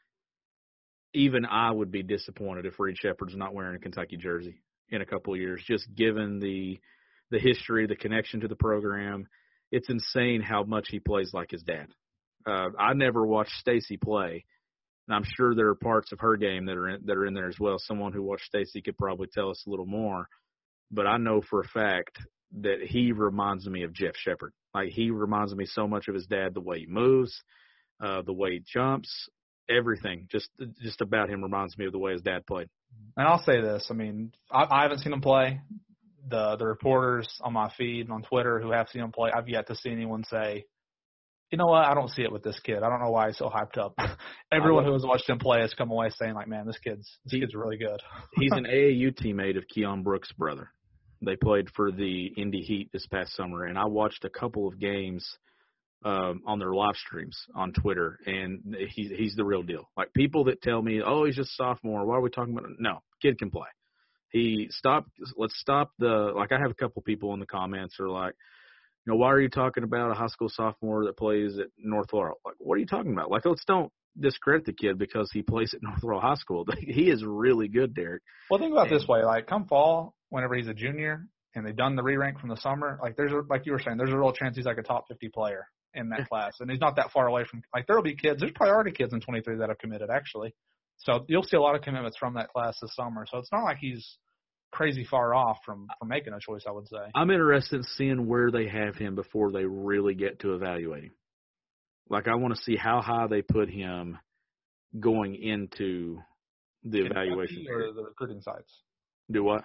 even 1.13 1.45
I 1.45 1.71
would 1.71 1.91
be 1.91 2.03
disappointed 2.03 2.65
if 2.65 2.79
Reed 2.79 2.97
Sheppard's 2.97 3.35
not 3.35 3.53
wearing 3.53 3.75
a 3.75 3.79
Kentucky 3.79 4.17
jersey 4.17 4.61
in 4.89 5.01
a 5.01 5.05
couple 5.05 5.33
of 5.33 5.39
years, 5.39 5.63
just 5.65 5.87
given 5.95 6.39
the 6.39 6.79
the 7.31 7.39
history, 7.39 7.85
the 7.85 7.95
connection 7.95 8.39
to 8.39 8.47
the 8.47 8.55
program. 8.55 9.27
It's 9.71 9.89
insane 9.89 10.41
how 10.41 10.63
much 10.63 10.87
he 10.89 10.99
plays 10.99 11.31
like 11.31 11.51
his 11.51 11.61
dad. 11.61 11.87
Uh, 12.45 12.69
I 12.79 12.93
never 12.93 13.25
watched 13.25 13.51
Stacy 13.59 13.97
play, 13.97 14.45
and 15.09 15.15
I'm 15.15 15.25
sure 15.35 15.55
there 15.55 15.69
are 15.69 15.75
parts 15.75 16.11
of 16.11 16.19
her 16.19 16.37
game 16.37 16.67
that 16.67 16.77
are 16.77 16.87
in, 16.87 17.01
that 17.05 17.17
are 17.17 17.25
in 17.25 17.33
there 17.33 17.49
as 17.49 17.59
well. 17.59 17.79
Someone 17.79 18.13
who 18.13 18.21
watched 18.21 18.45
Stacy 18.45 18.81
could 18.81 18.97
probably 18.97 19.27
tell 19.27 19.49
us 19.49 19.63
a 19.65 19.69
little 19.69 19.87
more, 19.87 20.29
but 20.91 21.07
I 21.07 21.17
know 21.17 21.41
for 21.41 21.61
a 21.61 21.67
fact 21.67 22.19
that 22.61 22.77
he 22.87 23.11
reminds 23.11 23.67
me 23.67 23.83
of 23.83 23.93
Jeff 23.93 24.15
Sheppard. 24.15 24.53
Like 24.73 24.89
he 24.89 25.09
reminds 25.09 25.55
me 25.55 25.65
so 25.65 25.87
much 25.87 26.07
of 26.07 26.13
his 26.13 26.27
dad, 26.27 26.53
the 26.53 26.61
way 26.61 26.81
he 26.81 26.85
moves, 26.85 27.41
uh, 27.99 28.21
the 28.21 28.33
way 28.33 28.51
he 28.51 28.63
jumps, 28.71 29.27
everything 29.67 30.27
just 30.31 30.49
just 30.79 31.01
about 31.01 31.29
him 31.29 31.41
reminds 31.43 31.75
me 31.77 31.85
of 31.87 31.91
the 31.91 31.99
way 31.99 32.13
his 32.13 32.21
dad 32.21 32.45
played. 32.45 32.69
And 33.17 33.27
I'll 33.27 33.43
say 33.43 33.61
this: 33.61 33.87
I 33.89 33.93
mean, 33.93 34.31
I, 34.51 34.65
I 34.69 34.83
haven't 34.83 34.99
seen 34.99 35.13
him 35.13 35.21
play. 35.21 35.59
The 36.29 36.55
the 36.57 36.67
reporters 36.67 37.27
on 37.41 37.53
my 37.53 37.71
feed 37.77 38.01
and 38.01 38.11
on 38.11 38.21
Twitter 38.21 38.59
who 38.59 38.71
have 38.71 38.89
seen 38.89 39.01
him 39.01 39.11
play, 39.11 39.31
I've 39.35 39.49
yet 39.49 39.67
to 39.67 39.75
see 39.75 39.89
anyone 39.89 40.23
say, 40.23 40.65
you 41.51 41.57
know 41.57 41.65
what, 41.65 41.85
I 41.85 41.93
don't 41.93 42.09
see 42.09 42.21
it 42.21 42.31
with 42.31 42.43
this 42.43 42.59
kid. 42.59 42.83
I 42.83 42.89
don't 42.89 43.01
know 43.01 43.09
why 43.09 43.27
he's 43.27 43.37
so 43.37 43.49
hyped 43.49 43.77
up. 43.77 43.93
Everyone 44.51 44.85
who 44.85 44.93
has 44.93 45.03
watched 45.03 45.29
him 45.29 45.39
play 45.39 45.61
has 45.61 45.73
come 45.73 45.91
away 45.91 46.09
saying 46.11 46.33
like, 46.33 46.47
man, 46.47 46.65
this 46.67 46.77
kid's 46.83 47.09
this 47.25 47.33
he, 47.33 47.39
kid's 47.39 47.55
really 47.55 47.77
good. 47.77 48.01
he's 48.35 48.51
an 48.51 48.65
AAU 48.65 49.17
teammate 49.19 49.57
of 49.57 49.63
Keion 49.75 50.03
Brooks' 50.03 50.31
brother. 50.33 50.71
They 51.21 51.35
played 51.35 51.67
for 51.75 51.91
the 51.91 52.27
Indy 52.37 52.61
Heat 52.61 52.89
this 52.93 53.05
past 53.07 53.35
summer, 53.35 53.65
and 53.65 53.77
I 53.77 53.85
watched 53.85 54.23
a 54.23 54.29
couple 54.29 54.67
of 54.67 54.79
games 54.79 55.27
um, 56.05 56.41
on 56.45 56.59
their 56.59 56.73
live 56.73 56.95
streams 56.95 57.37
on 57.55 57.73
Twitter, 57.73 58.19
and 58.25 58.75
he's 58.95 59.11
he's 59.11 59.35
the 59.35 59.43
real 59.43 59.63
deal. 59.63 59.89
Like 59.97 60.13
people 60.13 60.45
that 60.45 60.61
tell 60.61 60.81
me, 60.81 61.01
"Oh, 61.05 61.25
he's 61.25 61.35
just 61.35 61.57
sophomore. 61.57 62.05
Why 62.05 62.15
are 62.15 62.21
we 62.21 62.29
talking 62.29 62.53
about?" 62.53 62.69
It? 62.69 62.77
No, 62.79 62.99
kid 63.21 63.37
can 63.37 63.49
play. 63.49 63.67
He 64.29 64.67
stop. 64.71 65.07
Let's 65.35 65.59
stop 65.59 65.91
the. 65.99 66.31
Like 66.33 66.53
I 66.53 66.59
have 66.59 66.71
a 66.71 66.75
couple 66.75 67.01
people 67.01 67.33
in 67.33 67.41
the 67.41 67.45
comments 67.45 67.99
are 67.99 68.07
like, 68.07 68.35
know, 69.09 69.15
why 69.15 69.27
are 69.27 69.39
you 69.39 69.49
talking 69.49 69.83
about 69.83 70.11
a 70.11 70.13
high 70.13 70.27
school 70.27 70.49
sophomore 70.49 71.05
that 71.05 71.17
plays 71.17 71.57
at 71.57 71.67
North 71.77 72.11
Laurel? 72.13 72.39
Like, 72.45 72.55
what 72.59 72.75
are 72.75 72.79
you 72.79 72.85
talking 72.85 73.11
about? 73.11 73.31
Like, 73.31 73.45
let's 73.45 73.63
don't 73.65 73.91
discredit 74.19 74.65
the 74.65 74.73
kid 74.73 74.97
because 74.97 75.29
he 75.31 75.41
plays 75.41 75.73
at 75.73 75.81
North 75.83 76.03
Laurel 76.03 76.21
High 76.21 76.35
School. 76.35 76.65
he 76.79 77.09
is 77.09 77.23
really 77.23 77.67
good, 77.67 77.93
Derek. 77.93 78.21
Well, 78.49 78.59
think 78.59 78.71
about 78.71 78.91
and, 78.91 78.99
this 78.99 79.07
way: 79.07 79.23
like, 79.23 79.47
come 79.47 79.65
fall, 79.65 80.15
whenever 80.29 80.55
he's 80.55 80.67
a 80.67 80.73
junior, 80.73 81.27
and 81.55 81.65
they've 81.65 81.75
done 81.75 81.95
the 81.95 82.03
re-rank 82.03 82.39
from 82.39 82.49
the 82.49 82.57
summer, 82.57 82.99
like 83.01 83.15
there's 83.15 83.31
a, 83.31 83.41
like 83.49 83.65
you 83.65 83.71
were 83.71 83.79
saying, 83.79 83.97
there's 83.97 84.11
a 84.11 84.17
real 84.17 84.33
chance 84.33 84.55
he's 84.55 84.65
like 84.65 84.77
a 84.77 84.83
top 84.83 85.05
50 85.07 85.29
player 85.29 85.67
in 85.93 86.09
that 86.09 86.29
class, 86.29 86.53
and 86.59 86.69
he's 86.69 86.79
not 86.79 86.95
that 86.97 87.11
far 87.11 87.27
away 87.27 87.43
from 87.49 87.61
like 87.73 87.87
there'll 87.87 88.03
be 88.03 88.15
kids. 88.15 88.39
There's 88.39 88.51
priority 88.53 88.91
kids 88.91 89.13
in 89.13 89.21
23 89.21 89.57
that 89.57 89.69
have 89.69 89.77
committed 89.79 90.09
actually, 90.09 90.53
so 90.97 91.25
you'll 91.27 91.43
see 91.43 91.57
a 91.57 91.61
lot 91.61 91.75
of 91.75 91.81
commitments 91.81 92.17
from 92.17 92.35
that 92.35 92.49
class 92.49 92.77
this 92.81 92.95
summer. 92.95 93.25
So 93.29 93.39
it's 93.39 93.51
not 93.51 93.63
like 93.63 93.77
he's 93.77 94.17
crazy 94.71 95.05
far 95.09 95.33
off 95.33 95.57
from 95.65 95.87
from 95.99 96.07
making 96.07 96.33
a 96.33 96.39
choice. 96.39 96.63
I 96.67 96.71
would 96.71 96.87
say. 96.87 96.97
I'm 97.15 97.31
interested 97.31 97.77
in 97.77 97.83
seeing 97.83 98.27
where 98.27 98.51
they 98.51 98.67
have 98.67 98.95
him 98.95 99.15
before 99.15 99.51
they 99.51 99.65
really 99.65 100.13
get 100.13 100.39
to 100.39 100.53
evaluate 100.53 101.03
him. 101.03 101.11
Like 102.09 102.27
I 102.27 102.35
want 102.35 102.55
to 102.55 102.61
see 102.63 102.75
how 102.75 103.01
high 103.01 103.27
they 103.27 103.41
put 103.41 103.69
him 103.69 104.17
going 104.99 105.35
into 105.35 106.19
the 106.83 107.05
evaluation 107.05 107.65
or 107.69 107.93
the 107.93 108.03
recruiting 108.03 108.41
sites. 108.41 108.71
Do 109.29 109.43
what? 109.43 109.63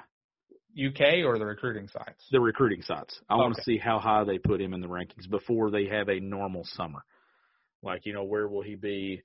UK 0.76 1.24
or 1.24 1.38
the 1.38 1.46
recruiting 1.46 1.88
sites? 1.88 2.26
The 2.32 2.40
recruiting 2.40 2.82
sites. 2.82 3.18
I 3.28 3.34
okay. 3.34 3.40
want 3.40 3.54
to 3.56 3.62
see 3.62 3.78
how 3.78 4.00
high 4.00 4.24
they 4.24 4.38
put 4.38 4.60
him 4.60 4.74
in 4.74 4.80
the 4.80 4.88
rankings 4.88 5.30
before 5.30 5.70
they 5.70 5.86
have 5.86 6.08
a 6.08 6.18
normal 6.18 6.64
summer. 6.64 7.04
Like, 7.82 8.06
you 8.06 8.12
know, 8.12 8.24
where 8.24 8.48
will 8.48 8.62
he 8.62 8.74
be 8.74 9.22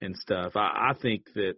and 0.00 0.16
stuff. 0.16 0.56
I, 0.56 0.90
I 0.90 0.92
think 1.00 1.24
that 1.34 1.54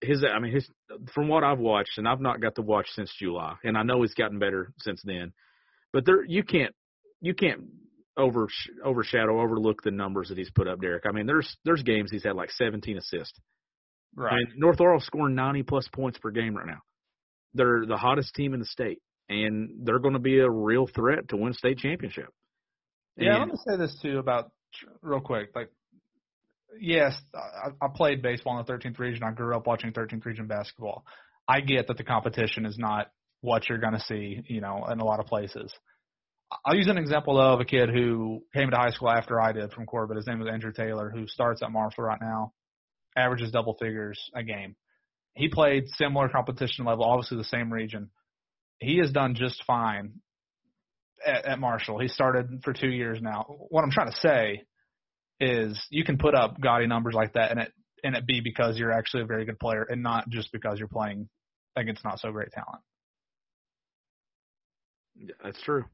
his 0.00 0.24
I 0.24 0.38
mean 0.40 0.52
his 0.52 0.68
from 1.14 1.28
what 1.28 1.44
I've 1.44 1.58
watched 1.58 1.98
and 1.98 2.06
I've 2.08 2.20
not 2.20 2.40
got 2.40 2.56
to 2.56 2.62
watch 2.62 2.86
since 2.94 3.12
July 3.18 3.54
and 3.64 3.76
I 3.76 3.82
know 3.82 4.02
he's 4.02 4.14
gotten 4.14 4.38
better 4.38 4.72
since 4.80 5.00
then. 5.04 5.32
But 5.92 6.04
there 6.06 6.24
you 6.24 6.42
can't 6.42 6.74
you 7.20 7.34
can't 7.34 7.62
over 8.16 8.48
overshadow 8.84 9.40
overlook 9.40 9.82
the 9.82 9.90
numbers 9.90 10.28
that 10.28 10.38
he's 10.38 10.50
put 10.50 10.68
up 10.68 10.80
Derek. 10.80 11.04
I 11.08 11.12
mean 11.12 11.26
there's 11.26 11.56
there's 11.64 11.82
games 11.82 12.10
he's 12.10 12.24
had 12.24 12.36
like 12.36 12.50
17 12.52 12.98
assists. 12.98 13.38
Right. 14.16 14.34
Mean, 14.34 14.54
North 14.56 14.78
Laurel 14.78 15.00
scoring 15.00 15.34
90 15.34 15.64
plus 15.64 15.88
points 15.92 16.18
per 16.18 16.30
game 16.30 16.54
right 16.56 16.66
now. 16.66 16.80
They're 17.54 17.84
the 17.86 17.96
hottest 17.96 18.34
team 18.34 18.54
in 18.54 18.60
the 18.60 18.66
state 18.66 19.00
and 19.28 19.86
they're 19.86 19.98
going 20.00 20.14
to 20.14 20.20
be 20.20 20.38
a 20.40 20.50
real 20.50 20.86
threat 20.86 21.28
to 21.28 21.36
win 21.36 21.52
state 21.52 21.78
championship. 21.78 22.28
Yeah, 23.16 23.40
And- 23.40 23.40
let 23.40 23.48
me 23.48 23.54
say 23.68 23.76
this 23.76 23.98
too 24.02 24.18
about 24.18 24.50
real 25.02 25.20
quick. 25.20 25.50
Like, 25.54 25.70
yes, 26.80 27.14
I, 27.34 27.70
I 27.80 27.88
played 27.94 28.22
baseball 28.22 28.58
in 28.58 28.64
the 28.64 28.72
13th 28.72 28.98
region. 28.98 29.22
I 29.22 29.32
grew 29.32 29.56
up 29.56 29.66
watching 29.66 29.92
13th 29.92 30.24
region 30.24 30.46
basketball. 30.46 31.04
I 31.48 31.60
get 31.60 31.88
that 31.88 31.96
the 31.96 32.04
competition 32.04 32.66
is 32.66 32.78
not 32.78 33.10
what 33.40 33.68
you're 33.68 33.78
going 33.78 33.92
to 33.92 34.00
see, 34.00 34.40
you 34.46 34.60
know, 34.60 34.86
in 34.90 35.00
a 35.00 35.04
lot 35.04 35.20
of 35.20 35.26
places. 35.26 35.72
I'll 36.64 36.76
use 36.76 36.88
an 36.88 36.98
example 36.98 37.36
though 37.36 37.54
of 37.54 37.60
a 37.60 37.64
kid 37.64 37.90
who 37.90 38.42
came 38.54 38.70
to 38.70 38.76
high 38.76 38.90
school 38.90 39.10
after 39.10 39.40
I 39.40 39.52
did 39.52 39.72
from 39.72 39.86
Corbin. 39.86 40.16
His 40.16 40.26
name 40.26 40.40
is 40.40 40.48
Andrew 40.48 40.72
Taylor, 40.72 41.10
who 41.10 41.26
starts 41.26 41.62
at 41.62 41.70
Marshall 41.70 42.04
right 42.04 42.20
now, 42.20 42.52
averages 43.16 43.50
double 43.50 43.74
figures 43.74 44.18
a 44.34 44.42
game. 44.42 44.76
He 45.34 45.48
played 45.48 45.88
similar 45.96 46.28
competition 46.28 46.84
level, 46.84 47.04
obviously 47.04 47.38
the 47.38 47.44
same 47.44 47.72
region. 47.72 48.10
He 48.78 48.98
has 48.98 49.10
done 49.10 49.34
just 49.34 49.62
fine 49.66 50.20
at, 51.26 51.44
at 51.44 51.58
Marshall. 51.58 51.98
He 51.98 52.08
started 52.08 52.62
for 52.62 52.72
two 52.72 52.88
years 52.88 53.18
now. 53.20 53.44
What 53.68 53.82
I'm 53.82 53.90
trying 53.90 54.10
to 54.10 54.16
say 54.18 54.62
is 55.40 55.78
you 55.90 56.04
can 56.04 56.18
put 56.18 56.34
up 56.34 56.60
gaudy 56.60 56.86
numbers 56.86 57.14
like 57.14 57.32
that 57.34 57.50
and 57.50 57.60
it 57.60 57.72
and 58.02 58.14
it 58.14 58.26
be 58.26 58.40
because 58.40 58.78
you're 58.78 58.92
actually 58.92 59.22
a 59.22 59.26
very 59.26 59.44
good 59.44 59.58
player 59.58 59.82
and 59.82 60.02
not 60.02 60.28
just 60.28 60.52
because 60.52 60.78
you're 60.78 60.88
playing 60.88 61.28
against 61.74 62.04
not 62.04 62.20
so 62.20 62.30
great 62.30 62.52
talent. 62.52 62.82
Yeah, 65.16 65.34
That's 65.42 65.60
true. 65.62 65.84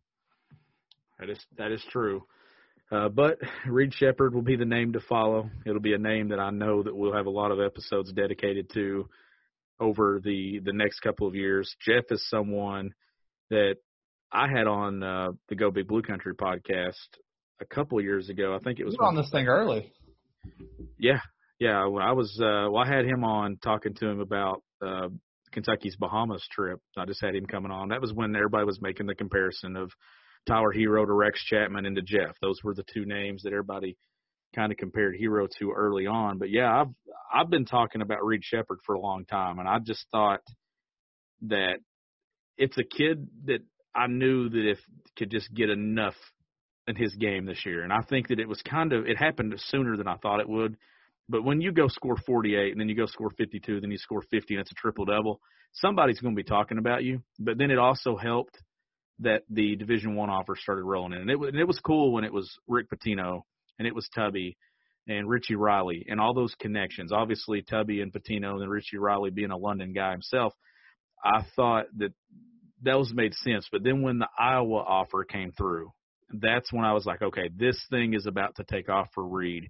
That 1.18 1.31
is 1.31 1.38
that 1.57 1.70
is 1.70 1.83
true. 1.90 2.24
Uh, 2.90 3.09
but 3.09 3.38
Reed 3.66 3.94
Sheppard 3.94 4.35
will 4.35 4.42
be 4.42 4.57
the 4.57 4.64
name 4.64 4.94
to 4.94 5.00
follow. 5.00 5.48
It'll 5.64 5.81
be 5.81 5.94
a 5.94 5.98
name 5.98 6.29
that 6.31 6.40
I 6.40 6.50
know 6.50 6.83
that 6.83 6.96
we'll 6.96 7.14
have 7.14 7.26
a 7.26 7.31
lot 7.31 7.53
of 7.53 7.61
episodes 7.61 8.12
dedicated 8.12 8.70
to 8.74 9.09
over 9.79 10.20
the 10.22 10.61
the 10.64 10.72
next 10.72 11.00
couple 11.00 11.26
of 11.26 11.35
years. 11.35 11.74
Jeff 11.87 12.05
is 12.11 12.26
someone 12.29 12.94
that 13.50 13.76
I 14.33 14.48
had 14.48 14.66
on 14.66 15.03
uh, 15.03 15.33
the 15.48 15.57
Go 15.57 15.70
Big 15.70 15.88
Blue 15.88 16.03
Country 16.03 16.35
podcast 16.35 16.94
a 17.60 17.66
couple 17.66 17.98
of 17.98 18.04
years 18.04 18.28
ago. 18.28 18.54
I 18.54 18.58
think 18.58 18.80
it 18.80 18.84
was 18.84 18.96
on 19.00 19.16
this 19.16 19.30
thing 19.30 19.46
early. 19.46 19.92
yeah, 20.98 21.20
yeah. 21.58 21.86
When 21.86 22.02
I 22.02 22.12
was, 22.12 22.38
uh, 22.40 22.70
well, 22.70 22.78
I 22.78 22.86
had 22.86 23.04
him 23.04 23.24
on 23.24 23.58
talking 23.62 23.94
to 23.94 24.08
him 24.08 24.20
about 24.20 24.62
uh, 24.84 25.08
Kentucky's 25.52 25.96
Bahamas 25.96 26.46
trip. 26.50 26.80
I 26.96 27.04
just 27.04 27.22
had 27.22 27.34
him 27.34 27.46
coming 27.46 27.70
on. 27.70 27.88
That 27.88 28.00
was 28.00 28.12
when 28.12 28.34
everybody 28.34 28.64
was 28.64 28.80
making 28.80 29.06
the 29.06 29.14
comparison 29.14 29.76
of 29.76 29.90
Tyler 30.46 30.72
Herro 30.72 31.04
to 31.04 31.12
Rex 31.12 31.42
Chapman 31.44 31.86
and 31.86 31.96
to 31.96 32.02
Jeff. 32.02 32.36
Those 32.40 32.60
were 32.64 32.74
the 32.74 32.84
two 32.92 33.04
names 33.04 33.42
that 33.42 33.52
everybody 33.52 33.96
kind 34.54 34.72
of 34.72 34.78
compared 34.78 35.14
Herro 35.20 35.46
to 35.58 35.72
early 35.72 36.06
on. 36.06 36.38
But 36.38 36.50
yeah, 36.50 36.80
I've 36.80 36.92
I've 37.32 37.50
been 37.50 37.66
talking 37.66 38.02
about 38.02 38.24
Reed 38.24 38.42
Sheppard 38.42 38.78
for 38.84 38.94
a 38.94 39.00
long 39.00 39.24
time, 39.24 39.58
and 39.58 39.68
I 39.68 39.78
just 39.78 40.06
thought 40.10 40.40
that 41.42 41.78
it's 42.56 42.76
a 42.78 42.84
kid 42.84 43.28
that 43.44 43.60
I 43.94 44.06
knew 44.06 44.48
that 44.48 44.70
if 44.70 44.78
could 45.16 45.30
just 45.30 45.52
get 45.54 45.70
enough 45.70 46.14
in 46.86 46.96
his 46.96 47.14
game 47.14 47.46
this 47.46 47.64
year, 47.64 47.82
and 47.82 47.92
I 47.92 48.00
think 48.08 48.28
that 48.28 48.40
it 48.40 48.48
was 48.48 48.60
kind 48.62 48.92
of 48.92 49.06
it 49.06 49.16
happened 49.16 49.54
sooner 49.56 49.96
than 49.96 50.08
I 50.08 50.16
thought 50.16 50.40
it 50.40 50.48
would. 50.48 50.76
But 51.28 51.44
when 51.44 51.60
you 51.60 51.70
go 51.70 51.86
score 51.86 52.16
48 52.26 52.72
and 52.72 52.80
then 52.80 52.88
you 52.88 52.96
go 52.96 53.06
score 53.06 53.30
52, 53.30 53.80
then 53.80 53.90
you 53.90 53.98
score 53.98 54.22
50 54.30 54.54
and 54.54 54.62
it's 54.62 54.72
a 54.72 54.74
triple 54.74 55.04
double, 55.04 55.40
somebody's 55.74 56.18
going 56.18 56.34
to 56.34 56.42
be 56.42 56.48
talking 56.48 56.78
about 56.78 57.04
you. 57.04 57.22
But 57.38 57.56
then 57.56 57.70
it 57.70 57.78
also 57.78 58.16
helped 58.16 58.58
that 59.20 59.42
the 59.48 59.76
Division 59.76 60.16
One 60.16 60.30
offers 60.30 60.60
started 60.60 60.82
rolling 60.82 61.12
in, 61.12 61.20
and 61.20 61.30
it 61.30 61.38
was 61.38 61.50
and 61.50 61.58
it 61.58 61.66
was 61.66 61.78
cool 61.80 62.12
when 62.12 62.24
it 62.24 62.32
was 62.32 62.50
Rick 62.66 62.86
Pitino 62.90 63.42
and 63.78 63.86
it 63.86 63.94
was 63.94 64.08
Tubby 64.14 64.56
and 65.06 65.28
Richie 65.28 65.56
Riley 65.56 66.06
and 66.08 66.20
all 66.20 66.34
those 66.34 66.54
connections. 66.60 67.12
Obviously, 67.12 67.62
Tubby 67.62 68.00
and 68.00 68.12
Pitino 68.12 68.60
and 68.60 68.70
Richie 68.70 68.98
Riley 68.98 69.30
being 69.30 69.50
a 69.50 69.56
London 69.56 69.92
guy 69.92 70.12
himself, 70.12 70.52
I 71.24 71.44
thought 71.56 71.86
that 71.98 72.12
those 72.82 73.12
made 73.12 73.34
sense. 73.34 73.68
But 73.70 73.82
then 73.82 74.02
when 74.02 74.18
the 74.18 74.28
Iowa 74.38 74.78
offer 74.78 75.24
came 75.24 75.52
through, 75.52 75.92
that's 76.32 76.72
when 76.72 76.84
I 76.84 76.92
was 76.92 77.06
like, 77.06 77.22
okay, 77.22 77.50
this 77.54 77.78
thing 77.90 78.14
is 78.14 78.26
about 78.26 78.56
to 78.56 78.64
take 78.64 78.88
off 78.88 79.08
for 79.14 79.26
Reed, 79.26 79.68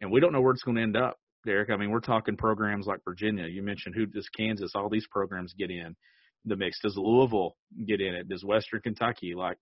and 0.00 0.10
we 0.10 0.20
don't 0.20 0.32
know 0.32 0.40
where 0.40 0.52
it's 0.52 0.62
going 0.62 0.76
to 0.76 0.82
end 0.82 0.96
up. 0.96 1.18
Derek, 1.44 1.70
I 1.70 1.76
mean, 1.76 1.90
we're 1.90 2.00
talking 2.00 2.36
programs 2.36 2.86
like 2.86 3.00
Virginia. 3.04 3.46
You 3.46 3.62
mentioned 3.62 3.94
who 3.96 4.06
does 4.06 4.28
Kansas? 4.28 4.72
All 4.74 4.88
these 4.88 5.06
programs 5.10 5.54
get 5.54 5.70
in 5.70 5.96
the 6.44 6.56
mix. 6.56 6.80
Does 6.80 6.96
Louisville 6.96 7.56
get 7.86 8.00
in 8.00 8.14
it? 8.14 8.28
Does 8.28 8.44
Western 8.44 8.80
Kentucky? 8.80 9.34
Like, 9.34 9.58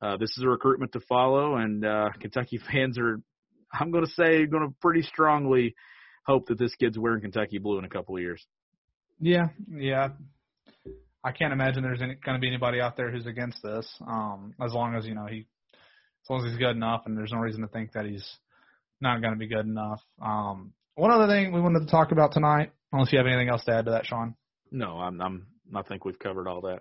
uh, 0.00 0.16
this 0.16 0.30
is 0.36 0.44
a 0.44 0.48
recruitment 0.48 0.92
to 0.92 1.00
follow, 1.00 1.56
and 1.56 1.84
uh, 1.84 2.10
Kentucky 2.20 2.60
fans 2.70 2.98
are, 2.98 3.20
I'm 3.72 3.90
going 3.90 4.04
to 4.04 4.12
say, 4.12 4.46
going 4.46 4.68
to 4.68 4.74
pretty 4.80 5.02
strongly 5.02 5.74
hope 6.26 6.46
that 6.46 6.58
this 6.58 6.74
kid's 6.74 6.98
wearing 6.98 7.22
Kentucky 7.22 7.58
blue 7.58 7.78
in 7.78 7.84
a 7.84 7.88
couple 7.88 8.16
of 8.16 8.22
years. 8.22 8.44
Yeah, 9.20 9.48
yeah. 9.70 10.10
I 11.24 11.32
can't 11.32 11.52
imagine 11.52 11.82
there's 11.82 11.98
going 11.98 12.18
to 12.20 12.38
be 12.38 12.46
anybody 12.46 12.80
out 12.80 12.96
there 12.96 13.10
who's 13.10 13.26
against 13.26 13.62
this. 13.62 13.86
Um, 14.06 14.54
as 14.64 14.72
long 14.72 14.94
as 14.94 15.04
you 15.04 15.14
know 15.14 15.26
he, 15.26 15.46
as 16.28 16.30
long 16.30 16.44
as 16.44 16.52
he's 16.52 16.58
good 16.58 16.76
enough, 16.76 17.02
and 17.06 17.16
there's 17.16 17.32
no 17.32 17.38
reason 17.38 17.62
to 17.62 17.68
think 17.68 17.92
that 17.92 18.04
he's 18.04 18.26
not 19.00 19.22
going 19.22 19.32
to 19.32 19.38
be 19.38 19.46
good 19.46 19.64
enough. 19.64 20.02
Um, 20.20 20.72
one 20.94 21.10
other 21.10 21.26
thing 21.26 21.52
we 21.52 21.60
wanted 21.60 21.80
to 21.80 21.90
talk 21.90 22.12
about 22.12 22.32
tonight, 22.32 22.70
unless 22.92 23.12
you 23.12 23.18
have 23.18 23.26
anything 23.26 23.48
else 23.48 23.64
to 23.64 23.72
add 23.72 23.86
to 23.86 23.92
that, 23.92 24.04
Sean. 24.04 24.34
No, 24.70 24.98
I'm, 24.98 25.20
I'm, 25.22 25.46
I 25.74 25.82
think 25.82 26.04
we've 26.04 26.18
covered 26.18 26.46
all 26.46 26.60
that. 26.62 26.80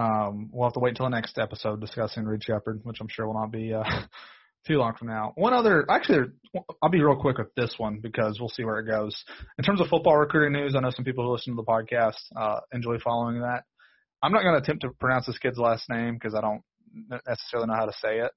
Um, 0.00 0.48
we'll 0.52 0.68
have 0.68 0.74
to 0.74 0.80
wait 0.80 0.90
until 0.90 1.06
the 1.06 1.10
next 1.10 1.38
episode 1.38 1.80
discussing 1.80 2.24
Reed 2.24 2.42
Sheppard, 2.42 2.80
which 2.84 2.98
I'm 3.00 3.08
sure 3.08 3.26
will 3.26 3.34
not 3.34 3.50
be 3.50 3.74
uh, 3.74 3.82
too 4.66 4.78
long 4.78 4.94
from 4.98 5.08
now. 5.08 5.32
One 5.34 5.52
other, 5.52 5.84
actually, 5.90 6.30
I'll 6.82 6.88
be 6.88 7.02
real 7.02 7.20
quick 7.20 7.36
with 7.36 7.54
this 7.56 7.74
one 7.76 8.00
because 8.00 8.38
we'll 8.40 8.48
see 8.48 8.64
where 8.64 8.78
it 8.78 8.86
goes. 8.86 9.22
In 9.58 9.64
terms 9.64 9.82
of 9.82 9.88
football 9.88 10.16
recruiting 10.16 10.54
news, 10.54 10.74
I 10.74 10.80
know 10.80 10.90
some 10.90 11.04
people 11.04 11.24
who 11.24 11.32
listen 11.32 11.54
to 11.54 11.62
the 11.62 11.70
podcast 11.70 12.16
uh, 12.34 12.60
enjoy 12.72 12.98
following 13.00 13.40
that. 13.40 13.64
I'm 14.22 14.32
not 14.32 14.42
going 14.42 14.54
to 14.54 14.62
attempt 14.62 14.82
to 14.82 14.90
pronounce 14.98 15.26
this 15.26 15.38
kid's 15.38 15.58
last 15.58 15.90
name 15.90 16.14
because 16.14 16.34
I 16.34 16.40
don't 16.40 16.62
necessarily 17.26 17.68
know 17.68 17.74
how 17.74 17.86
to 17.86 17.92
say 18.00 18.20
it. 18.20 18.32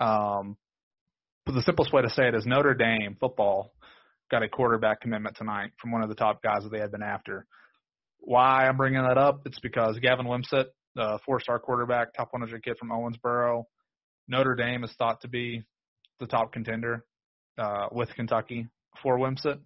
Um, 0.00 0.56
but 1.46 1.52
the 1.52 1.62
simplest 1.62 1.92
way 1.92 2.02
to 2.02 2.10
say 2.10 2.28
it 2.28 2.34
is 2.34 2.46
Notre 2.46 2.74
Dame 2.74 3.16
football 3.20 3.72
got 4.30 4.42
a 4.42 4.48
quarterback 4.48 5.00
commitment 5.00 5.36
tonight 5.36 5.72
from 5.80 5.90
one 5.90 6.02
of 6.02 6.08
the 6.08 6.14
top 6.14 6.42
guys 6.42 6.62
that 6.62 6.70
they 6.70 6.78
had 6.78 6.92
been 6.92 7.02
after. 7.02 7.46
Why 8.20 8.66
I'm 8.66 8.76
bringing 8.76 9.02
that 9.02 9.18
up? 9.18 9.42
It's 9.46 9.58
because 9.60 9.98
Gavin 9.98 10.26
Wimsatt, 10.26 10.66
the 10.94 11.18
four-star 11.24 11.58
quarterback, 11.58 12.14
top 12.14 12.28
100 12.32 12.62
kid 12.62 12.76
from 12.78 12.90
Owensboro, 12.90 13.64
Notre 14.28 14.54
Dame 14.54 14.84
is 14.84 14.92
thought 14.98 15.22
to 15.22 15.28
be 15.28 15.64
the 16.20 16.26
top 16.26 16.52
contender 16.52 17.04
uh, 17.58 17.88
with 17.90 18.14
Kentucky 18.14 18.68
for 19.02 19.18
Wimsatt, 19.18 19.58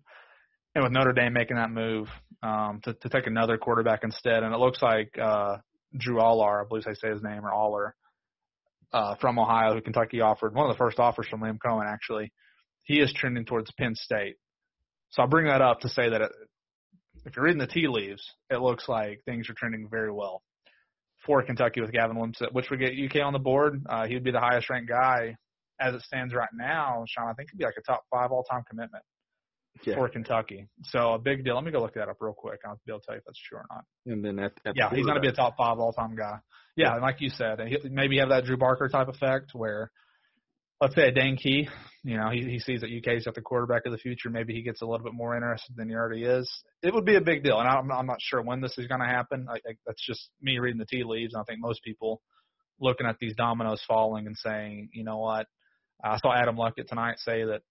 and 0.75 0.85
with 0.85 0.93
Notre 0.93 1.13
Dame 1.13 1.33
making 1.33 1.57
that 1.57 1.71
move 1.71 2.09
um, 2.43 2.81
to, 2.85 2.95
to 2.95 3.09
take 3.09 3.27
another 3.27 3.59
quarterback 3.59 4.05
instead, 4.05 4.43
and 4.43 4.55
it 4.55 4.59
looks 4.59 4.81
like 4.81 5.19
uh, 5.21 5.59
Drew 5.97 6.17
Allar, 6.17 6.65
I 6.65 6.69
believe 6.69 6.85
they 6.85 6.95
say 6.95 7.11
his 7.11 7.23
name, 7.23 7.45
or 7.45 7.53
Aller, 7.53 7.95
uh, 8.93 9.15
from 9.17 9.39
Ohio, 9.39 9.75
who 9.75 9.81
Kentucky 9.81 10.21
offered 10.21 10.55
one 10.55 10.69
of 10.69 10.75
the 10.75 10.79
first 10.79 10.99
offers 10.99 11.27
from 11.29 11.41
Liam 11.41 11.59
Coen 11.65 11.87
actually. 11.87 12.33
He 12.85 13.01
is 13.01 13.13
trending 13.13 13.45
towards 13.45 13.71
Penn 13.73 13.95
State. 13.95 14.37
So 15.11 15.23
I'll 15.23 15.29
bring 15.29 15.47
that 15.47 15.63
up 15.63 15.81
to 15.81 15.89
say 15.89 16.09
that 16.11 16.21
it, 16.21 16.31
if 17.25 17.37
you're 17.37 17.45
reading 17.45 17.59
the 17.61 17.67
tea 17.67 17.87
leaves, 17.89 18.23
it 18.51 18.61
looks 18.61 18.89
like 18.89 19.23
things 19.25 19.49
are 19.49 19.55
trending 19.55 19.89
very 19.91 20.13
well 20.13 20.43
for 21.25 21.43
Kentucky 21.43 21.81
with 21.81 21.93
Gavin 21.93 22.17
Wimsatt, 22.17 22.53
which 22.53 22.69
would 22.71 22.81
get 22.81 22.93
UK 22.93 23.25
on 23.25 23.33
the 23.33 23.39
board. 23.39 23.83
Uh, 23.89 24.07
he 24.07 24.15
would 24.15 24.25
be 24.25 24.33
the 24.33 24.41
highest 24.41 24.69
ranked 24.69 24.91
guy 24.91 25.37
as 25.81 25.95
it 25.95 26.03
stands 26.03 26.35
right 26.35 26.51
now. 26.55 27.05
Sean, 27.09 27.29
I 27.29 27.33
think 27.33 27.51
he'd 27.51 27.59
be 27.59 27.65
like 27.65 27.75
a 27.79 27.83
top 27.83 28.05
five 28.11 28.31
all 28.31 28.43
time 28.45 28.63
commitment 28.69 29.03
Yeah. 29.85 29.95
for 29.95 30.09
Kentucky. 30.11 30.67
So 30.85 31.15
a 31.15 31.19
big 31.19 31.45
deal. 31.45 31.55
Let 31.55 31.65
me 31.65 31.71
go 31.73 31.81
look 31.81 31.95
that 31.95 32.09
up 32.09 32.17
real 32.21 32.35
quick. 32.37 32.61
I'll 32.67 32.79
be 32.85 32.93
able 32.93 33.01
to 33.01 33.07
tell 33.07 33.15
you 33.15 33.19
if 33.21 33.25
that's 33.25 33.41
true 33.49 33.59
or 33.59 33.67
not. 33.71 33.85
And 34.07 34.23
then 34.25 34.39
at, 34.39 34.53
at 34.67 34.77
Yeah, 34.77 34.91
the 34.91 34.97
he's 34.97 35.05
going 35.07 35.17
to 35.17 35.23
be 35.23 35.29
a 35.29 35.33
top 35.33 35.55
five 35.57 35.79
all 35.79 35.93
time 35.93 36.15
guy. 36.15 36.39
Yeah, 36.77 36.97
like 36.97 37.21
you 37.21 37.31
said, 37.31 37.61
maybe 37.85 38.19
have 38.19 38.31
that 38.31 38.45
Drew 38.45 38.57
Barker 38.57 38.89
type 38.89 39.09
effect 39.09 39.51
where, 39.53 39.91
let's 40.81 40.95
say 40.95 41.13
Dane 41.13 41.37
Key, 41.37 41.69
you 42.03 42.17
know, 42.17 42.31
he, 42.31 42.43
he 42.43 42.59
sees 42.59 42.81
that 42.81 42.91
UK's 42.91 43.25
got 43.25 43.35
the 43.35 43.41
quarterback 43.41 43.87
of 43.87 43.93
the 43.93 43.99
future. 43.99 44.29
Maybe 44.29 44.55
he 44.55 44.63
gets 44.63 44.83
a 44.83 44.87
little 44.87 45.05
bit 45.05 45.15
more 45.15 45.37
interested 45.37 45.77
than 45.77 45.89
he 45.89 45.95
already 45.95 46.25
is. 46.25 46.51
It 46.83 46.93
would 46.93 47.05
be 47.05 47.15
a 47.15 47.21
big 47.21 47.45
deal, 47.45 47.61
and 47.61 47.69
I'm, 47.69 47.91
I'm 47.93 48.07
not 48.07 48.21
sure 48.21 48.43
when 48.43 48.61
this 48.61 48.77
is 48.77 48.89
going 48.89 49.01
to 49.01 49.07
happen. 49.07 49.47
I, 49.49 49.55
I, 49.55 49.75
that's 49.87 50.05
just 50.05 50.31
me 50.43 50.59
reading 50.59 50.79
the 50.79 50.87
tea 50.87 51.05
leaves, 51.05 51.35
and 51.35 51.41
I 51.41 51.45
think 51.45 51.61
most 51.61 51.83
people 51.85 52.21
looking 52.81 53.07
at 53.07 53.19
these 53.21 53.37
dominoes 53.37 53.83
falling 53.87 54.27
and 54.27 54.37
saying, 54.37 54.89
you 54.93 55.05
know 55.05 55.19
what, 55.19 55.47
I 56.03 56.19
saw 56.19 56.35
Adam 56.35 56.57
Luckett 56.57 56.89
tonight 56.89 57.19
say 57.19 57.45
that 57.45 57.63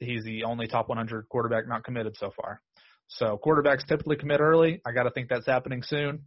he's 0.00 0.24
the 0.24 0.44
only 0.44 0.66
top 0.66 0.88
100 0.88 1.28
quarterback 1.28 1.68
not 1.68 1.84
committed 1.84 2.16
so 2.16 2.32
far. 2.36 2.60
So 3.08 3.38
quarterbacks 3.44 3.86
typically 3.86 4.16
commit 4.16 4.40
early. 4.40 4.80
I 4.86 4.92
got 4.92 5.04
to 5.04 5.10
think 5.10 5.28
that's 5.28 5.46
happening 5.46 5.82
soon. 5.82 6.24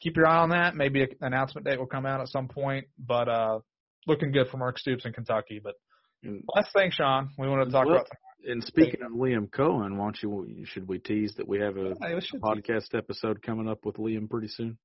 Keep 0.00 0.16
your 0.16 0.26
eye 0.26 0.38
on 0.38 0.50
that. 0.50 0.74
Maybe 0.74 1.02
an 1.02 1.08
announcement 1.20 1.66
date 1.66 1.78
will 1.78 1.86
come 1.86 2.06
out 2.06 2.20
at 2.20 2.28
some 2.28 2.48
point, 2.48 2.86
but 2.98 3.28
uh, 3.28 3.58
looking 4.06 4.32
good 4.32 4.48
for 4.48 4.56
Mark 4.56 4.78
Stoops 4.78 5.04
in 5.04 5.12
Kentucky. 5.12 5.60
But 5.62 5.74
And- 6.22 6.42
last 6.54 6.72
thing, 6.72 6.90
Sean, 6.90 7.30
we 7.38 7.48
wanted 7.48 7.66
to 7.66 7.70
talk 7.70 7.86
Well, 7.86 7.96
about. 7.96 8.08
And 8.46 8.64
speaking 8.64 9.02
of 9.02 9.12
Liam 9.12 9.50
Coen, 9.50 9.96
why 9.96 10.04
don't 10.06 10.22
you 10.22 10.64
should 10.64 10.88
we 10.88 10.98
tease 10.98 11.34
that 11.36 11.46
we 11.46 11.60
have 11.60 11.76
a, 11.76 11.94
should 12.22 12.40
podcast 12.40 12.94
episode 12.94 13.42
coming 13.42 13.68
up 13.68 13.84
with 13.84 13.96
Liam 13.96 14.30
pretty 14.30 14.48
soon? 14.48 14.78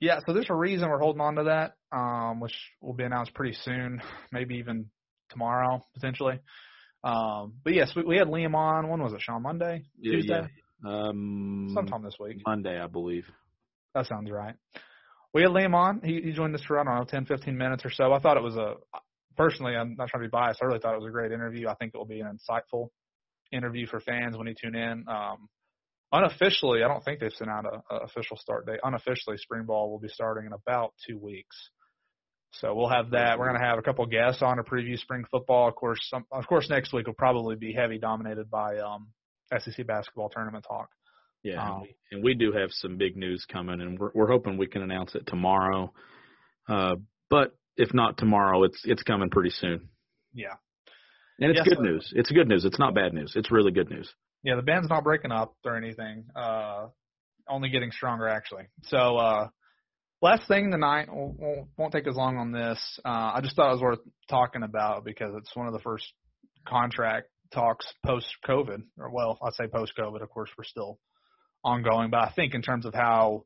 Yeah, 0.00 0.20
so 0.24 0.32
there's 0.32 0.50
a 0.50 0.54
reason 0.54 0.88
we're 0.88 1.00
holding 1.00 1.20
on 1.20 1.36
to 1.36 1.44
that, 1.44 1.74
um, 1.96 2.38
which 2.40 2.54
will 2.80 2.92
be 2.92 3.04
announced 3.04 3.34
pretty 3.34 3.56
soon, 3.62 4.00
maybe 4.32 4.56
even 4.56 4.86
tomorrow 5.30 5.84
potentially. 5.94 6.38
Um, 7.02 7.54
but 7.64 7.74
yes, 7.74 7.92
we, 7.96 8.02
we 8.04 8.16
had 8.16 8.28
Liam 8.28 8.54
on. 8.54 8.88
When 8.88 9.02
was 9.02 9.12
it? 9.12 9.20
Sean 9.20 9.42
Monday, 9.42 9.82
Tuesday, 10.02 10.42
yeah. 10.84 10.90
Um, 11.08 11.70
sometime 11.74 12.02
this 12.02 12.16
week. 12.20 12.42
Monday, 12.46 12.78
I 12.78 12.86
believe. 12.86 13.26
That 13.94 14.06
sounds 14.06 14.30
right. 14.30 14.54
We 15.32 15.42
had 15.42 15.50
Liam 15.50 15.74
on. 15.74 16.00
He, 16.04 16.20
he 16.20 16.32
joined 16.32 16.54
us 16.54 16.62
for 16.62 16.78
I 16.78 16.84
don't 16.84 16.94
know 16.94 17.04
10, 17.04 17.26
15 17.26 17.56
minutes 17.56 17.84
or 17.84 17.90
so. 17.90 18.12
I 18.12 18.20
thought 18.20 18.36
it 18.36 18.42
was 18.42 18.56
a 18.56 18.74
personally. 19.36 19.74
I'm 19.74 19.96
not 19.96 20.08
trying 20.08 20.22
to 20.22 20.28
be 20.28 20.30
biased. 20.30 20.60
I 20.62 20.66
really 20.66 20.78
thought 20.78 20.94
it 20.94 21.00
was 21.00 21.08
a 21.08 21.12
great 21.12 21.32
interview. 21.32 21.68
I 21.68 21.74
think 21.74 21.92
it 21.94 21.98
will 21.98 22.04
be 22.04 22.20
an 22.20 22.38
insightful 22.38 22.88
interview 23.52 23.86
for 23.86 24.00
fans 24.00 24.36
when 24.36 24.46
you 24.46 24.54
tune 24.54 24.76
in. 24.76 25.04
Um, 25.08 25.48
unofficially, 26.12 26.82
I 26.84 26.88
don't 26.88 27.04
think 27.04 27.20
they've 27.20 27.32
sent 27.32 27.50
out 27.50 27.64
a, 27.66 27.96
official 27.96 28.36
start 28.36 28.66
date. 28.66 28.80
Unofficially, 28.82 29.36
spring 29.38 29.64
ball 29.64 29.90
will 29.90 29.98
be 29.98 30.08
starting 30.08 30.46
in 30.46 30.52
about 30.52 30.94
two 31.06 31.18
weeks. 31.18 31.56
So 32.60 32.72
we'll 32.72 32.88
have 32.88 33.10
that. 33.10 33.38
We're 33.38 33.48
going 33.48 33.60
to 33.60 33.66
have 33.66 33.78
a 33.78 33.82
couple 33.82 34.06
guests 34.06 34.40
on 34.40 34.58
to 34.58 34.62
preview 34.62 34.96
spring 34.96 35.24
football. 35.28 35.68
Of 35.68 35.74
course, 35.74 35.98
some, 36.08 36.24
of 36.30 36.46
course, 36.46 36.70
next 36.70 36.92
week 36.92 37.08
will 37.08 37.14
probably 37.14 37.56
be 37.56 37.72
heavy 37.72 37.98
dominated 37.98 38.48
by 38.48 38.78
um, 38.78 39.08
SEC 39.58 39.84
basketball 39.86 40.28
tournament 40.28 40.64
talk. 40.68 40.88
Yeah, 41.44 41.62
Um, 41.62 41.72
and, 41.74 41.82
we, 41.82 41.94
and 42.12 42.24
we 42.24 42.34
do 42.34 42.52
have 42.52 42.70
some 42.72 42.96
big 42.96 43.16
news 43.16 43.44
coming, 43.52 43.80
and 43.80 43.98
we're 43.98 44.10
we're 44.14 44.26
hoping 44.30 44.56
we 44.56 44.66
can 44.66 44.82
announce 44.82 45.14
it 45.14 45.26
tomorrow. 45.26 45.92
Uh, 46.68 46.96
but 47.30 47.54
if 47.76 47.92
not 47.94 48.16
tomorrow, 48.16 48.62
it's 48.64 48.80
it's 48.84 49.02
coming 49.02 49.28
pretty 49.30 49.50
soon, 49.50 49.88
Yeah, 50.32 50.54
and 51.38 51.50
it's 51.50 51.60
good 51.68 51.76
sir. 51.76 51.82
news. 51.82 52.12
It's 52.16 52.30
good 52.32 52.48
news. 52.48 52.64
It's 52.64 52.78
not 52.78 52.94
bad 52.94 53.12
news. 53.12 53.34
It's 53.36 53.50
really 53.52 53.72
good 53.72 53.90
news. 53.90 54.10
yeah. 54.42 54.56
The 54.56 54.62
band's 54.62 54.88
not 54.88 55.04
breaking 55.04 55.32
up 55.32 55.54
or 55.64 55.76
anything. 55.76 56.24
Uh, 56.34 56.86
only 57.46 57.68
getting 57.68 57.90
stronger 57.92 58.26
actually. 58.26 58.64
So 58.84 59.16
uh, 59.18 59.48
last 60.22 60.48
thing 60.48 60.70
tonight 60.70 61.08
won't, 61.12 61.38
won't- 61.38 61.68
won't 61.76 61.92
take 61.92 62.06
as 62.06 62.16
long 62.16 62.38
on 62.38 62.52
this. 62.52 62.78
Uh, 63.04 63.32
I 63.34 63.40
just 63.42 63.54
thought 63.54 63.68
it 63.68 63.74
was 63.74 63.82
worth 63.82 63.98
talking 64.30 64.62
about 64.62 65.04
because 65.04 65.34
it's 65.36 65.54
one 65.54 65.66
of 65.66 65.74
the 65.74 65.80
first 65.80 66.06
contract 66.66 67.28
talks 67.52 67.86
post 68.06 68.28
COVID, 68.48 68.82
or 68.98 69.10
well, 69.10 69.38
I 69.42 69.50
say 69.50 69.66
post 69.66 69.92
COVID. 69.98 70.22
Of 70.22 70.30
course, 70.30 70.48
we're 70.56 70.64
still 70.64 70.98
ongoing, 71.64 72.10
but 72.10 72.20
I 72.20 72.30
think 72.30 72.54
in 72.54 72.62
terms 72.62 72.86
of 72.86 72.94
how 72.94 73.44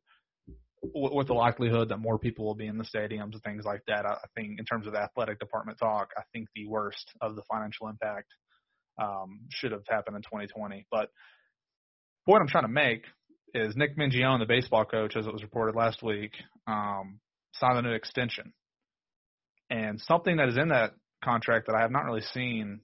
with 0.82 1.26
the 1.26 1.34
likelihood 1.34 1.88
that 1.88 1.98
more 1.98 2.18
people 2.18 2.44
will 2.44 2.54
be 2.54 2.66
in 2.66 2.78
the 2.78 2.84
stadiums 2.84 3.32
and 3.32 3.42
things 3.42 3.64
like 3.64 3.82
that, 3.86 4.06
I 4.06 4.12
I 4.12 4.26
think 4.34 4.58
in 4.58 4.64
terms 4.64 4.86
of 4.86 4.94
athletic 4.94 5.38
department 5.38 5.78
talk, 5.78 6.10
I 6.16 6.22
think 6.32 6.48
the 6.54 6.66
worst 6.66 7.12
of 7.20 7.36
the 7.36 7.42
financial 7.50 7.88
impact 7.88 8.28
um, 9.00 9.40
should 9.50 9.72
have 9.72 9.82
happened 9.88 10.16
in 10.16 10.22
2020. 10.22 10.86
But 10.90 11.10
what 12.24 12.40
I'm 12.40 12.48
trying 12.48 12.64
to 12.64 12.68
make 12.68 13.04
is 13.54 13.76
Nick 13.76 13.96
Mingione, 13.96 14.40
the 14.40 14.46
baseball 14.46 14.84
coach, 14.84 15.16
as 15.16 15.26
it 15.26 15.32
was 15.32 15.42
reported 15.42 15.74
last 15.74 16.02
week, 16.02 16.32
um, 16.66 17.20
signed 17.54 17.78
a 17.78 17.82
new 17.82 17.92
extension. 17.92 18.52
And 19.70 20.00
something 20.00 20.36
that 20.36 20.48
is 20.48 20.56
in 20.56 20.68
that 20.68 20.92
contract 21.24 21.66
that 21.66 21.76
I 21.76 21.82
have 21.82 21.90
not 21.90 22.04
really 22.04 22.22
seen 22.32 22.80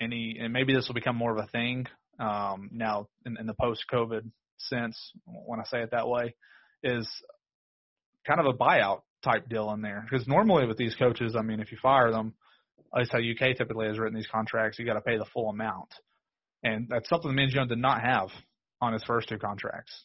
any, 0.00 0.38
and 0.40 0.52
maybe 0.52 0.74
this 0.74 0.88
will 0.88 0.94
become 0.94 1.16
more 1.16 1.36
of 1.36 1.42
a 1.42 1.48
thing 1.48 1.86
um, 2.18 2.70
now 2.72 3.08
in, 3.24 3.36
in 3.38 3.46
the 3.46 3.54
post-COVID 3.54 4.30
sense, 4.58 5.12
when 5.24 5.60
I 5.60 5.64
say 5.64 5.82
it 5.82 5.90
that 5.92 6.08
way, 6.08 6.34
is 6.82 7.08
kind 8.26 8.40
of 8.40 8.46
a 8.46 8.52
buyout 8.52 9.02
type 9.24 9.48
deal 9.48 9.70
in 9.72 9.82
there. 9.82 10.06
Because 10.08 10.26
normally 10.26 10.66
with 10.66 10.76
these 10.76 10.94
coaches, 10.94 11.34
I 11.38 11.42
mean, 11.42 11.60
if 11.60 11.72
you 11.72 11.78
fire 11.80 12.10
them, 12.10 12.34
at 12.94 13.00
least 13.00 13.12
how 13.12 13.18
UK 13.18 13.56
typically 13.56 13.86
has 13.86 13.98
written 13.98 14.16
these 14.16 14.28
contracts, 14.30 14.78
you 14.78 14.86
got 14.86 14.94
to 14.94 15.00
pay 15.00 15.18
the 15.18 15.26
full 15.32 15.50
amount, 15.50 15.88
and 16.62 16.86
that's 16.88 17.08
something 17.08 17.32
Mingione 17.32 17.68
did 17.68 17.78
not 17.78 18.00
have 18.00 18.28
on 18.80 18.92
his 18.92 19.02
first 19.04 19.28
two 19.28 19.38
contracts. 19.38 20.04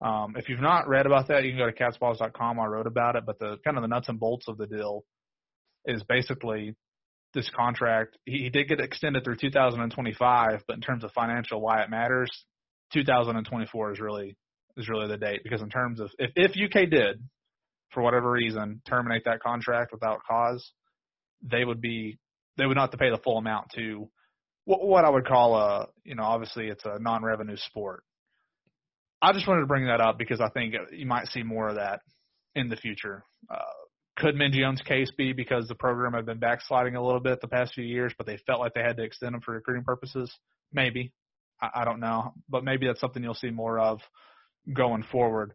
Um, 0.00 0.34
if 0.36 0.48
you've 0.48 0.60
not 0.60 0.88
read 0.88 1.06
about 1.06 1.28
that, 1.28 1.44
you 1.44 1.50
can 1.50 1.58
go 1.58 1.70
to 1.70 1.72
catspause.com. 1.72 2.60
I 2.60 2.66
wrote 2.66 2.86
about 2.86 3.16
it, 3.16 3.24
but 3.26 3.38
the 3.38 3.58
kind 3.64 3.76
of 3.76 3.82
the 3.82 3.88
nuts 3.88 4.08
and 4.08 4.18
bolts 4.20 4.48
of 4.48 4.58
the 4.58 4.66
deal 4.66 5.04
is 5.86 6.02
basically 6.02 6.74
this 7.32 7.50
contract. 7.54 8.16
He, 8.24 8.38
he 8.38 8.50
did 8.50 8.68
get 8.68 8.80
extended 8.80 9.24
through 9.24 9.36
2025, 9.36 10.62
but 10.66 10.74
in 10.74 10.80
terms 10.80 11.04
of 11.04 11.12
financial, 11.12 11.60
why 11.60 11.82
it 11.82 11.90
matters, 11.90 12.30
2024 12.94 13.92
is 13.92 14.00
really 14.00 14.36
is 14.76 14.88
really 14.88 15.08
the 15.08 15.16
date 15.16 15.40
because 15.44 15.60
in 15.60 15.68
terms 15.68 16.00
of 16.00 16.10
if 16.18 16.30
if 16.36 16.52
UK 16.52 16.88
did 16.88 17.22
for 17.92 18.02
whatever 18.02 18.30
reason 18.30 18.80
terminate 18.88 19.24
that 19.24 19.40
contract 19.40 19.92
without 19.92 20.20
cause, 20.28 20.72
they 21.42 21.64
would 21.64 21.80
be 21.80 22.18
they 22.56 22.66
would 22.66 22.76
not 22.76 22.84
have 22.84 22.90
to 22.92 22.96
pay 22.96 23.10
the 23.10 23.18
full 23.18 23.38
amount 23.38 23.70
to 23.74 24.08
what, 24.64 24.84
what 24.84 25.04
I 25.04 25.10
would 25.10 25.26
call 25.26 25.56
a 25.56 25.88
you 26.04 26.14
know 26.14 26.24
obviously 26.24 26.68
it's 26.68 26.84
a 26.84 26.98
non-revenue 26.98 27.56
sport. 27.56 28.02
I 29.20 29.32
just 29.32 29.48
wanted 29.48 29.62
to 29.62 29.66
bring 29.66 29.86
that 29.86 30.00
up 30.00 30.18
because 30.18 30.40
I 30.40 30.48
think 30.50 30.74
you 30.92 31.06
might 31.06 31.28
see 31.28 31.42
more 31.42 31.68
of 31.68 31.76
that 31.76 32.00
in 32.54 32.68
the 32.68 32.76
future. 32.76 33.24
Uh, 33.50 33.58
could 34.16 34.36
Mingione's 34.36 34.82
case 34.82 35.10
be 35.16 35.32
because 35.32 35.66
the 35.66 35.74
program 35.74 36.12
had 36.12 36.26
been 36.26 36.38
backsliding 36.38 36.94
a 36.94 37.04
little 37.04 37.20
bit 37.20 37.40
the 37.40 37.48
past 37.48 37.74
few 37.74 37.84
years, 37.84 38.12
but 38.16 38.26
they 38.26 38.38
felt 38.46 38.60
like 38.60 38.74
they 38.74 38.82
had 38.82 38.96
to 38.98 39.02
extend 39.02 39.34
them 39.34 39.40
for 39.40 39.54
recruiting 39.54 39.82
purposes? 39.82 40.32
Maybe. 40.72 41.12
I, 41.60 41.82
I 41.82 41.84
don't 41.84 42.00
know, 42.00 42.32
but 42.48 42.64
maybe 42.64 42.86
that's 42.86 43.00
something 43.00 43.22
you'll 43.22 43.34
see 43.34 43.50
more 43.50 43.78
of 43.78 44.00
going 44.72 45.04
forward. 45.10 45.52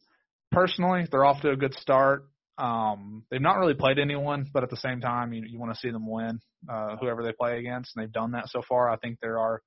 Personally, 0.51 1.05
they're 1.11 1.25
off 1.25 1.41
to 1.41 1.51
a 1.51 1.55
good 1.55 1.73
start. 1.75 2.25
Um, 2.57 3.23
they've 3.31 3.41
not 3.41 3.57
really 3.57 3.73
played 3.73 3.99
anyone, 3.99 4.47
but 4.53 4.63
at 4.63 4.69
the 4.69 4.77
same 4.77 4.99
time, 4.99 5.31
you, 5.31 5.43
you 5.47 5.59
want 5.59 5.73
to 5.73 5.79
see 5.79 5.91
them 5.91 6.09
win, 6.09 6.41
uh, 6.69 6.97
whoever 6.97 7.23
they 7.23 7.31
play 7.31 7.59
against, 7.59 7.95
and 7.95 8.03
they've 8.03 8.11
done 8.11 8.31
that 8.31 8.49
so 8.49 8.61
far. 8.67 8.89
I 8.89 8.97
think 8.97 9.19
there 9.21 9.39
are 9.39 9.61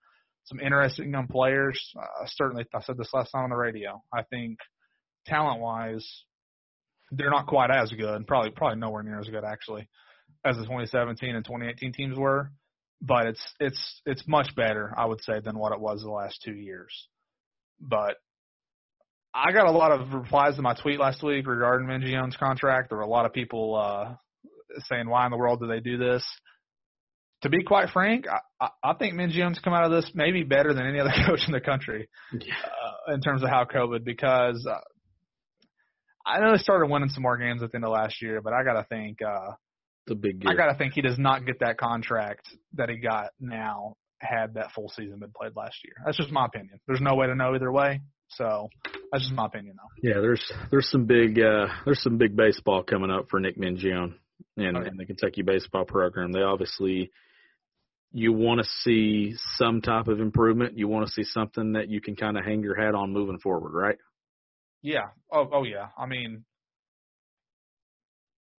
some 0.44 0.60
interesting 0.60 1.10
young 1.10 1.26
players. 1.26 1.80
Uh, 1.98 2.26
certainly, 2.26 2.66
I 2.74 2.82
said 2.82 2.98
this 2.98 3.12
last 3.14 3.30
time 3.30 3.44
on 3.44 3.50
the 3.50 3.56
radio. 3.56 4.02
I 4.12 4.22
think 4.24 4.58
talent-wise, 5.26 6.06
they're 7.12 7.30
not 7.30 7.46
quite 7.46 7.70
as 7.70 7.90
good, 7.92 8.26
probably 8.26 8.50
probably 8.50 8.78
nowhere 8.78 9.02
near 9.02 9.20
as 9.20 9.28
good 9.28 9.44
actually, 9.44 9.88
as 10.44 10.56
the 10.56 10.64
2017 10.64 11.34
and 11.34 11.44
2018 11.44 11.92
teams 11.92 12.18
were. 12.18 12.50
But 13.04 13.26
it's 13.26 13.42
it's 13.58 14.00
it's 14.06 14.22
much 14.28 14.54
better, 14.54 14.94
I 14.96 15.06
would 15.06 15.20
say, 15.22 15.40
than 15.40 15.58
what 15.58 15.72
it 15.72 15.80
was 15.80 16.02
the 16.02 16.10
last 16.10 16.40
two 16.44 16.54
years. 16.54 16.92
But 17.80 18.16
I 19.34 19.50
got 19.52 19.66
a 19.66 19.72
lot 19.72 19.90
of 19.92 20.12
replies 20.12 20.56
to 20.56 20.62
my 20.62 20.74
tweet 20.74 21.00
last 21.00 21.22
week 21.22 21.46
regarding 21.46 21.88
Mingione's 21.88 22.36
contract. 22.36 22.90
There 22.90 22.98
were 22.98 23.04
a 23.04 23.08
lot 23.08 23.26
of 23.26 23.32
people 23.32 23.74
uh, 23.74 24.14
saying, 24.88 25.08
"Why 25.08 25.24
in 25.24 25.30
the 25.32 25.36
world 25.36 25.60
do 25.60 25.66
they 25.66 25.80
do 25.80 25.96
this?" 25.98 26.24
To 27.42 27.48
be 27.48 27.64
quite 27.64 27.90
frank, 27.90 28.26
I, 28.60 28.68
I 28.84 28.94
think 28.94 29.14
Mingione's 29.14 29.58
come 29.58 29.72
out 29.72 29.82
of 29.84 29.90
this 29.90 30.08
maybe 30.14 30.44
better 30.44 30.72
than 30.72 30.86
any 30.86 31.00
other 31.00 31.10
coach 31.26 31.40
in 31.48 31.52
the 31.52 31.60
country 31.60 32.08
Yeah. 32.32 32.54
uh, 33.08 33.14
in 33.14 33.20
terms 33.20 33.42
of 33.42 33.48
how 33.48 33.64
COVID 33.64 34.04
because 34.04 34.64
uh, 34.64 34.78
I 36.24 36.38
know 36.38 36.52
they 36.52 36.58
started 36.62 36.88
winning 36.88 37.08
some 37.08 37.24
more 37.24 37.36
games 37.36 37.64
at 37.64 37.72
the 37.72 37.76
end 37.76 37.84
of 37.84 37.90
last 37.90 38.22
year, 38.22 38.40
but 38.40 38.52
I 38.52 38.62
got 38.62 38.74
to 38.74 38.84
think 38.88 39.18
uh, 39.22 39.54
The 40.06 40.14
big 40.14 40.42
I 40.46 40.54
got 40.54 40.72
to 40.72 40.78
think 40.78 40.94
he 40.94 41.00
does 41.00 41.18
not 41.18 41.46
get 41.46 41.60
that 41.60 41.78
contract 41.78 42.48
that 42.74 42.88
he 42.88 42.96
got 42.96 43.30
now 43.38 43.94
had 44.18 44.54
that 44.54 44.72
full 44.72 44.88
season 44.88 45.18
been 45.20 45.32
played 45.36 45.52
last 45.56 45.76
year. 45.84 45.94
That's 46.04 46.16
just 46.16 46.30
my 46.30 46.46
opinion. 46.46 46.80
There's 46.86 47.00
no 47.00 47.14
way 47.14 47.26
to 47.26 47.34
know 47.34 47.54
either 47.54 47.70
way, 47.70 48.00
so 48.28 48.68
that's 49.10 49.24
just 49.24 49.34
my 49.34 49.46
opinion 49.46 49.76
though. 49.76 50.08
Yeah, 50.08 50.20
there's 50.20 50.52
there's 50.70 50.90
some 50.90 51.06
big 51.06 51.38
uh 51.38 51.68
there's 51.84 52.02
some 52.02 52.18
big 52.18 52.36
baseball 52.36 52.82
coming 52.82 53.10
up 53.10 53.26
for 53.30 53.40
Nick 53.40 53.56
Mingione 53.56 54.14
and, 54.56 54.76
yeah. 54.76 54.82
and 54.82 54.98
the 54.98 55.06
Kentucky 55.06 55.42
baseball 55.42 55.84
program. 55.84 56.32
They 56.32 56.42
obviously 56.42 57.10
you 58.12 58.32
want 58.32 58.60
to 58.60 58.68
see 58.82 59.34
some 59.56 59.80
type 59.80 60.08
of 60.08 60.20
improvement. 60.20 60.76
You 60.76 60.86
want 60.88 61.06
to 61.06 61.12
see 61.12 61.24
something 61.24 61.72
that 61.72 61.88
you 61.88 62.00
can 62.00 62.14
kind 62.14 62.36
of 62.36 62.44
hang 62.44 62.62
your 62.62 62.74
hat 62.74 62.94
on 62.94 63.12
moving 63.12 63.38
forward, 63.38 63.72
right? 63.72 63.96
Yeah. 64.82 65.08
Oh, 65.30 65.48
oh 65.52 65.64
yeah. 65.64 65.88
I 65.96 66.06
mean, 66.06 66.44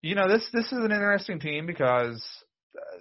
you 0.03 0.15
know, 0.15 0.27
this 0.27 0.47
this 0.53 0.65
is 0.65 0.77
an 0.77 0.91
interesting 0.91 1.39
team 1.39 1.65
because 1.65 2.21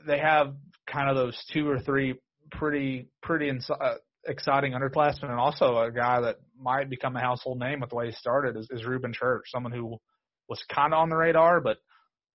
they 0.07 0.19
have 0.19 0.55
kind 0.91 1.11
of 1.11 1.17
those 1.17 1.37
two 1.53 1.69
or 1.69 1.81
three 1.81 2.15
pretty 2.53 3.09
pretty 3.23 3.49
ins- 3.49 3.69
uh, 3.69 3.95
exciting 4.27 4.73
underclassmen, 4.73 5.25
and 5.25 5.41
also 5.41 5.79
a 5.79 5.91
guy 5.91 6.21
that 6.21 6.37
might 6.59 6.89
become 6.89 7.17
a 7.17 7.21
household 7.21 7.59
name 7.59 7.81
with 7.81 7.91
the 7.91 7.97
way 7.97 8.07
he 8.07 8.13
started 8.13 8.57
is, 8.57 8.69
is 8.71 8.87
Ruben 8.87 9.13
Church, 9.13 9.47
someone 9.49 9.73
who 9.73 9.99
was 10.49 10.65
kind 10.73 10.95
of 10.95 11.01
on 11.01 11.09
the 11.09 11.17
radar, 11.17 11.61
but 11.61 11.79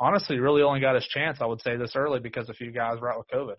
honestly, 0.01 0.37
really 0.37 0.61
only 0.61 0.81
got 0.81 0.95
his 0.95 1.07
chance. 1.07 1.37
I 1.39 1.45
would 1.45 1.61
say 1.61 1.77
this 1.77 1.95
early 1.95 2.19
because 2.19 2.49
a 2.49 2.53
few 2.53 2.71
guys 2.71 2.99
were 2.99 3.11
out 3.11 3.19
with 3.19 3.27
COVID. 3.33 3.55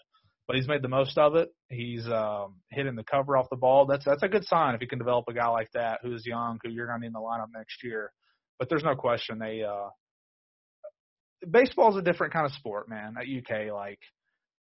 But 0.47 0.57
he's 0.57 0.69
made 0.69 0.83
the 0.83 0.89
most 0.89 1.19
of 1.19 1.35
it. 1.37 1.51
He's 1.69 2.07
um, 2.07 2.57
hitting 2.71 2.97
the 2.97 3.05
cover 3.05 3.37
off 3.37 3.51
the 3.51 3.57
ball. 3.57 3.87
That's 3.87 4.05
that's 4.05 4.23
a 4.23 4.29
good 4.29 4.45
sign 4.45 4.75
if 4.75 4.81
you 4.81 4.89
can 4.89 4.99
develop 4.99 5.27
a 5.29 5.35
guy 5.35 5.49
like 5.49 5.71
that 5.73 6.01
who's 6.03 6.25
young, 6.27 6.59
who 6.63 6.71
you're 6.71 6.87
going 6.87 7.01
to 7.01 7.03
need 7.03 7.09
in 7.09 7.13
the 7.15 7.19
lineup 7.19 7.49
next 7.55 7.83
year. 7.83 8.13
But 8.59 8.69
there's 8.69 8.85
no 8.85 8.95
question 8.95 9.39
they 9.39 9.63
uh, 9.63 9.89
baseball's 11.49 11.97
a 11.97 12.03
different 12.03 12.33
kind 12.33 12.47
of 12.47 12.53
sport, 12.53 12.89
man. 12.89 13.15
At 13.19 13.27
UK, 13.27 13.73
like 13.73 14.01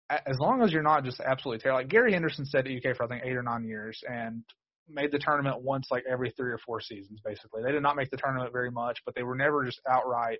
as 0.09 0.37
long 0.39 0.61
as 0.61 0.71
you're 0.71 0.81
not 0.81 1.03
just 1.03 1.19
absolutely 1.19 1.59
terrible. 1.59 1.81
Like 1.81 1.89
Gary 1.89 2.13
Henderson 2.13 2.45
said 2.45 2.67
at 2.67 2.73
UK 2.73 2.95
for 2.95 3.03
I 3.03 3.07
think 3.07 3.23
eight 3.25 3.35
or 3.35 3.43
nine 3.43 3.63
years 3.63 4.01
and 4.07 4.43
made 4.87 5.11
the 5.11 5.19
tournament 5.19 5.61
once 5.61 5.87
like 5.91 6.03
every 6.09 6.31
three 6.31 6.51
or 6.51 6.57
four 6.65 6.81
seasons. 6.81 7.19
Basically, 7.23 7.61
they 7.63 7.71
did 7.71 7.83
not 7.83 7.95
make 7.95 8.09
the 8.09 8.17
tournament 8.17 8.51
very 8.51 8.71
much, 8.71 8.99
but 9.05 9.15
they 9.15 9.23
were 9.23 9.35
never 9.35 9.65
just 9.65 9.79
outright 9.89 10.39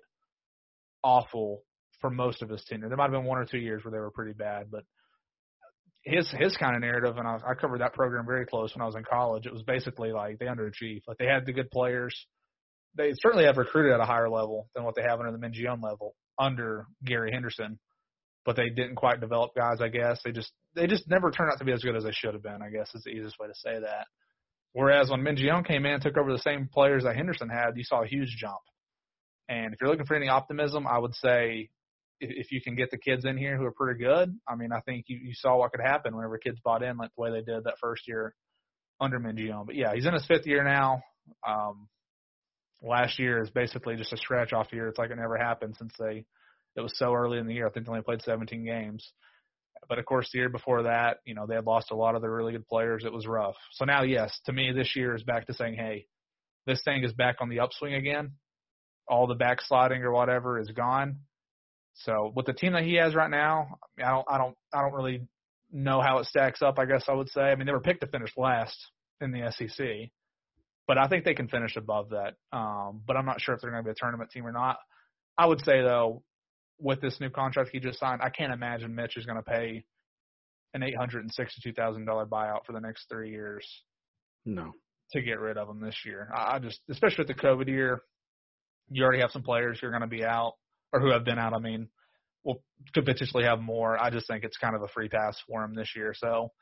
awful 1.02 1.62
for 2.00 2.10
most 2.10 2.42
of 2.42 2.48
his 2.48 2.64
tenure. 2.64 2.88
There 2.88 2.96
might 2.96 3.04
have 3.04 3.12
been 3.12 3.24
one 3.24 3.38
or 3.38 3.44
two 3.44 3.58
years 3.58 3.84
where 3.84 3.92
they 3.92 3.98
were 3.98 4.10
pretty 4.10 4.32
bad, 4.32 4.70
but 4.70 4.84
his 6.02 6.30
his 6.30 6.56
kind 6.56 6.74
of 6.74 6.80
narrative, 6.80 7.16
and 7.18 7.28
I, 7.28 7.38
I 7.46 7.54
covered 7.54 7.80
that 7.80 7.94
program 7.94 8.26
very 8.26 8.46
close 8.46 8.74
when 8.74 8.82
I 8.82 8.86
was 8.86 8.96
in 8.96 9.04
college. 9.04 9.46
It 9.46 9.52
was 9.52 9.62
basically 9.62 10.12
like 10.12 10.38
they 10.38 10.46
underachieved. 10.46 11.02
Like 11.06 11.18
they 11.18 11.26
had 11.26 11.46
the 11.46 11.52
good 11.52 11.70
players. 11.70 12.26
They 12.96 13.12
certainly 13.14 13.44
have 13.44 13.56
recruited 13.56 13.92
at 13.92 14.00
a 14.00 14.04
higher 14.04 14.28
level 14.28 14.68
than 14.74 14.84
what 14.84 14.94
they 14.94 15.02
have 15.02 15.20
under 15.20 15.32
the 15.32 15.38
Mingione 15.38 15.82
level 15.82 16.14
under 16.38 16.86
Gary 17.04 17.30
Henderson, 17.32 17.78
but 18.44 18.56
they 18.56 18.70
didn't 18.70 18.96
quite 18.96 19.20
develop 19.20 19.54
guys. 19.54 19.80
I 19.80 19.88
guess 19.88 20.20
they 20.24 20.32
just 20.32 20.50
they 20.74 20.86
just 20.86 21.08
never 21.08 21.30
turned 21.30 21.52
out 21.52 21.58
to 21.58 21.64
be 21.64 21.72
as 21.72 21.82
good 21.82 21.96
as 21.96 22.04
they 22.04 22.12
should 22.12 22.34
have 22.34 22.42
been. 22.42 22.62
I 22.62 22.70
guess 22.70 22.90
is 22.94 23.04
the 23.04 23.10
easiest 23.10 23.38
way 23.38 23.46
to 23.46 23.54
say 23.54 23.78
that. 23.80 24.06
Whereas 24.72 25.10
when 25.10 25.22
Mingione 25.22 25.66
came 25.66 25.84
in 25.84 26.00
took 26.00 26.16
over 26.16 26.32
the 26.32 26.38
same 26.38 26.68
players 26.72 27.04
that 27.04 27.16
Henderson 27.16 27.48
had, 27.48 27.76
you 27.76 27.84
saw 27.84 28.02
a 28.02 28.06
huge 28.06 28.36
jump. 28.38 28.60
And 29.48 29.74
if 29.74 29.80
you're 29.80 29.90
looking 29.90 30.06
for 30.06 30.14
any 30.14 30.28
optimism, 30.28 30.86
I 30.86 30.98
would 30.98 31.14
say 31.16 31.70
if 32.20 32.52
you 32.52 32.60
can 32.60 32.76
get 32.76 32.90
the 32.90 32.98
kids 32.98 33.24
in 33.24 33.36
here 33.36 33.56
who 33.56 33.64
are 33.64 33.72
pretty 33.72 33.98
good, 33.98 34.32
I 34.46 34.54
mean, 34.54 34.70
I 34.72 34.80
think 34.80 35.06
you, 35.08 35.16
you 35.16 35.32
saw 35.34 35.56
what 35.58 35.72
could 35.72 35.80
happen 35.80 36.14
whenever 36.14 36.38
kids 36.38 36.58
bought 36.62 36.82
in 36.82 36.96
like 36.96 37.10
the 37.16 37.22
way 37.22 37.30
they 37.30 37.42
did 37.42 37.64
that 37.64 37.78
first 37.80 38.06
year 38.06 38.34
under 39.00 39.18
Mingione. 39.18 39.66
But 39.66 39.74
yeah, 39.74 39.92
he's 39.94 40.06
in 40.06 40.14
his 40.14 40.26
fifth 40.26 40.46
year 40.46 40.62
now. 40.62 41.02
Um, 41.46 41.88
last 42.82 43.18
year 43.18 43.42
is 43.42 43.50
basically 43.50 43.96
just 43.96 44.12
a 44.12 44.16
scratch 44.16 44.52
off 44.52 44.72
year. 44.72 44.88
It's 44.88 44.98
like 44.98 45.10
it 45.10 45.16
never 45.16 45.36
happened 45.36 45.76
since 45.78 45.92
they 45.98 46.24
it 46.76 46.80
was 46.80 46.96
so 46.96 47.14
early 47.14 47.38
in 47.38 47.46
the 47.46 47.54
year. 47.54 47.66
I 47.66 47.70
think 47.70 47.86
they 47.86 47.90
only 47.90 48.02
played 48.02 48.22
17 48.22 48.64
games. 48.64 49.12
But 49.88 49.98
of 49.98 50.04
course, 50.04 50.28
the 50.32 50.38
year 50.38 50.48
before 50.48 50.84
that, 50.84 51.18
you 51.24 51.34
know, 51.34 51.46
they 51.46 51.54
had 51.54 51.66
lost 51.66 51.90
a 51.90 51.96
lot 51.96 52.14
of 52.14 52.22
their 52.22 52.30
really 52.30 52.52
good 52.52 52.68
players. 52.68 53.04
It 53.04 53.12
was 53.12 53.26
rough. 53.26 53.56
So 53.72 53.84
now, 53.84 54.02
yes, 54.02 54.38
to 54.46 54.52
me, 54.52 54.72
this 54.72 54.94
year 54.94 55.14
is 55.14 55.22
back 55.22 55.46
to 55.46 55.54
saying, 55.54 55.74
hey, 55.74 56.06
this 56.66 56.82
thing 56.84 57.02
is 57.02 57.12
back 57.12 57.36
on 57.40 57.48
the 57.48 57.60
upswing 57.60 57.94
again. 57.94 58.32
All 59.08 59.26
the 59.26 59.34
backsliding 59.34 60.02
or 60.02 60.12
whatever 60.12 60.60
is 60.60 60.70
gone. 60.70 61.20
So 61.94 62.32
with 62.34 62.46
the 62.46 62.52
team 62.52 62.74
that 62.74 62.84
he 62.84 62.94
has 62.96 63.14
right 63.14 63.30
now, 63.30 63.78
I 63.98 64.10
don't, 64.10 64.26
I 64.30 64.38
don't, 64.38 64.56
I 64.72 64.82
don't 64.82 64.94
really 64.94 65.26
know 65.72 66.00
how 66.00 66.18
it 66.18 66.26
stacks 66.26 66.62
up. 66.62 66.78
I 66.78 66.84
guess 66.84 67.04
I 67.08 67.14
would 67.14 67.30
say. 67.30 67.40
I 67.40 67.56
mean, 67.56 67.66
they 67.66 67.72
were 67.72 67.80
picked 67.80 68.02
to 68.02 68.06
finish 68.06 68.30
last 68.36 68.76
in 69.20 69.32
the 69.32 69.50
SEC, 69.50 70.10
but 70.86 70.98
I 70.98 71.08
think 71.08 71.24
they 71.24 71.34
can 71.34 71.48
finish 71.48 71.76
above 71.76 72.10
that. 72.10 72.34
Um, 72.52 73.02
but 73.06 73.16
I'm 73.16 73.26
not 73.26 73.40
sure 73.40 73.54
if 73.54 73.60
they're 73.60 73.70
going 73.70 73.82
to 73.82 73.88
be 73.88 73.92
a 73.92 73.94
tournament 73.94 74.30
team 74.30 74.46
or 74.46 74.52
not. 74.52 74.78
I 75.38 75.46
would 75.46 75.64
say 75.64 75.82
though, 75.82 76.22
with 76.78 77.00
this 77.00 77.18
new 77.20 77.30
contract 77.30 77.70
he 77.72 77.80
just 77.80 77.98
signed, 77.98 78.22
I 78.22 78.30
can't 78.30 78.52
imagine 78.52 78.94
Mitch 78.94 79.16
is 79.16 79.26
going 79.26 79.36
to 79.36 79.42
pay 79.42 79.84
an 80.72 80.82
eight 80.82 80.96
hundred 80.96 81.22
and 81.22 81.32
sixty-two 81.32 81.72
thousand 81.72 82.04
dollar 82.06 82.26
buyout 82.26 82.64
for 82.66 82.72
the 82.72 82.80
next 82.80 83.06
three 83.08 83.30
years. 83.30 83.66
No. 84.44 84.72
To 85.12 85.20
get 85.20 85.40
rid 85.40 85.58
of 85.58 85.68
him 85.68 85.80
this 85.80 85.96
year, 86.06 86.30
I 86.32 86.60
just, 86.60 86.78
especially 86.88 87.24
with 87.24 87.36
the 87.36 87.42
COVID 87.42 87.66
year, 87.66 88.02
you 88.90 89.02
already 89.02 89.20
have 89.20 89.32
some 89.32 89.42
players 89.42 89.78
who 89.80 89.88
are 89.88 89.90
going 89.90 90.02
to 90.02 90.06
be 90.06 90.24
out 90.24 90.54
or 90.92 91.00
who 91.00 91.10
have 91.10 91.24
been 91.24 91.38
out. 91.38 91.52
I 91.52 91.58
mean, 91.58 91.88
will 92.44 92.62
could 92.94 93.04
potentially 93.04 93.44
have 93.44 93.60
more. 93.60 94.00
I 94.00 94.10
just 94.10 94.28
think 94.28 94.44
it's 94.44 94.56
kind 94.56 94.76
of 94.76 94.82
a 94.82 94.88
free 94.88 95.08
pass 95.08 95.36
for 95.48 95.64
him 95.64 95.74
this 95.74 95.90
year. 95.96 96.14
So 96.16 96.52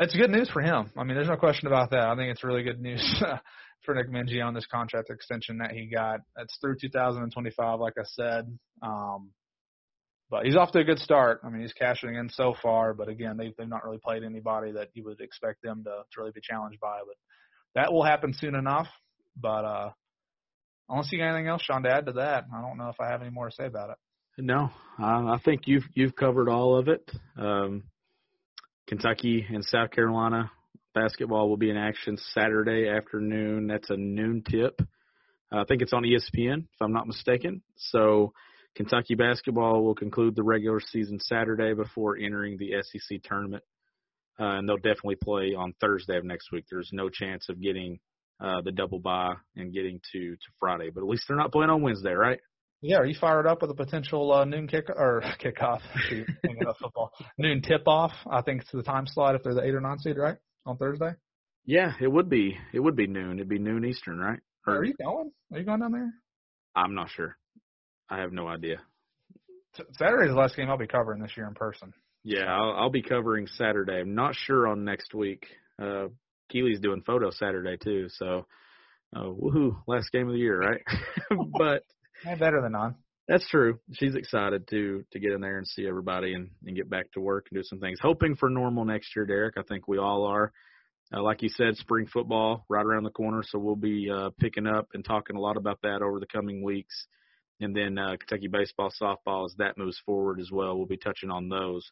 it's 0.00 0.16
good 0.16 0.30
news 0.30 0.48
for 0.50 0.62
him. 0.62 0.90
I 0.96 1.04
mean, 1.04 1.14
there's 1.14 1.28
no 1.28 1.36
question 1.36 1.66
about 1.66 1.90
that. 1.90 2.08
I 2.08 2.16
think 2.16 2.30
it's 2.30 2.42
really 2.42 2.62
good 2.62 2.80
news 2.80 3.22
for 3.84 3.94
Nick 3.94 4.10
Mingione 4.10 4.54
this 4.54 4.66
contract 4.66 5.10
extension 5.10 5.58
that 5.58 5.72
he 5.72 5.86
got. 5.86 6.20
It's 6.38 6.56
through 6.60 6.76
2025, 6.80 7.80
like 7.80 7.94
I 7.98 8.04
said. 8.04 8.58
Um, 8.82 9.30
but 10.30 10.46
he's 10.46 10.56
off 10.56 10.72
to 10.72 10.78
a 10.78 10.84
good 10.84 11.00
start. 11.00 11.40
I 11.44 11.50
mean, 11.50 11.60
he's 11.60 11.74
cashing 11.74 12.14
in 12.14 12.30
so 12.30 12.54
far, 12.62 12.94
but 12.94 13.08
again, 13.08 13.36
they've, 13.36 13.52
they've 13.58 13.68
not 13.68 13.84
really 13.84 13.98
played 14.02 14.22
anybody 14.22 14.72
that 14.72 14.88
you 14.94 15.04
would 15.04 15.20
expect 15.20 15.62
them 15.62 15.84
to, 15.84 15.90
to 15.90 16.20
really 16.20 16.32
be 16.32 16.40
challenged 16.40 16.80
by. 16.80 17.00
But 17.06 17.16
that 17.74 17.92
will 17.92 18.04
happen 18.04 18.32
soon 18.32 18.54
enough. 18.54 18.88
But 19.36 19.64
uh, 19.64 19.90
unless 20.88 21.12
you 21.12 21.18
got 21.18 21.34
anything 21.34 21.48
else, 21.48 21.62
Sean, 21.62 21.82
to 21.82 21.90
add 21.90 22.06
to 22.06 22.12
that, 22.12 22.44
I 22.56 22.62
don't 22.62 22.78
know 22.78 22.88
if 22.88 23.00
I 23.00 23.10
have 23.10 23.20
any 23.20 23.30
more 23.30 23.50
to 23.50 23.54
say 23.54 23.66
about 23.66 23.90
it. 23.90 23.96
No, 24.38 24.70
I 24.98 25.38
think 25.44 25.62
you've 25.66 25.84
you've 25.92 26.16
covered 26.16 26.48
all 26.48 26.78
of 26.78 26.88
it. 26.88 27.10
Um, 27.36 27.82
Kentucky 28.90 29.46
and 29.48 29.64
South 29.64 29.92
Carolina 29.92 30.50
basketball 30.96 31.48
will 31.48 31.56
be 31.56 31.70
in 31.70 31.76
action 31.76 32.18
Saturday 32.34 32.88
afternoon. 32.88 33.68
That's 33.68 33.88
a 33.88 33.96
noon 33.96 34.42
tip. 34.42 34.82
I 35.52 35.62
think 35.62 35.80
it's 35.80 35.92
on 35.92 36.02
ESPN, 36.02 36.64
if 36.64 36.82
I'm 36.82 36.92
not 36.92 37.06
mistaken. 37.06 37.62
So 37.76 38.32
Kentucky 38.74 39.14
basketball 39.14 39.84
will 39.84 39.94
conclude 39.94 40.34
the 40.34 40.42
regular 40.42 40.80
season 40.80 41.20
Saturday 41.20 41.72
before 41.72 42.16
entering 42.16 42.58
the 42.58 42.82
SEC 42.82 43.22
tournament, 43.22 43.62
uh, 44.40 44.58
and 44.58 44.68
they'll 44.68 44.76
definitely 44.76 45.18
play 45.22 45.54
on 45.54 45.72
Thursday 45.80 46.18
of 46.18 46.24
next 46.24 46.50
week. 46.50 46.64
There's 46.68 46.90
no 46.92 47.08
chance 47.08 47.48
of 47.48 47.62
getting 47.62 48.00
uh, 48.40 48.60
the 48.62 48.72
double 48.72 48.98
bye 48.98 49.34
and 49.54 49.72
getting 49.72 50.00
to 50.10 50.30
to 50.32 50.46
Friday, 50.58 50.90
but 50.92 51.02
at 51.02 51.08
least 51.08 51.26
they're 51.28 51.36
not 51.36 51.52
playing 51.52 51.70
on 51.70 51.82
Wednesday, 51.82 52.12
right? 52.12 52.40
Yeah, 52.82 52.96
are 52.96 53.06
you 53.06 53.14
fired 53.20 53.46
up 53.46 53.60
with 53.60 53.70
a 53.70 53.74
potential 53.74 54.32
uh, 54.32 54.44
noon 54.44 54.66
kick 54.66 54.88
or 54.88 55.22
kickoff? 55.44 55.80
football 56.80 57.12
noon 57.38 57.60
tip 57.62 57.82
off. 57.86 58.12
I 58.30 58.40
think 58.42 58.62
it's 58.62 58.72
the 58.72 58.82
time 58.82 59.06
slot 59.06 59.34
if 59.34 59.42
they're 59.42 59.54
the 59.54 59.62
eight 59.62 59.74
or 59.74 59.80
nine 59.80 59.98
seed, 59.98 60.16
right, 60.16 60.36
on 60.64 60.78
Thursday. 60.78 61.12
Yeah, 61.66 61.92
it 62.00 62.08
would 62.08 62.30
be. 62.30 62.56
It 62.72 62.80
would 62.80 62.96
be 62.96 63.06
noon. 63.06 63.38
It'd 63.38 63.48
be 63.48 63.58
noon 63.58 63.84
Eastern, 63.84 64.18
right? 64.18 64.40
Or, 64.66 64.78
are 64.78 64.84
you 64.84 64.94
going? 64.94 65.30
Are 65.52 65.58
you 65.58 65.64
going 65.64 65.80
down 65.80 65.92
there? 65.92 66.12
I'm 66.74 66.94
not 66.94 67.10
sure. 67.10 67.36
I 68.08 68.20
have 68.20 68.32
no 68.32 68.48
idea. 68.48 68.78
Saturday's 69.92 70.30
the 70.30 70.34
last 70.34 70.56
game 70.56 70.68
I'll 70.68 70.78
be 70.78 70.86
covering 70.86 71.22
this 71.22 71.36
year 71.36 71.46
in 71.46 71.54
person. 71.54 71.92
Yeah, 72.24 72.46
I'll, 72.46 72.72
I'll 72.72 72.90
be 72.90 73.02
covering 73.02 73.46
Saturday. 73.46 74.00
I'm 74.00 74.14
not 74.14 74.34
sure 74.34 74.66
on 74.66 74.84
next 74.84 75.14
week. 75.14 75.46
Uh, 75.80 76.08
Keely's 76.50 76.80
doing 76.80 77.02
photo 77.06 77.30
Saturday 77.30 77.76
too, 77.76 78.08
so 78.08 78.46
uh, 79.14 79.24
woohoo! 79.24 79.76
Last 79.86 80.10
game 80.12 80.26
of 80.26 80.32
the 80.32 80.40
year, 80.40 80.58
right? 80.58 80.80
but 81.58 81.84
hey, 82.24 82.34
better 82.34 82.60
than 82.60 82.72
none. 82.72 82.96
That's 83.28 83.48
true. 83.48 83.78
She's 83.92 84.14
excited 84.14 84.66
to 84.68 85.04
to 85.12 85.18
get 85.18 85.32
in 85.32 85.40
there 85.40 85.58
and 85.58 85.66
see 85.66 85.86
everybody 85.86 86.34
and 86.34 86.50
and 86.66 86.76
get 86.76 86.90
back 86.90 87.12
to 87.12 87.20
work 87.20 87.46
and 87.50 87.60
do 87.60 87.64
some 87.64 87.78
things. 87.78 87.98
Hoping 88.02 88.36
for 88.36 88.50
normal 88.50 88.84
next 88.84 89.14
year, 89.14 89.26
Derek. 89.26 89.54
I 89.56 89.62
think 89.62 89.86
we 89.86 89.98
all 89.98 90.24
are. 90.26 90.52
Uh, 91.12 91.22
like 91.22 91.42
you 91.42 91.48
said, 91.48 91.76
spring 91.76 92.06
football 92.06 92.64
right 92.68 92.86
around 92.86 93.02
the 93.02 93.10
corner, 93.10 93.42
so 93.44 93.58
we'll 93.58 93.74
be 93.74 94.08
uh, 94.08 94.30
picking 94.38 94.66
up 94.66 94.88
and 94.94 95.04
talking 95.04 95.36
a 95.36 95.40
lot 95.40 95.56
about 95.56 95.80
that 95.82 96.02
over 96.02 96.20
the 96.20 96.26
coming 96.26 96.62
weeks 96.62 97.06
and 97.60 97.76
then 97.76 97.98
uh, 97.98 98.16
Kentucky 98.16 98.48
baseball, 98.48 98.92
softball 99.00 99.46
as 99.46 99.54
that 99.58 99.78
moves 99.78 100.00
forward 100.04 100.40
as 100.40 100.50
well. 100.50 100.76
We'll 100.76 100.86
be 100.86 100.96
touching 100.96 101.30
on 101.30 101.48
those. 101.48 101.88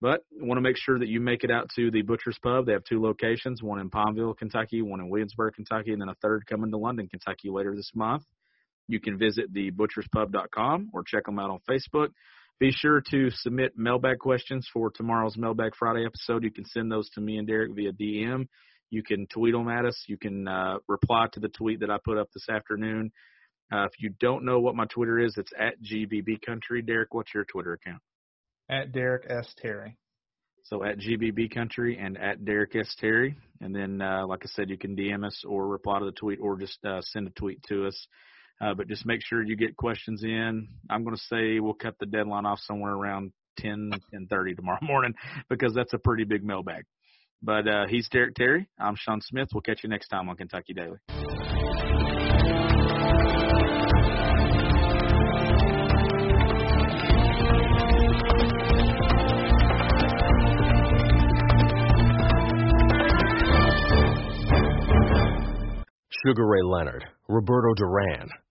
But 0.00 0.24
want 0.38 0.58
to 0.58 0.62
make 0.62 0.76
sure 0.76 0.98
that 0.98 1.08
you 1.08 1.20
make 1.20 1.44
it 1.44 1.50
out 1.50 1.70
to 1.76 1.90
the 1.90 2.02
Butcher's 2.02 2.38
Pub. 2.42 2.66
They 2.66 2.72
have 2.72 2.84
two 2.84 3.00
locations, 3.00 3.62
one 3.62 3.80
in 3.80 3.90
Pineville, 3.90 4.34
Kentucky, 4.34 4.82
one 4.82 5.00
in 5.00 5.08
Williamsburg, 5.08 5.54
Kentucky, 5.54 5.92
and 5.92 6.00
then 6.00 6.08
a 6.08 6.16
third 6.16 6.46
coming 6.46 6.70
to 6.72 6.76
London, 6.76 7.08
Kentucky 7.08 7.48
later 7.48 7.74
this 7.74 7.92
month. 7.94 8.24
You 8.88 9.00
can 9.00 9.18
visit 9.18 9.52
thebutcherspub.com 9.54 10.90
or 10.92 11.02
check 11.06 11.24
them 11.24 11.38
out 11.38 11.50
on 11.50 11.60
Facebook. 11.68 12.08
Be 12.60 12.70
sure 12.70 13.02
to 13.10 13.30
submit 13.30 13.72
mailbag 13.76 14.18
questions 14.18 14.68
for 14.72 14.90
tomorrow's 14.90 15.36
Mailbag 15.36 15.74
Friday 15.76 16.06
episode. 16.06 16.44
You 16.44 16.52
can 16.52 16.64
send 16.64 16.90
those 16.90 17.10
to 17.10 17.20
me 17.20 17.38
and 17.38 17.48
Derek 17.48 17.72
via 17.74 17.92
DM. 17.92 18.46
You 18.90 19.02
can 19.02 19.26
tweet 19.26 19.54
them 19.54 19.68
at 19.68 19.84
us. 19.84 20.04
You 20.06 20.16
can 20.16 20.46
uh, 20.46 20.76
reply 20.86 21.26
to 21.32 21.40
the 21.40 21.48
tweet 21.48 21.80
that 21.80 21.90
I 21.90 21.96
put 22.04 22.16
up 22.16 22.28
this 22.32 22.48
afternoon. 22.48 23.10
Uh, 23.72 23.84
if 23.84 23.92
you 23.98 24.10
don't 24.20 24.44
know 24.44 24.60
what 24.60 24.76
my 24.76 24.84
Twitter 24.84 25.18
is, 25.18 25.34
it's 25.36 25.50
at 25.58 25.82
GBB 25.82 26.42
Country. 26.46 26.80
Derek, 26.80 27.12
what's 27.12 27.34
your 27.34 27.44
Twitter 27.44 27.72
account? 27.72 28.02
At 28.70 28.92
Derek 28.92 29.26
S. 29.28 29.52
Terry. 29.60 29.96
So 30.64 30.84
at 30.84 30.98
GBB 30.98 31.52
Country 31.52 31.98
and 32.00 32.16
at 32.16 32.44
Derek 32.44 32.76
S. 32.76 32.94
Terry. 32.98 33.36
And 33.60 33.74
then, 33.74 34.00
uh, 34.00 34.26
like 34.26 34.40
I 34.44 34.48
said, 34.48 34.70
you 34.70 34.78
can 34.78 34.96
DM 34.96 35.26
us 35.26 35.42
or 35.46 35.66
reply 35.66 35.98
to 35.98 36.04
the 36.04 36.12
tweet 36.12 36.38
or 36.40 36.56
just 36.56 36.78
uh, 36.84 37.00
send 37.02 37.26
a 37.26 37.30
tweet 37.30 37.62
to 37.64 37.86
us. 37.86 38.06
Uh, 38.60 38.74
but 38.74 38.88
just 38.88 39.04
make 39.04 39.20
sure 39.22 39.42
you 39.42 39.56
get 39.56 39.76
questions 39.76 40.22
in. 40.22 40.68
I'm 40.88 41.04
going 41.04 41.16
to 41.16 41.22
say 41.22 41.60
we'll 41.60 41.74
cut 41.74 41.96
the 41.98 42.06
deadline 42.06 42.46
off 42.46 42.60
somewhere 42.60 42.92
around 42.92 43.32
10, 43.58 43.90
10.30 44.12 44.56
tomorrow 44.56 44.78
morning 44.82 45.14
because 45.48 45.74
that's 45.74 45.92
a 45.92 45.98
pretty 45.98 46.24
big 46.24 46.44
mailbag. 46.44 46.84
But 47.42 47.68
uh, 47.68 47.86
he's 47.88 48.08
Derek 48.08 48.34
Terry. 48.34 48.68
I'm 48.78 48.94
Sean 48.96 49.20
Smith. 49.20 49.48
We'll 49.52 49.60
catch 49.60 49.80
you 49.82 49.90
next 49.90 50.08
time 50.08 50.28
on 50.28 50.36
Kentucky 50.36 50.72
Daily. 50.72 50.98
Sugar 66.26 66.46
Ray 66.46 66.62
Leonard, 66.62 67.04
Roberto 67.28 67.74
Duran, 67.74 68.30